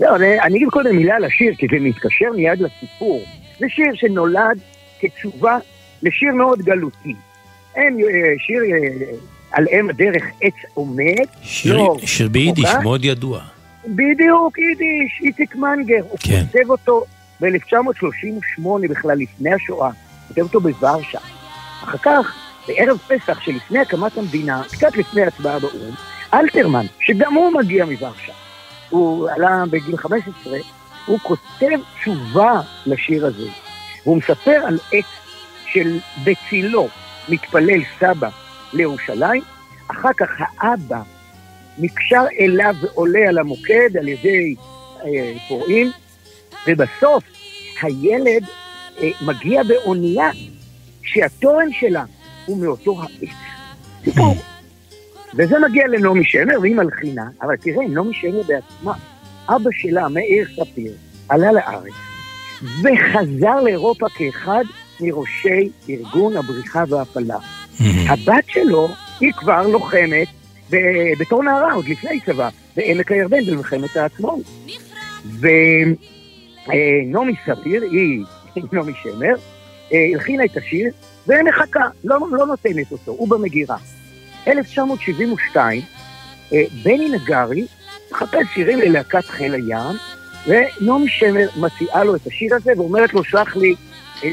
לא, 0.00 0.16
אני 0.16 0.40
אני 0.40 0.56
אגיד 0.56 0.68
קודם 0.70 0.96
מילה 0.96 1.16
על 1.16 1.24
השיר, 1.24 1.54
כי 1.58 1.66
זה 1.70 1.76
מתקשר 1.80 2.32
מיד 2.36 2.58
לסיפור. 2.60 3.22
זה 3.60 3.66
שיר 3.68 3.86
שנולד 3.94 4.58
כתשובה 5.00 5.58
לשיר 6.04 6.34
מאוד 6.34 6.58
גלותי. 6.62 7.14
אין 7.76 7.98
אה, 8.00 8.04
שיר 8.38 8.62
אה, 8.62 9.12
על 9.52 9.64
אם 9.80 9.90
הדרך 9.90 10.22
עץ 10.40 10.54
עומד. 10.74 11.26
שיר- 11.42 11.76
לא 11.76 11.96
שיר 12.06 12.28
ביידיש. 12.28 12.70
מאוד 12.82 13.04
ידוע. 13.04 13.40
בדיוק, 13.86 14.58
יידיש, 14.58 15.20
איציק 15.22 15.56
מנגר. 15.56 16.02
הוא 16.10 16.18
כן. 16.22 16.44
כותב 16.52 16.70
אותו 16.70 17.04
ב-1938, 17.40 18.62
בכלל 18.90 19.18
לפני 19.18 19.52
השואה. 19.54 19.90
כותב 20.28 20.40
אותו 20.40 20.60
בוורשה. 20.60 21.18
אחר 21.84 21.98
כך, 21.98 22.34
בערב 22.68 22.98
פסח 23.08 23.40
שלפני 23.40 23.78
הקמת 23.78 24.18
המדינה, 24.18 24.62
קצת 24.72 24.96
לפני 24.96 25.22
הצבעה 25.22 25.58
באו"ם, 25.58 25.94
אלתרמן, 26.34 26.86
שגם 27.00 27.34
הוא 27.34 27.52
מגיע 27.52 27.84
מוורשה, 27.84 28.32
הוא 28.90 29.28
עלה 29.30 29.64
בגיל 29.70 29.96
15, 29.96 30.58
הוא 31.06 31.18
כותב 31.22 31.68
תשובה 32.00 32.52
לשיר 32.86 33.26
הזה. 33.26 33.48
והוא 34.04 34.16
מספר 34.16 34.60
על 34.66 34.78
עץ 34.92 35.04
של 35.74 35.98
בצילו 36.24 36.88
מתפלל 37.28 37.80
סבא 38.00 38.28
לירושלים, 38.72 39.42
אחר 39.88 40.12
כך 40.16 40.28
האבא 40.58 41.02
נקשר 41.78 42.24
אליו 42.40 42.74
ועולה 42.80 43.28
על 43.28 43.38
המוקד 43.38 43.96
על 43.98 44.08
ידי 44.08 44.54
אה, 45.04 45.32
פורעים, 45.48 45.90
ובסוף 46.66 47.24
הילד 47.82 48.44
אה, 48.98 49.10
מגיע 49.20 49.62
באונייה 49.62 50.30
שהתורן 51.02 51.72
שלה 51.72 52.04
הוא 52.46 52.58
מאותו 52.58 53.02
העץ. 53.02 53.34
וזה 55.36 55.58
מגיע 55.68 55.86
לנעמי 55.86 56.24
שמר, 56.24 56.60
והיא 56.60 56.74
מלחינה, 56.74 57.24
אבל 57.42 57.56
תראה, 57.56 57.88
נעמי 57.88 58.14
שמר 58.14 58.42
בעצמה, 58.42 58.92
אבא 59.48 59.70
שלה, 59.72 60.08
מאיר 60.08 60.48
ספיר, 60.56 60.92
עלה 61.28 61.52
לארץ, 61.52 61.92
וחזר 62.62 63.60
לאירופה 63.60 64.06
כאחד 64.08 64.64
מראשי 65.06 65.70
ארגון 65.88 66.36
הבריחה 66.36 66.84
וההפלה. 66.88 67.38
הבת 68.08 68.44
שלו 68.48 68.88
היא 69.20 69.32
כבר 69.32 69.66
לוחמת 69.66 70.28
בתור 71.18 71.42
נערה, 71.42 71.72
עוד 71.72 71.88
לפני 71.88 72.20
צבא, 72.20 72.48
בעמק 72.76 73.12
הירדן 73.12 73.46
במלחמת 73.46 73.96
העצמאות. 73.96 74.40
ונעמי 76.66 77.34
ספיר, 77.46 77.82
היא 77.82 78.24
נעמי 78.72 78.92
שמר, 79.02 79.34
אה, 79.92 80.06
הלחינה 80.14 80.44
את 80.44 80.56
השיר 80.56 80.90
ומחכה, 81.26 81.88
לא, 82.04 82.18
לא 82.30 82.46
נותנת 82.46 82.92
אותו, 82.92 83.12
הוא 83.12 83.28
במגירה. 83.28 83.76
1972, 84.46 85.82
אה, 86.52 86.62
בני 86.84 87.08
נגרי 87.08 87.66
מחפש 88.12 88.46
שירים 88.54 88.78
ללהקת 88.78 89.24
חיל 89.24 89.54
הים, 89.54 89.96
ונעמי 90.46 91.08
שמר 91.08 91.48
מציעה 91.56 92.04
לו 92.04 92.14
את 92.14 92.26
השיר 92.26 92.54
הזה 92.54 92.72
ואומרת 92.76 93.14
לו, 93.14 93.24
שלח 93.24 93.56
לי, 93.56 93.74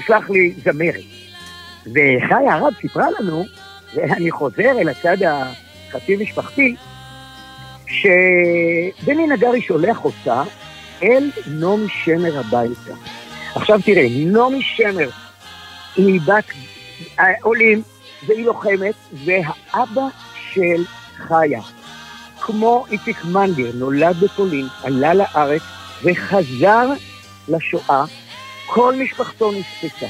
שלח 0.05 0.29
לי 0.29 0.53
זמרת. 0.63 1.03
וחיה 1.85 2.55
הרב 2.55 2.73
סיפרה 2.81 3.05
לנו, 3.19 3.45
ואני 3.95 4.31
חוזר 4.31 4.71
אל 4.79 4.89
הצד 4.89 5.17
החצי 5.23 6.15
משפחתי, 6.15 6.75
שבני 7.87 9.27
נגרי 9.27 9.61
שולח 9.61 10.05
אותה 10.05 10.43
אל 11.03 11.29
נעמי 11.47 11.87
שמר 12.03 12.39
הביתה. 12.39 12.93
עכשיו 13.55 13.79
תראה, 13.85 14.07
נעמי 14.25 14.61
שמר 14.61 15.09
היא 15.95 16.21
בת 16.21 16.45
עולים, 17.41 17.81
והיא 18.27 18.45
לוחמת, 18.45 18.95
והאבא 19.25 20.07
של 20.53 20.83
חיה, 21.17 21.61
כמו 22.41 22.85
איציק 22.91 23.25
מנגר, 23.25 23.71
נולד 23.75 24.15
בפולין, 24.19 24.67
עלה 24.83 25.13
לארץ 25.13 25.61
וחזר 26.03 26.89
לשואה, 27.47 28.03
כל 28.73 28.95
משפחתו 28.95 29.51
נספתה. 29.51 30.05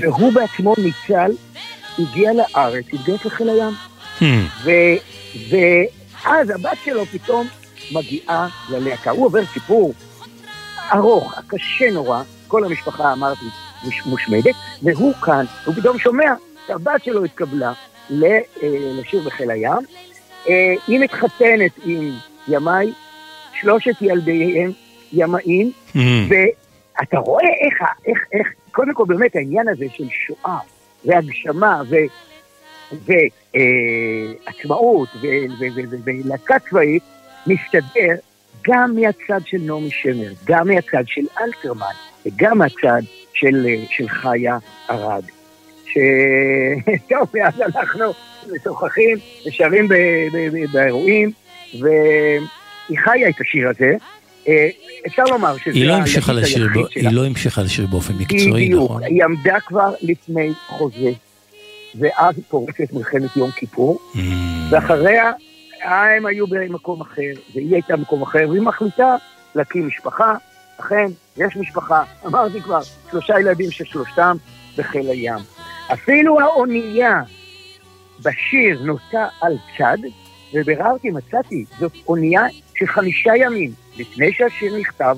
והוא 0.00 0.32
בעצמו 0.32 0.74
ניצל, 0.78 1.30
הגיע 1.98 2.30
לארץ, 2.32 2.84
התגייס 2.92 3.24
לחיל 3.24 3.48
הים. 3.50 3.72
ו, 4.64 4.70
ואז 5.50 6.50
הבת 6.50 6.78
שלו 6.84 7.06
פתאום 7.06 7.48
מגיעה 7.92 8.48
ללהקה. 8.70 9.10
הוא 9.10 9.26
עובר 9.26 9.40
סיפור 9.52 9.94
ארוך, 10.92 11.34
קשה 11.46 11.90
נורא, 11.90 12.22
כל 12.48 12.64
המשפחה, 12.64 13.12
אמרתי, 13.12 13.44
מוש- 13.84 14.06
מושמדת, 14.06 14.54
והוא 14.82 15.14
כאן, 15.14 15.44
הוא 15.64 15.74
פתאום 15.74 15.98
שומע 15.98 16.32
שהבת 16.66 17.04
שלו 17.04 17.24
התקבלה 17.24 17.72
אה, 18.22 18.38
לשיר 19.00 19.20
בחיל 19.22 19.50
הים. 19.50 19.78
אה, 20.48 20.74
היא 20.88 21.00
מתחתנת 21.00 21.70
עם 21.84 22.12
ימאי, 22.48 22.92
שלושת 23.60 23.94
ילדיהם 24.00 24.72
ימאים, 25.12 25.72
ואתה 27.00 27.18
רואה 27.18 27.48
איך, 27.60 27.82
איך, 28.06 28.18
איך, 28.32 28.48
קודם 28.70 28.94
כל 28.94 29.04
באמת 29.08 29.36
העניין 29.36 29.68
הזה 29.68 29.84
של 29.92 30.08
שואה 30.10 30.58
והגשמה. 31.04 31.82
ועצמאות 34.46 35.08
ולהקה 36.04 36.58
צבאית 36.58 37.02
מסתדר 37.46 38.16
גם 38.64 38.94
מהצד 38.94 39.40
של 39.46 39.58
נעמי 39.60 39.90
שמר, 39.90 40.32
גם 40.44 40.68
מהצד 40.68 41.04
של 41.06 41.24
אלתרמן 41.40 41.94
וגם 42.26 42.58
מהצד 42.58 43.02
של, 43.32 43.66
אה, 43.68 43.84
של 43.90 44.08
חיה 44.08 44.58
ארד. 44.90 45.24
ש... 45.86 45.98
טוב, 47.10 47.28
ואז 47.34 47.60
אנחנו 47.60 48.04
משוחחים 48.52 49.18
ושרים 49.46 49.88
באירועים, 50.72 51.30
והיא 51.80 52.98
חיה 52.98 53.28
את 53.28 53.40
השיר 53.40 53.68
הזה. 53.68 53.96
אה, 54.48 54.68
אפשר 55.06 55.24
לומר 55.24 55.56
שזה 55.56 55.74
היא 55.74 55.86
לא 55.86 55.92
המשיכה 55.92 56.32
לשיר. 56.32 56.68
היא 56.94 57.08
לא 57.12 57.26
המשיכה 57.26 57.62
לשיר 57.62 57.86
באופן 57.86 58.14
מקצועי, 58.14 58.66
בדיוק, 58.66 58.84
נכון? 58.84 59.02
היא 59.04 59.24
עמדה 59.24 59.60
כבר 59.60 59.92
לפני 60.02 60.52
חוזה, 60.66 61.10
ואז 61.94 62.34
פורצת 62.48 62.92
מלחמת 62.92 63.36
יום 63.36 63.50
כיפור, 63.50 63.98
Mm. 64.14 64.18
ואחריה 64.70 65.32
הם 65.82 66.26
היו 66.26 66.46
במקום 66.46 67.00
אחר, 67.00 67.32
והיא 67.54 67.72
הייתה 67.74 67.96
במקום 67.96 68.22
אחר, 68.22 68.46
והיא 68.50 68.62
מחליטה 68.62 69.16
להקים 69.54 69.86
משפחה, 69.86 70.34
אכן, 70.80 71.06
יש 71.36 71.56
משפחה, 71.56 72.02
אמרתי 72.26 72.60
כבר, 72.60 72.80
שלושה 73.10 73.40
ילדים 73.40 73.70
ששלושתם 73.70 74.36
בחיל 74.76 75.10
הים. 75.10 75.38
אפילו 75.92 76.40
האונייה 76.40 77.22
בשיר 78.20 78.80
נוטה 78.84 79.26
על 79.40 79.56
צד, 79.78 79.98
וביררתי, 80.54 81.10
מצאתי, 81.10 81.64
זאת 81.78 81.92
אונייה 82.08 82.42
של 82.74 82.86
חמישה 82.86 83.32
ימים 83.36 83.72
לפני 83.96 84.32
שהשיר 84.32 84.76
נכתב, 84.78 85.16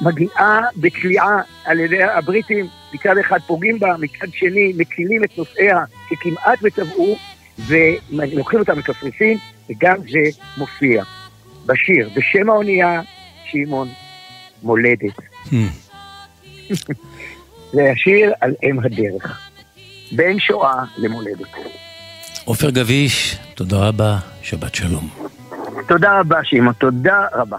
מגיעה 0.00 0.60
בקליעה 0.76 1.40
על 1.64 1.80
ידי 1.80 2.02
הבריטים, 2.02 2.66
מצד 2.94 3.18
אחד 3.18 3.38
פוגעים 3.46 3.78
בה, 3.78 3.96
מצד 3.98 4.26
שני 4.32 4.72
מצילים 4.76 5.24
את 5.24 5.38
נוסעיה 5.38 5.84
שכמעט 6.08 6.58
וטבעו, 6.62 7.16
ולוקחים 7.58 8.60
אותם 8.60 8.78
לקפריסין, 8.78 9.38
וגם 9.70 9.96
זה 10.08 10.40
מופיע 10.58 11.04
בשיר, 11.66 12.10
בשם 12.16 12.50
האונייה, 12.50 13.00
שמעון, 13.44 13.88
מולדת. 14.62 15.16
זה 17.72 17.90
השיר 17.92 18.32
על 18.40 18.54
אם 18.62 18.80
הדרך, 18.80 19.50
בין 20.12 20.38
שואה 20.38 20.84
למולדת. 20.98 21.48
עופר 22.46 22.70
גביש, 22.70 23.38
תודה 23.54 23.88
רבה, 23.88 24.18
שבת 24.42 24.74
שלום. 24.74 25.08
תודה 25.88 26.20
רבה, 26.20 26.38
שמעון, 26.44 26.72
תודה 26.72 27.26
רבה. 27.34 27.56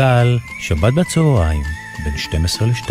צה"ל, 0.00 0.38
שבת 0.60 0.94
בצהריים, 0.94 1.62
בין 2.04 2.18
12 2.18 2.68
ל-2. 2.68 2.90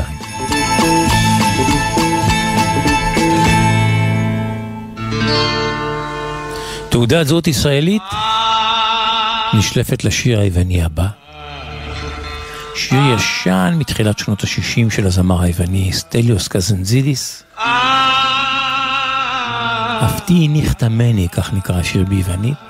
תעודת 6.90 7.27
זהות 7.27 7.48
ישראלית 7.48 8.02
נשלפת 9.53 10.03
לשיר 10.03 10.40
היווני 10.40 10.84
הבא. 10.84 11.07
שיר 12.76 12.99
ישן 13.15 13.76
מתחילת 13.77 14.19
שנות 14.19 14.44
ה-60 14.44 14.90
של 14.90 15.06
הזמר 15.06 15.41
היווני 15.41 15.94
סטליוס 15.94 16.48
קזנזידיס. 16.48 17.44
אפתי 20.06 20.48
ניחתמני, 20.48 21.27
כך 21.31 21.53
נקרא 21.53 21.80
השיר 21.80 22.06
ביוונית. 22.06 22.69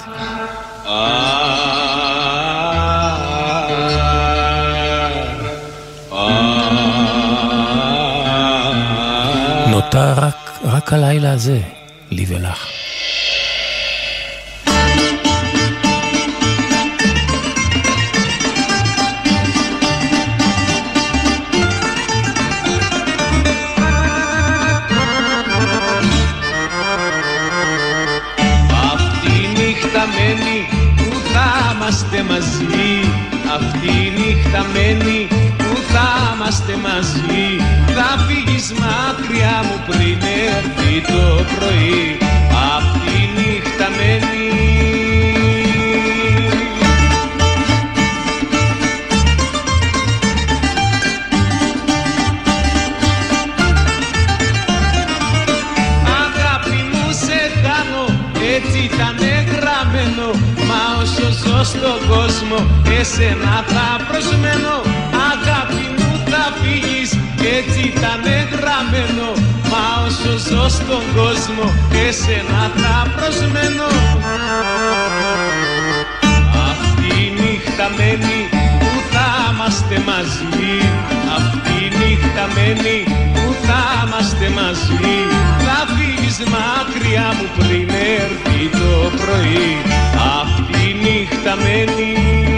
נותר 9.90 10.14
רק, 10.14 10.60
רק 10.64 10.94
הלילה 10.94 11.32
הזה, 11.32 11.62
לי 12.12 12.26
ולך. 12.28 12.79
Ζω 70.90 70.96
στον 70.96 71.16
κόσμο, 71.16 71.66
εσένα 72.08 72.62
θα 72.82 72.96
προσμένω. 73.16 73.88
Αυτή 76.70 77.10
η 77.26 77.30
νύχτα 77.40 77.88
μένει 77.98 78.40
που 78.80 78.92
θα 79.12 79.28
είμαστε 79.52 79.98
μαζί. 80.10 80.76
Αυτή 81.38 81.74
η 81.86 81.90
νύχτα 82.00 82.46
μένει 82.56 83.00
που 83.34 83.56
θα 83.66 83.82
είμαστε 84.06 84.50
μαζί. 84.60 85.16
Θα 85.66 85.78
φύγεις 85.96 86.38
μακριά 86.56 87.28
μου 87.38 87.48
πριν 87.58 87.90
έρθει 88.20 88.62
το 88.80 88.94
πρωί. 89.22 89.70
Αυτή 90.42 90.80
η 90.90 90.94
νύχτα 91.04 91.56
μένει 91.64 92.49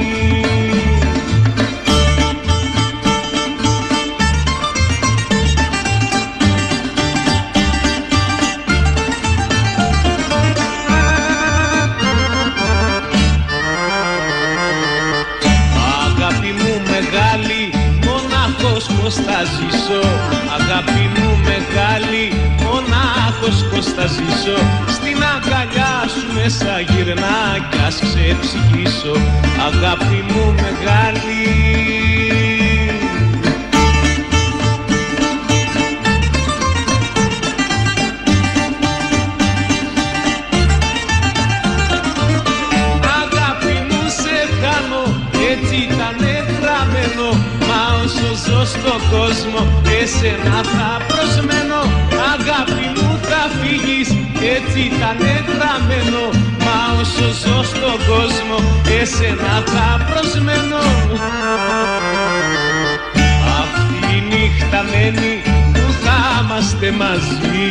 πως 23.69 23.86
θα 23.86 24.06
ζήσω. 24.15 24.57
Στην 24.98 25.18
αγκαλιά 25.34 25.94
σου 26.14 26.28
μέσα 26.38 26.80
γυρνά 26.90 27.41
κι 27.69 27.78
ας 27.88 27.98
ξεψυχήσω. 28.06 29.15
Αγάπη 29.68 30.19
μου 30.30 30.45
μεγάλη. 30.64 31.41
Κόσμο 49.11 49.61
εσένα 50.02 50.57
θα 50.73 50.90
προσμένω. 51.07 51.82
Αγάπη 52.34 52.80
έτσι 54.55 54.80
ήταν 54.80 55.18
γραμμένο 55.49 56.23
Μα 56.65 56.99
όσο 57.01 57.27
ζω 57.41 57.63
στον 57.63 57.97
κόσμο, 58.09 58.57
εσένα 58.99 59.53
θα 59.73 59.88
προσμένω. 60.09 60.84
Αυτή 63.59 64.15
η 64.15 64.22
νύχτα 64.31 64.81
μένει 64.91 65.34
που 65.73 65.91
θα 66.03 66.19
είμαστε 66.41 66.91
μαζί. 66.91 67.68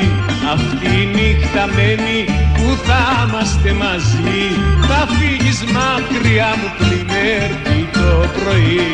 Αυτή 0.52 0.86
η 1.02 1.06
νύχτα 1.16 1.66
μένει 1.76 2.20
που 2.54 2.68
θα 2.86 3.02
είμαστε 3.28 3.72
μαζί. 3.72 4.42
Θα 4.88 5.00
φύγεις 5.14 5.64
μακριά 5.76 6.50
μου 6.58 6.70
πριν 6.78 7.06
έρθει 7.40 7.88
το 7.92 8.12
πρωί. 8.36 8.88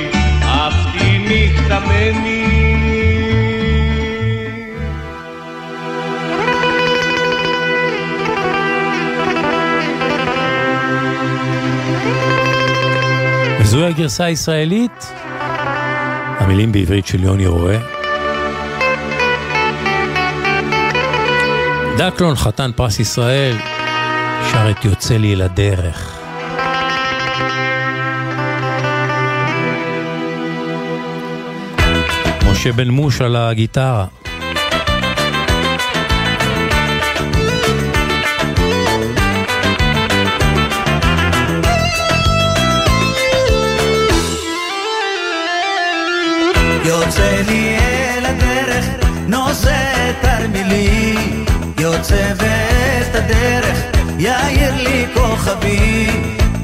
Αυτή 0.66 1.04
η 1.14 1.18
νύχτα 1.28 1.82
μένει 1.86 2.75
וזוהי 13.76 13.92
הגרסה 13.92 14.24
הישראלית, 14.24 15.12
המילים 16.38 16.72
בעברית 16.72 17.06
של 17.06 17.24
יוני 17.24 17.46
רואה. 17.46 17.78
דקלון, 21.98 22.34
חתן 22.36 22.70
פרס 22.76 23.00
ישראל, 23.00 23.56
שר 24.52 24.70
את 24.70 24.84
יוצא 24.84 25.16
לי 25.16 25.36
לדרך. 25.36 26.18
משה 32.50 32.72
בן 32.72 32.88
מוש 32.88 33.20
על 33.20 33.36
הגיטרה. 33.36 34.06
תרמילי, 50.68 51.14
יוצא 51.78 52.32
ואת 52.36 53.14
הדרך, 53.14 53.78
יאיר 54.18 54.74
לי 54.74 55.06
כוכבי, 55.14 56.06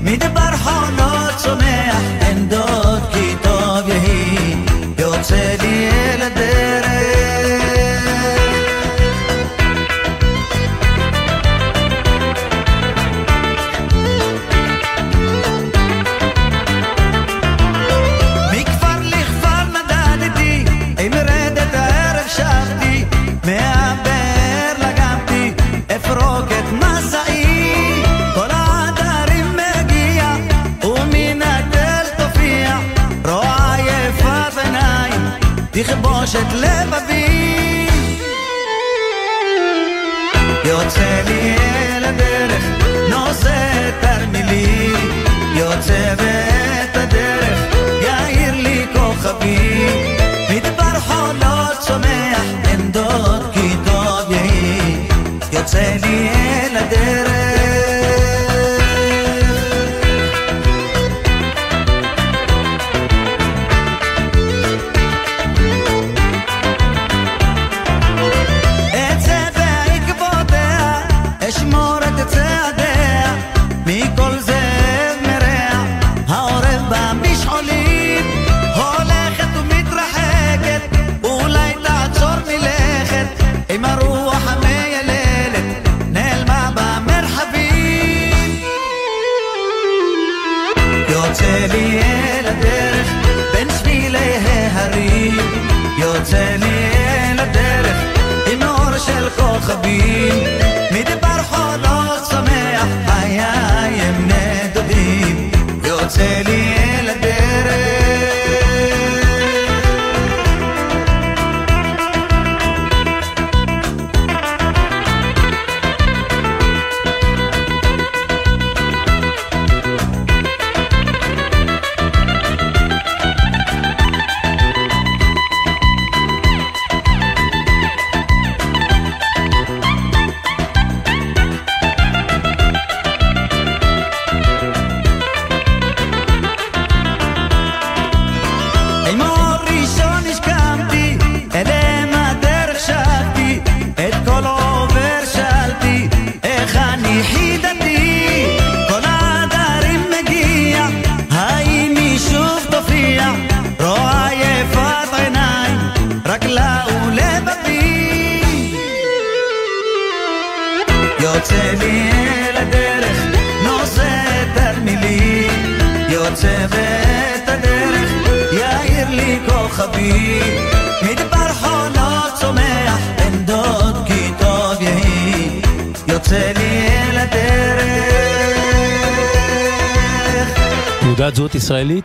מדבר 0.03 0.57
חונות 0.57 1.37
צומח, 1.37 1.97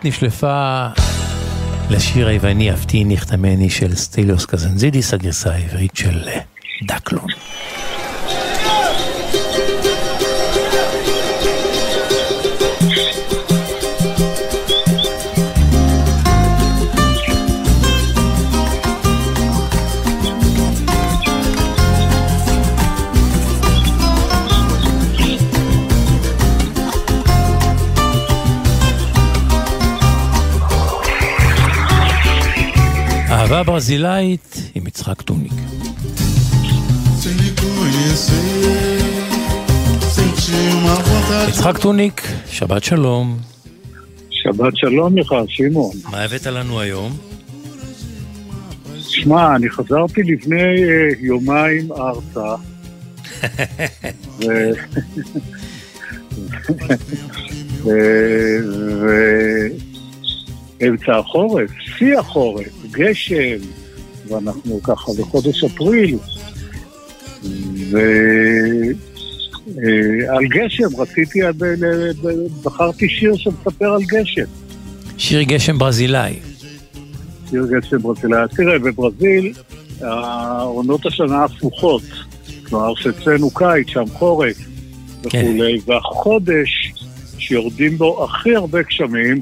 ישראלית 0.04 0.06
נשלפה 0.06 0.88
לשיר 1.90 2.28
היווני 2.28 2.74
"אפתי 2.74 3.04
נחתמני" 3.06 3.70
של 3.70 3.96
סטיליוס 3.96 4.46
קזנזידיס, 4.46 5.14
הגרסה 5.14 5.52
העברית 5.54 5.97
ברזילאית 33.68 34.72
עם 34.76 34.88
יצחק 34.88 35.22
טוניק. 35.22 35.54
יצחק 41.50 41.78
טוניק, 41.78 42.22
שבת 42.50 42.84
שלום. 42.84 43.38
שבת 44.30 44.78
שלום 44.78 45.18
לך, 45.18 45.36
שמעון. 45.48 45.96
מה 46.12 46.22
הבאת 46.24 46.46
לנו 46.46 46.80
היום? 46.80 47.18
שמע, 48.98 49.56
אני 49.56 49.70
חזרתי 49.70 50.24
לפני 50.24 50.62
אה, 50.62 51.10
יומיים 51.20 51.92
ארצה. 51.92 52.56
ואמצע 60.80 61.18
החורף, 61.18 61.72
שיא 61.98 62.18
החורף, 62.20 62.77
גשם, 62.98 63.58
ואנחנו 64.28 64.84
ככה 64.84 65.12
בחודש 65.20 65.64
אפריל. 65.64 66.18
ועל 67.92 68.04
גשם, 70.50 70.88
רציתי, 70.98 71.40
ב- 71.58 72.64
בחרתי 72.64 73.10
שיר 73.10 73.36
שמספר 73.36 73.94
על 73.94 74.02
גשם. 74.02 74.46
שיר 75.18 75.44
גשם 75.44 75.78
ברזילאי. 75.78 76.34
שיר 77.50 77.66
גשם 77.72 77.98
ברזילאי. 77.98 78.48
תראה, 78.56 78.80
בברזיל 78.80 79.54
העונות 80.02 81.06
השנה 81.06 81.44
הפוכות. 81.44 82.02
כלומר, 82.70 82.96
שאצלנו 82.96 83.50
קיץ, 83.50 83.88
שם 83.88 84.04
חורף 84.14 84.58
וכולי, 85.24 85.80
והחודש 85.86 86.94
שיורדים 87.38 87.98
בו 87.98 88.24
הכי 88.24 88.56
הרבה 88.56 88.82
גשמים, 88.82 89.42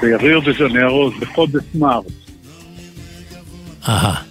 בריו 0.00 0.40
דה 0.40 0.52
ז'נרו, 0.58 1.10
זה 1.20 1.26
חודש 1.26 1.62
מרס. 1.74 2.04
אהה. 3.88 4.22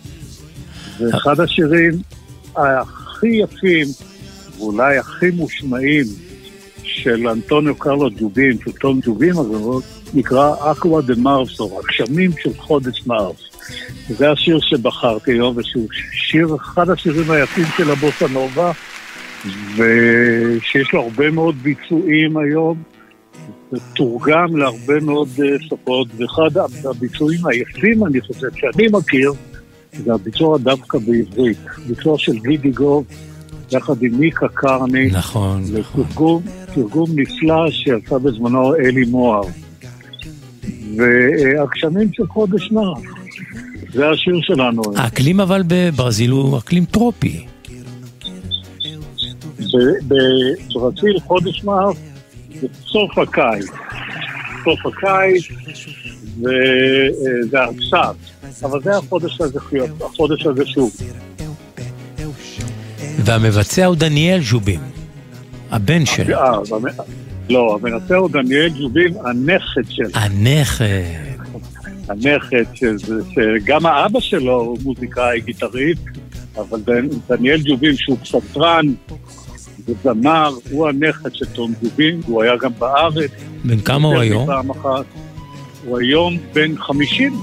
זה 1.00 1.18
אחד 1.18 1.40
השירים 1.40 1.94
הכי 2.56 3.28
יפים, 3.28 3.88
ואולי 4.58 4.98
הכי 4.98 5.32
מושמעים, 5.32 6.06
של 6.84 7.28
אנטוניו 7.28 7.76
קרלו 7.76 8.10
ג'ובים, 8.20 8.58
של 8.66 8.72
תום 8.72 9.00
ג'ובים, 9.04 9.32
אז 9.32 9.46
הוא 9.46 9.82
נקרא 10.14 10.72
אקווה 10.72 11.02
דה 11.02 11.14
מרסו, 11.18 11.80
הגשמים 11.80 12.32
של 12.44 12.54
חודש 12.58 13.08
מרס. 13.08 13.36
זה 14.10 14.32
השיר 14.32 14.60
שבחרתי 14.60 15.32
היום, 15.32 15.58
ושהוא 15.58 15.88
שיר, 16.12 16.56
אחד 16.56 16.90
השירים 16.90 17.32
היפים 17.32 17.66
של 17.78 17.92
הבוסה 17.92 18.28
נובה, 18.28 18.72
ושיש 19.76 20.94
לו 20.94 21.02
הרבה 21.02 21.32
מאוד 21.32 21.56
ביצועים 21.56 22.38
היום, 22.38 22.84
ותורגם 23.72 24.58
להרבה 24.58 25.00
מאוד 25.02 25.28
אה, 25.40 25.46
שפות, 25.60 26.08
ואחד 26.18 26.58
הביצועים 26.90 27.46
היפים, 27.46 28.06
אני 28.06 28.22
חושב, 28.22 28.48
שאני 28.56 28.88
מכיר, 28.92 29.34
זה 30.04 30.14
הביצוע 30.14 30.58
דווקא 30.58 30.98
בעברית. 30.98 31.58
ביצוע 31.88 32.18
של 32.18 32.40
גידי 32.40 32.72
גוב, 32.72 33.06
יחד 33.72 34.04
עם 34.04 34.20
מיקה 34.20 34.48
קרני. 34.54 35.10
נכון, 35.12 35.64
נכון. 35.80 36.04
תרגום, 36.04 36.44
תרגום 36.74 37.10
נפלא 37.16 37.72
שעשה 37.72 38.18
בזמנו 38.18 38.76
אלי 38.76 39.06
מוהר. 39.06 39.44
והגשמים 40.98 42.10
של 42.14 42.28
חודש 42.28 42.72
מרס. 42.72 43.00
זה 43.94 44.10
השיר 44.10 44.40
שלנו. 44.42 44.82
האקלים 44.96 45.40
אבל 45.40 45.64
בברזיל 45.68 46.32
הוא 46.32 46.58
אקלים 46.58 46.86
טרופי. 46.86 47.46
בברזיל 50.08 51.20
חודש 51.20 51.64
זה 51.64 51.70
סוף 52.86 53.18
הקיץ. 53.18 53.66
סוף 54.64 54.86
הקיץ, 54.86 55.44
וזה 56.38 57.64
עכשיו. 57.64 58.16
אבל 58.64 58.82
זה 58.84 58.98
החודש 58.98 59.42
הזה, 59.42 59.60
החודש 60.06 60.46
הזה 60.46 60.66
שוב. 60.66 60.92
והמבצע 63.26 63.86
הוא 63.86 63.96
דניאל 63.96 64.40
ז'ובים, 64.44 64.80
הבן 65.72 66.06
שלו. 66.06 66.38
אה, 66.38 66.52
לא, 67.50 67.78
המנצח 67.82 68.16
הוא 68.16 68.30
דניאל 68.30 68.70
ג'ובים, 68.70 69.14
הנכד 69.26 69.90
שלו. 69.90 70.10
הנכד. 70.14 71.04
הנכד, 72.10 72.64
שגם 73.34 73.86
האבא 73.86 74.20
שלו 74.20 74.62
הוא 74.62 74.78
מוזיקאי, 74.84 75.42
גיטריסט, 75.42 76.02
אבל 76.58 76.80
דניאל 77.30 77.62
ג'ובין, 77.64 77.96
שהוא 77.96 78.18
פסנתרן 79.88 80.18
וזמר, 80.18 80.54
הוא 80.72 80.88
הנכד 80.88 81.36
של 81.36 81.46
תום 81.46 81.74
ג'ובין, 81.84 82.22
הוא 82.26 82.44
היה 82.44 82.58
גם 82.58 82.72
בארץ. 82.80 83.32
בן 83.64 83.80
כמה 83.80 84.08
הוא 84.08 84.18
היום? 84.18 84.44
מפעם 84.44 84.70
אחת. 84.72 85.06
הוא 85.86 86.00
היום 86.00 86.38
בן 86.54 86.78
50. 86.78 87.34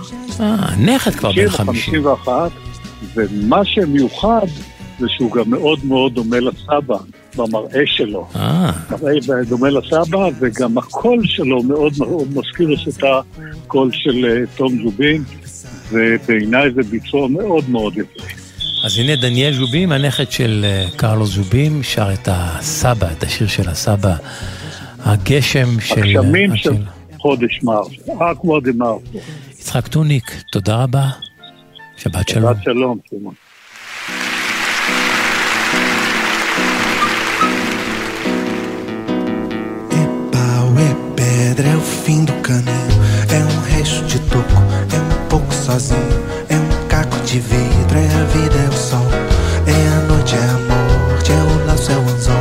אה, 0.41 0.57
נכד 0.79 1.11
כבר 1.11 1.33
בן 1.33 1.49
50. 1.49 1.95
51, 1.95 2.51
ומה 3.15 3.65
שמיוחד 3.65 4.47
זה 4.99 5.07
שהוא 5.09 5.33
גם 5.33 5.51
מאוד 5.51 5.79
מאוד 5.85 6.15
דומה 6.15 6.41
לסבא 6.41 6.97
במראה 7.37 7.83
שלו. 7.87 8.27
אה, 8.37 8.71
דומה 9.49 9.71
לסבא, 9.71 10.29
וגם 10.41 10.79
הקול 10.79 11.27
שלו 11.27 11.63
מאוד 11.63 11.93
מאוד 11.99 12.29
מזכיר 12.29 12.77
את 12.89 13.05
הקול 13.05 13.91
של 13.93 14.25
אה, 14.25 14.47
תום 14.57 14.83
ג'ובים, 14.85 15.23
ובעיניי 15.91 16.71
זה 16.75 16.83
ביצוע 16.83 17.29
מאוד 17.29 17.71
מאוד 17.71 17.99
יפה. 17.99 18.44
אז 18.85 18.99
הנה 18.99 19.17
דניאל 19.17 19.53
ז'ובים, 19.53 19.93
הנכד 19.93 20.31
של 20.31 20.65
אה, 20.65 20.87
קרלוס 20.97 21.31
ז'ובים, 21.31 21.83
שר 21.83 22.13
את 22.13 22.29
הסבא, 22.33 23.13
את 23.13 23.23
השיר 23.23 23.47
של 23.47 23.69
הסבא, 23.69 24.17
הגשם 25.05 25.81
של... 25.81 26.03
הגשמים 26.03 26.53
אה, 26.53 26.57
של 26.57 26.75
חודש 27.19 27.63
מרס, 27.63 27.89
Águas 28.31 28.61
de 28.61 28.71
Março. 28.77 29.03
יצחק 29.51 29.89
טוניק, 29.89 30.43
תודה 30.53 30.83
רבה. 30.83 31.09
שבת 31.97 32.29
שלום. 32.29 32.55
שבת 32.55 32.63
שלום, 32.65 32.99
שמעון. 33.11 33.35
É 41.71 41.77
o 41.77 41.85
fim 42.03 42.25
do 42.29 42.35
caminho. 42.49 42.97
É 43.37 43.41
um 43.53 43.61
resto 43.73 44.05
de 44.11 44.19
toco, 44.31 44.59
é 44.97 45.01
um 45.01 45.29
pouco 45.31 45.53
sozinho. 45.55 46.24
De 47.25 47.41
vidro, 47.41 47.99
é 47.99 48.21
a 48.21 48.25
vida, 48.27 48.55
é 48.55 48.69
o 48.69 48.73
sol. 48.73 49.07
É 49.67 49.89
a 49.97 50.01
noite, 50.07 50.37
é 50.37 50.39
a 50.39 50.59
morte, 50.69 51.33
é 51.33 51.37
o 51.37 51.67
laço, 51.67 51.91
é 51.91 51.97
o 51.97 52.01
anzol. 52.01 52.35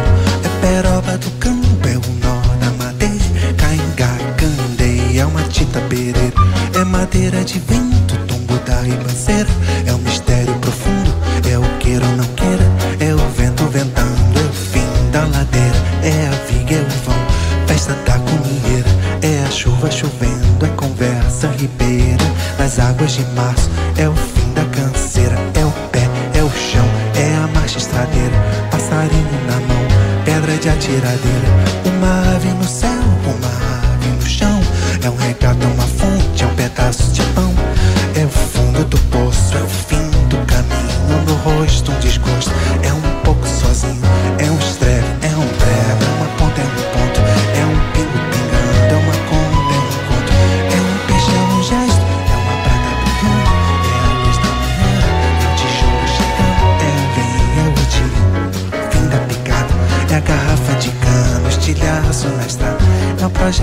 É 0.43 0.61
peroba 0.61 1.17
do 1.17 1.31
campo, 1.39 1.87
é 1.87 1.95
o 1.95 2.13
nó 2.21 2.41
da 2.59 2.69
madeira. 2.71 3.15
Caingá, 3.57 4.13
candeia, 4.37 5.21
é 5.21 5.25
uma 5.25 5.41
tinta 5.43 5.79
pereira. 5.81 6.33
É 6.75 6.83
madeira 6.83 7.43
de 7.45 7.59
vento, 7.59 8.17
tombo 8.27 8.55
da 8.65 8.81
ribanceira. 8.81 9.49
É 9.87 9.93
um 9.93 9.99
mistério 9.99 10.53
profundo, 10.55 11.11
é 11.49 11.57
o 11.57 11.77
queira 11.79 12.05
ou 12.05 12.17
não 12.17 12.25
queira. 12.35 12.65
É 12.99 13.15
o 13.15 13.29
vento 13.29 13.63
ventando, 13.67 14.37
é 14.37 14.49
o 14.49 14.53
fim 14.53 15.11
da 15.11 15.25
ladeira. 15.25 15.77
É 16.03 16.27
a 16.27 16.51
viga, 16.51 16.75
é 16.75 16.81
o 16.81 16.89
vão, 17.05 17.67
festa 17.67 17.93
da 18.05 18.19
comieira. 18.19 18.89
É 19.21 19.45
a 19.47 19.49
chuva 19.49 19.89
chovendo, 19.89 20.65
é 20.65 20.69
conversa 20.75 21.47
ribeira. 21.57 22.23
Nas 22.59 22.77
águas 22.77 23.13
de 23.13 23.25
março, 23.33 23.69
é 23.97 24.07
o 24.09 24.13
fim 24.13 24.42
da 24.53 24.65
canseira. 24.65 25.35
É 25.53 25.65
o 25.65 25.71
pé, 25.91 26.07
é 26.33 26.43
o 26.43 26.49
chão, 26.49 26.85
é 27.15 27.35
a 27.35 27.47
marcha 27.47 27.77
estradeira. 27.77 28.35
Passarinho 28.71 29.45
na 29.47 29.59
mão, 29.67 29.87
pedra 30.25 30.55
de 30.57 30.69
atiradeira. 30.69 31.47
Uma 31.85 32.35
ave 32.35 32.49
no 32.49 32.63
céu, 32.63 32.89
uma 33.25 33.93
ave 33.93 34.07
no 34.09 34.21
chão. 34.21 34.61
É 35.03 35.09
um 35.09 35.15
regato, 35.15 35.63
é 35.63 35.67
uma 35.67 35.82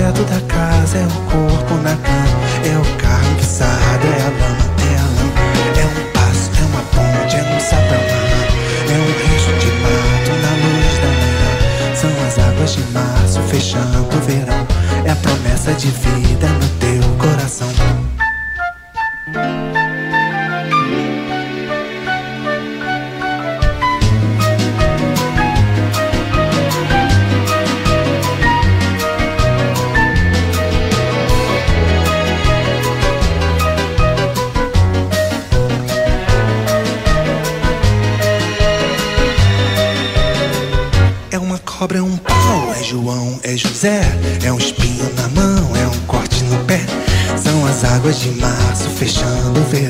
O 0.00 0.02
projeto 0.02 0.24
da 0.30 0.40
casa, 0.54 0.96
é 0.96 1.04
o 1.04 1.10
corpo 1.30 1.74
na 1.74 1.94
cama. 1.94 2.40
É 2.64 2.74
o 2.78 2.96
carro 2.96 3.34
guiçado, 3.36 4.06
é 4.06 4.22
a 4.22 4.30
lama, 4.30 4.64
é 4.80 4.96
a 4.96 5.04
lama. 5.04 5.32
É 5.76 5.84
um 5.84 6.12
passo, 6.12 6.50
é 6.56 6.64
uma 6.64 6.80
ponte, 6.88 7.36
é 7.36 7.42
um 7.42 7.60
rã. 7.76 8.40
É 8.88 8.96
um 8.96 9.10
resto 9.28 9.52
de 9.60 9.70
mato 9.82 10.32
na 10.40 10.52
luz 10.56 10.94
da 11.02 11.10
manhã. 11.20 11.50
São 11.94 12.10
as 12.26 12.38
águas 12.38 12.72
de 12.72 12.82
março 12.92 13.42
fechando 13.50 13.98
o 14.00 14.20
verão. 14.22 14.66
É 15.04 15.10
a 15.10 15.16
promessa 15.16 15.74
de 15.74 15.88
vida 15.88 16.46
É. 43.82 44.46
É 44.46 44.52
um 44.52 44.58
espinho 44.58 45.10
na 45.16 45.26
mão, 45.28 45.74
é 45.74 45.86
um 45.86 46.06
corte 46.06 46.44
no 46.44 46.62
pé. 46.64 46.80
São 47.42 47.64
as 47.64 47.82
águas 47.82 48.20
de 48.20 48.30
março 48.32 48.90
fechando 48.90 49.58
o 49.58 49.64
verão. 49.64 49.89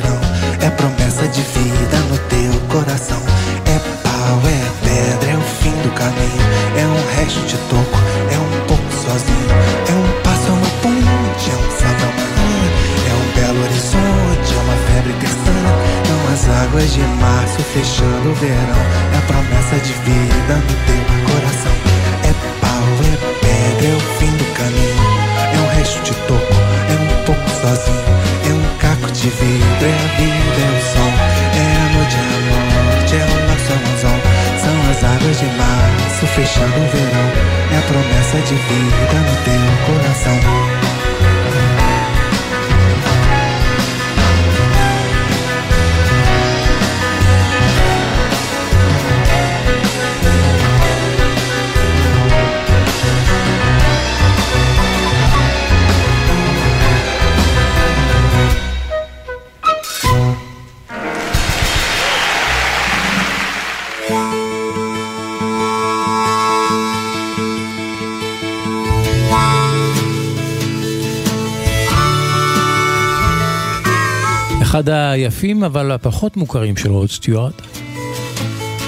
היפים 75.42 75.64
אבל 75.64 75.90
הפחות 75.92 76.36
מוכרים 76.36 76.76
של 76.76 76.90
רוד 76.90 77.10
סטיוארט, 77.10 77.62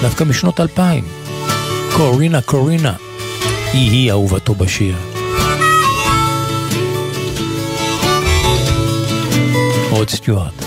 דווקא 0.01 0.23
משנות 0.23 0.59
2000. 0.59 1.03
קורינה 1.97 2.41
קורינה, 2.41 2.93
היא-היא 3.73 4.11
אהובתו 4.11 4.55
בשיר. 4.55 4.95
רוד 9.89 10.09
סטיוארט. 10.09 10.62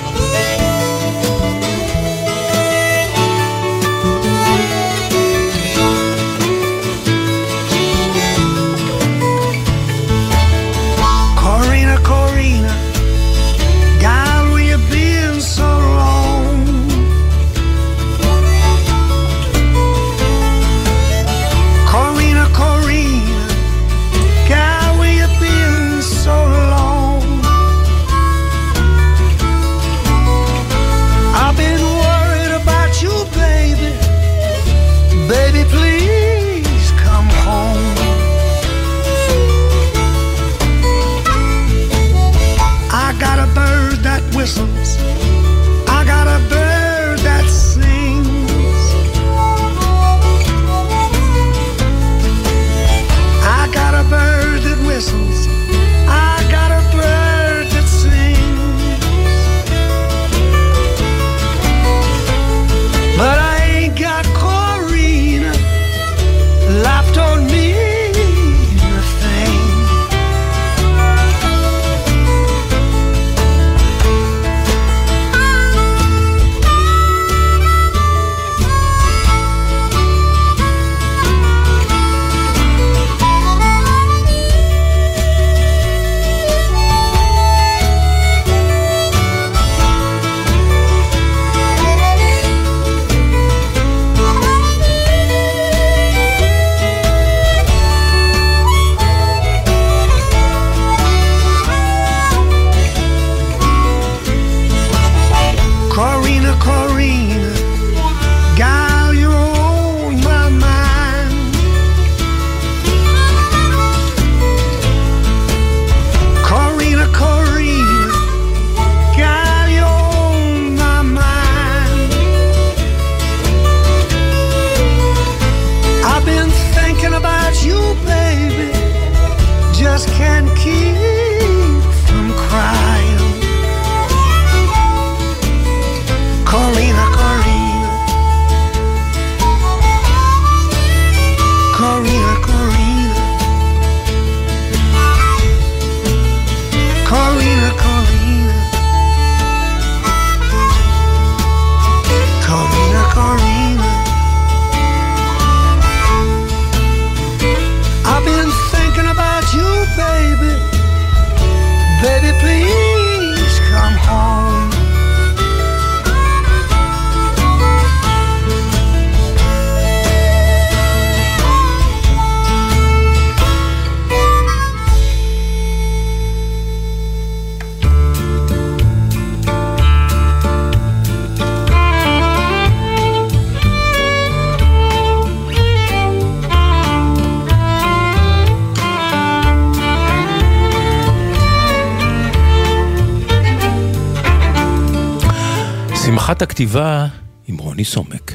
הכתיבה 196.57 197.07
עם 197.49 197.57
רוני 197.59 197.85
סומק. 197.85 198.33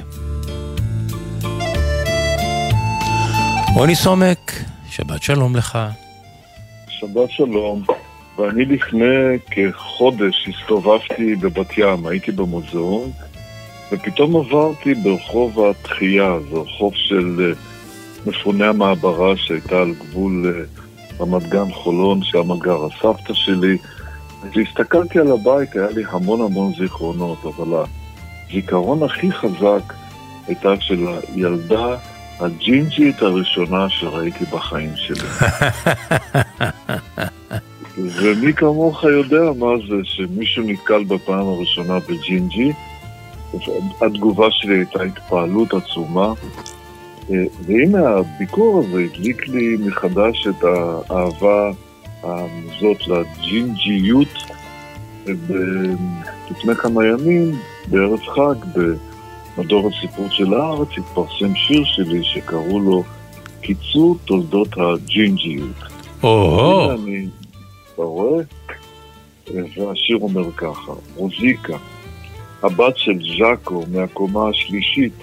רוני 3.76 3.96
סומק, 3.96 4.52
שבת 4.90 5.24
שלום 5.24 5.56
לך. 5.56 5.80
שבת 6.90 7.32
שלום. 7.32 7.84
ואני 8.38 8.66
לפני 8.66 9.38
כחודש 9.52 10.48
הסתובבתי 10.48 11.36
בבת 11.36 11.78
ים, 11.78 12.08
הייתי 12.08 12.32
במוזיאון, 12.32 13.12
ופתאום 13.92 14.36
עברתי 14.36 14.94
ברחוב 14.96 15.66
התחייה, 15.66 16.40
זה 16.52 16.58
רחוב 16.58 16.94
של 16.96 17.40
אה, 17.40 17.54
מפוני 18.26 18.66
המעברה 18.66 19.38
שהייתה 19.38 19.80
על 19.80 19.94
גבול 19.94 20.54
אה, 20.56 20.64
רמת 21.20 21.50
גן 21.50 21.72
חולון, 21.72 22.24
שם 22.24 22.60
גרה 22.60 22.88
סבתא 23.02 23.34
שלי. 23.34 23.78
והסתכלתי 24.56 25.20
על 25.20 25.32
הבית, 25.32 25.76
היה 25.76 25.92
לי 25.96 26.04
המון 26.12 26.42
המון 26.42 26.74
זיכרונות, 26.80 27.46
אבל 27.46 27.84
הזיכרון 28.52 29.04
הכי 29.04 29.32
חזק 29.32 29.94
הייתה 30.48 30.70
של 30.80 31.08
הילדה 31.34 31.98
הג'ינג'ית 32.40 33.22
הראשונה 33.22 33.90
שראיתי 33.90 34.46
בחיים 34.46 34.92
שלי. 34.96 35.28
ומי 38.22 38.54
כמוך 38.54 39.04
יודע 39.04 39.52
מה 39.60 39.68
זה 39.90 39.96
שמישהו 40.04 40.64
נתקל 40.64 41.04
בפעם 41.04 41.48
הראשונה 41.48 42.00
בג'ינג'י. 42.00 42.72
התגובה 44.02 44.48
שלי 44.52 44.76
הייתה 44.76 45.04
התפעלות 45.04 45.74
עצומה. 45.74 46.34
אה, 47.32 47.36
והנה 47.66 48.10
הביקור 48.10 48.80
הזה 48.80 49.04
הדליק 49.04 49.48
לי 49.48 49.78
מחדש 49.80 50.48
את 50.48 50.64
האהבה 50.64 51.72
הזאת 52.24 53.08
לג'ינג'יות. 53.08 54.28
לפני 56.52 56.76
כמה 56.76 57.06
ימים, 57.06 57.56
בערב 57.88 58.20
חג, 58.20 58.82
במדור 59.58 59.90
הספרות 59.90 60.32
של 60.32 60.54
הארץ, 60.54 60.88
התפרסם 60.98 61.56
שיר 61.56 61.84
שלי 61.86 62.24
שקראו 62.24 62.80
לו 62.80 63.04
קיצור 63.62 64.18
תולדות 64.26 64.70
הג'ינג'יות. 64.78 65.76
או-הו. 66.24 66.92
אני, 66.92 67.28
אתה 67.94 68.02
רואה? 68.02 68.44
והשיר 69.54 70.18
אומר 70.22 70.52
ככה, 70.52 70.92
רוזיקה, 71.16 71.78
הבת 72.64 72.98
של 72.98 73.20
ז'אקו 73.38 73.84
מהקומה 73.92 74.50
השלישית 74.50 75.14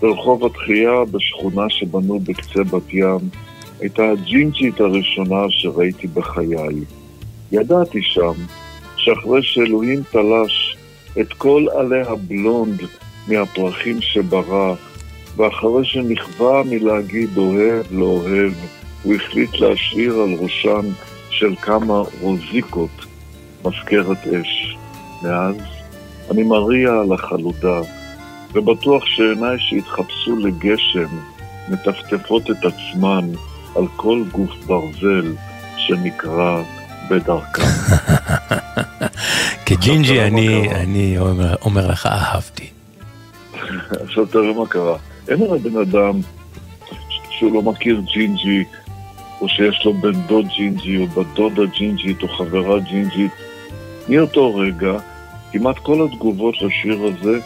ברחוב 0.00 0.44
התחייה 0.44 1.04
בשכונה 1.10 1.70
שבנו 1.70 2.20
בקצה 2.20 2.64
בת 2.64 2.94
ים, 2.94 3.28
הייתה 3.80 4.02
הג'ינג'ית 4.10 4.80
הראשונה 4.80 5.42
שראיתי 5.48 6.06
בחיי. 6.06 6.84
ידעתי 7.52 8.02
שם 8.02 8.32
שאחרי 8.96 9.42
שאלוהים 9.42 10.02
תלש 10.10 10.69
את 11.20 11.32
כל 11.32 11.66
עלי 11.78 12.02
הבלונד 12.02 12.82
מהפרחים 13.28 14.00
שברא, 14.00 14.74
ואחרי 15.36 15.84
שנכווה 15.84 16.62
מלהגיד 16.62 17.36
אוהב 17.36 17.86
לא 17.90 18.04
אוהב, 18.04 18.52
הוא 19.02 19.14
החליט 19.14 19.54
להשאיר 19.54 20.14
על 20.14 20.34
ראשן 20.38 20.88
של 21.30 21.56
כמה 21.62 22.02
רוזיקות 22.20 23.06
מזכרת 23.64 24.26
אש. 24.26 24.76
מאז 25.22 25.56
אני 26.30 26.42
מריע 26.42 26.92
על 26.92 27.12
החלודה, 27.12 27.80
ובטוח 28.52 29.06
שעיניי 29.06 29.56
שהתחפשו 29.58 30.36
לגשם 30.36 31.16
מטפטפות 31.68 32.50
את 32.50 32.64
עצמן 32.64 33.30
על 33.76 33.84
כל 33.96 34.22
גוף 34.32 34.50
ברזל 34.66 35.34
שנקרא 35.76 36.62
בדרכם. 37.10 37.62
כג'ינג'י 39.66 40.20
אני, 40.20 40.74
אני 40.74 41.18
אומר, 41.18 41.54
אומר 41.62 41.86
לך 41.86 42.06
אהבתי. 42.06 42.66
עכשיו 43.90 44.26
תראה 44.26 44.52
מה 44.52 44.66
קרה. 44.66 44.96
אין 45.28 45.42
הרי 45.42 45.58
בן 45.58 45.80
אדם 45.80 46.20
שהוא 47.30 47.52
לא 47.54 47.62
מכיר 47.62 48.00
ג'ינג'י, 48.12 48.64
או 49.40 49.48
שיש 49.48 49.82
לו 49.84 49.94
בן 49.94 50.12
דוד 50.12 50.46
ג'ינג'י, 50.56 50.96
או 50.96 51.06
בת 51.06 51.26
דודה 51.34 51.62
ג'ינג'ית, 51.78 52.22
או 52.22 52.28
חברה 52.28 52.80
ג'ינג'ית. 52.80 53.32
מאותו 54.08 54.54
רגע, 54.54 54.92
כמעט 55.52 55.78
כל 55.78 56.06
התגובות 56.06 56.54
לשיר 56.62 56.98
הזה 57.04 57.38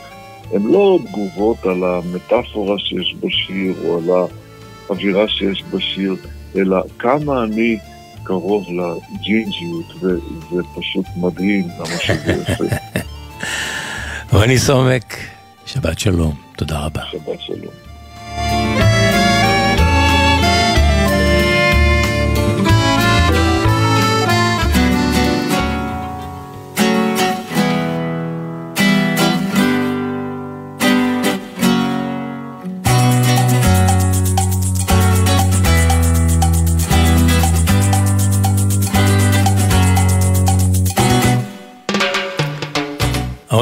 הן 0.52 0.62
לא 0.62 0.98
תגובות 1.08 1.66
על 1.66 1.84
המטאפורה 1.84 2.78
שיש 2.78 3.14
בשיר, 3.20 3.74
או 3.84 3.98
על 3.98 4.28
האווירה 4.88 5.28
שיש 5.28 5.64
בשיר, 5.70 6.16
אלא 6.56 6.82
כמה 6.98 7.44
אני 7.44 7.78
קרוב 8.24 8.66
לג'ינג'יות, 8.68 9.94
וזה 10.00 10.62
פשוט 10.74 11.06
מדהים 11.16 11.68
כמה 11.78 11.86
שזה 11.86 12.32
יפה. 12.32 12.64
רוני 14.38 14.58
סומק, 14.58 15.16
שבת 15.66 15.98
שלום, 15.98 16.34
תודה 16.56 16.78
רבה. 16.78 17.02
שבת 17.12 17.40
שלום. 17.40 17.93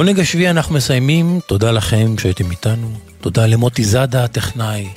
העונג 0.02 0.20
השביעי 0.20 0.50
אנחנו 0.50 0.74
מסיימים, 0.74 1.40
תודה 1.46 1.70
לכם 1.70 2.18
שהייתם 2.18 2.50
איתנו, 2.50 2.90
תודה 3.20 3.46
למוטי 3.46 3.84
זאדה 3.84 4.24
הטכנאי, 4.24 4.88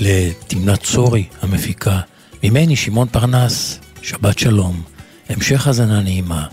לתמנת 0.00 0.82
צורי 0.82 1.24
המפיקה, 1.42 2.00
ממני 2.42 2.76
שמעון 2.76 3.08
פרנס, 3.08 3.80
שבת 4.02 4.38
שלום, 4.38 4.82
המשך 5.28 5.66
האזנה 5.66 6.00
נעימה, 6.00 6.46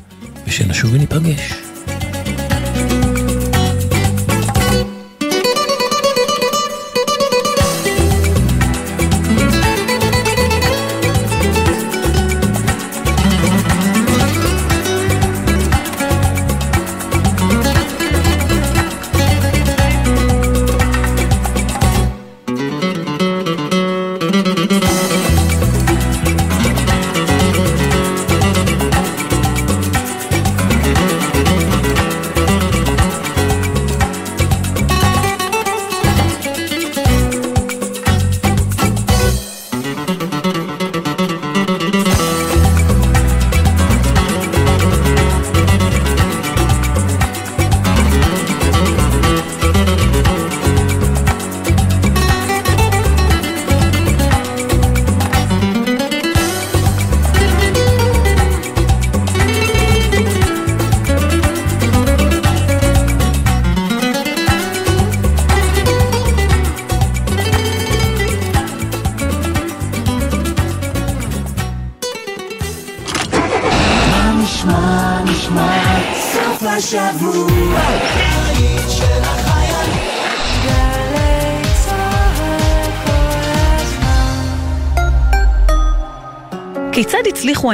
ושנשוב 0.47 0.93
וניפגש. 0.93 1.70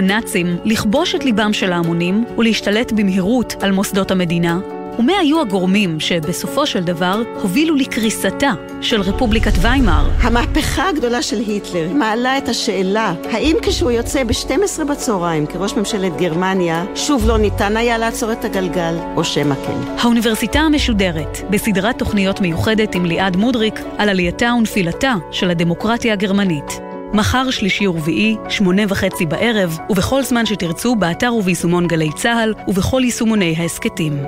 הנאצים 0.08 0.58
לכבוש 0.66 1.16
את 1.16 1.26
ליבם 1.26 1.54
של 1.54 1.72
ההמונים 1.74 2.26
ולהשתלט 2.38 2.92
במהירות 2.92 3.56
על 3.62 3.72
מוסדות 3.72 4.12
המדינה? 4.12 4.60
ומה 5.00 5.14
היו 5.14 5.42
הגורמים 5.42 6.00
שבסופו 6.00 6.66
של 6.66 6.84
דבר 6.84 7.22
הובילו 7.42 7.76
לקריסתה 7.76 8.52
של 8.82 9.02
רפובליקת 9.02 9.52
ויימאר? 9.62 10.10
המהפכה 10.22 10.90
הגדולה 10.90 11.22
של 11.22 11.40
היטלר 11.40 11.90
מעלה 11.94 12.38
את 12.38 12.50
השאלה, 12.50 13.14
האם 13.32 13.56
כשהוא 13.62 13.92
יוצא 13.92 14.24
ב-12 14.24 14.84
בצהריים 14.84 15.46
כראש 15.46 15.74
ממשלת 15.74 16.18
גרמניה, 16.18 16.86
שוב 16.96 17.28
לא 17.28 17.38
ניתן 17.38 17.78
היה 17.78 17.98
לעצור 17.98 18.32
את 18.32 18.46
הגלגל, 18.46 18.96
או 19.16 19.24
שמא 19.24 19.56
כן? 19.56 20.00
האוניברסיטה 20.02 20.60
המשודרת, 20.60 21.38
בסדרת 21.50 22.00
תוכניות 22.00 22.42
מיוחדת 22.42 22.96
עם 22.96 23.06
ליעד 23.06 23.36
מודריק 23.36 23.80
על 23.98 24.10
עלייתה 24.10 24.54
ונפילתה 24.58 25.14
של 25.32 25.50
הדמוקרטיה 25.50 26.14
הגרמנית. 26.14 26.87
מחר 27.14 27.52
שלישי 27.52 27.88
ורביעי, 27.88 28.36
שמונה 28.50 28.82
וחצי 28.90 29.26
בערב, 29.26 29.78
ובכל 29.90 30.24
זמן 30.24 30.46
שתרצו, 30.46 30.96
באתר 30.96 31.34
וביישומון 31.34 31.88
גלי 31.88 32.10
צה"ל, 32.16 32.54
ובכל 32.68 33.02
יישומוני 33.04 33.56
ההסכתים. 33.58 34.24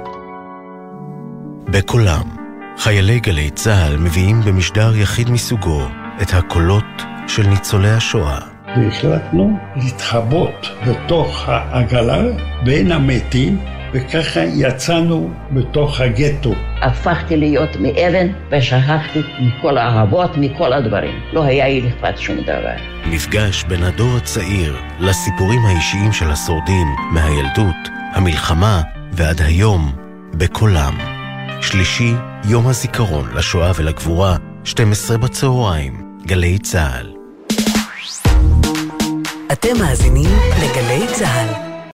בקולם, 1.67 2.23
חיילי 2.77 3.19
גלי 3.19 3.49
צה"ל 3.49 3.97
מביאים 3.97 4.41
במשדר 4.41 4.95
יחיד 4.95 5.29
מסוגו 5.29 5.81
את 6.21 6.33
הקולות 6.33 6.83
של 7.27 7.47
ניצולי 7.47 7.89
השואה. 7.89 8.39
והחלטנו 8.77 9.57
להתחבות 9.75 10.67
בתוך 10.87 11.49
העגלה 11.49 12.21
בין 12.63 12.91
המתים, 12.91 13.59
וככה 13.93 14.39
יצאנו 14.39 15.29
בתוך 15.51 16.01
הגטו. 16.01 16.53
הפכתי 16.81 17.37
להיות 17.37 17.69
מאבן 17.75 18.27
ושכחתי 18.51 19.19
מכל 19.39 19.77
האהבות, 19.77 20.37
מכל 20.37 20.73
הדברים. 20.73 21.19
לא 21.33 21.43
היה 21.43 21.67
לי 21.67 21.89
אכפת 21.89 22.17
שום 22.17 22.41
דבר. 22.41 22.75
מפגש 23.05 23.63
בין 23.63 23.83
הדור 23.83 24.17
הצעיר 24.17 24.75
לסיפורים 24.99 25.65
האישיים 25.65 26.11
של 26.13 26.31
השורדים 26.31 26.87
מהילדות, 27.11 27.89
המלחמה 28.13 28.81
ועד 29.13 29.41
היום, 29.41 29.91
בקולם. 30.33 30.97
שלישי, 31.61 32.13
יום 32.49 32.67
הזיכרון 32.67 33.29
לשואה 33.35 33.71
ולגבורה, 33.75 34.35
12 34.63 35.17
בצהריים, 35.17 36.17
גלי 36.25 36.57
צה"ל. 36.59 37.13
אתם 39.51 39.77
מאזינים 39.79 40.29
לגלי 40.57 41.07
צה"ל. 41.13 41.68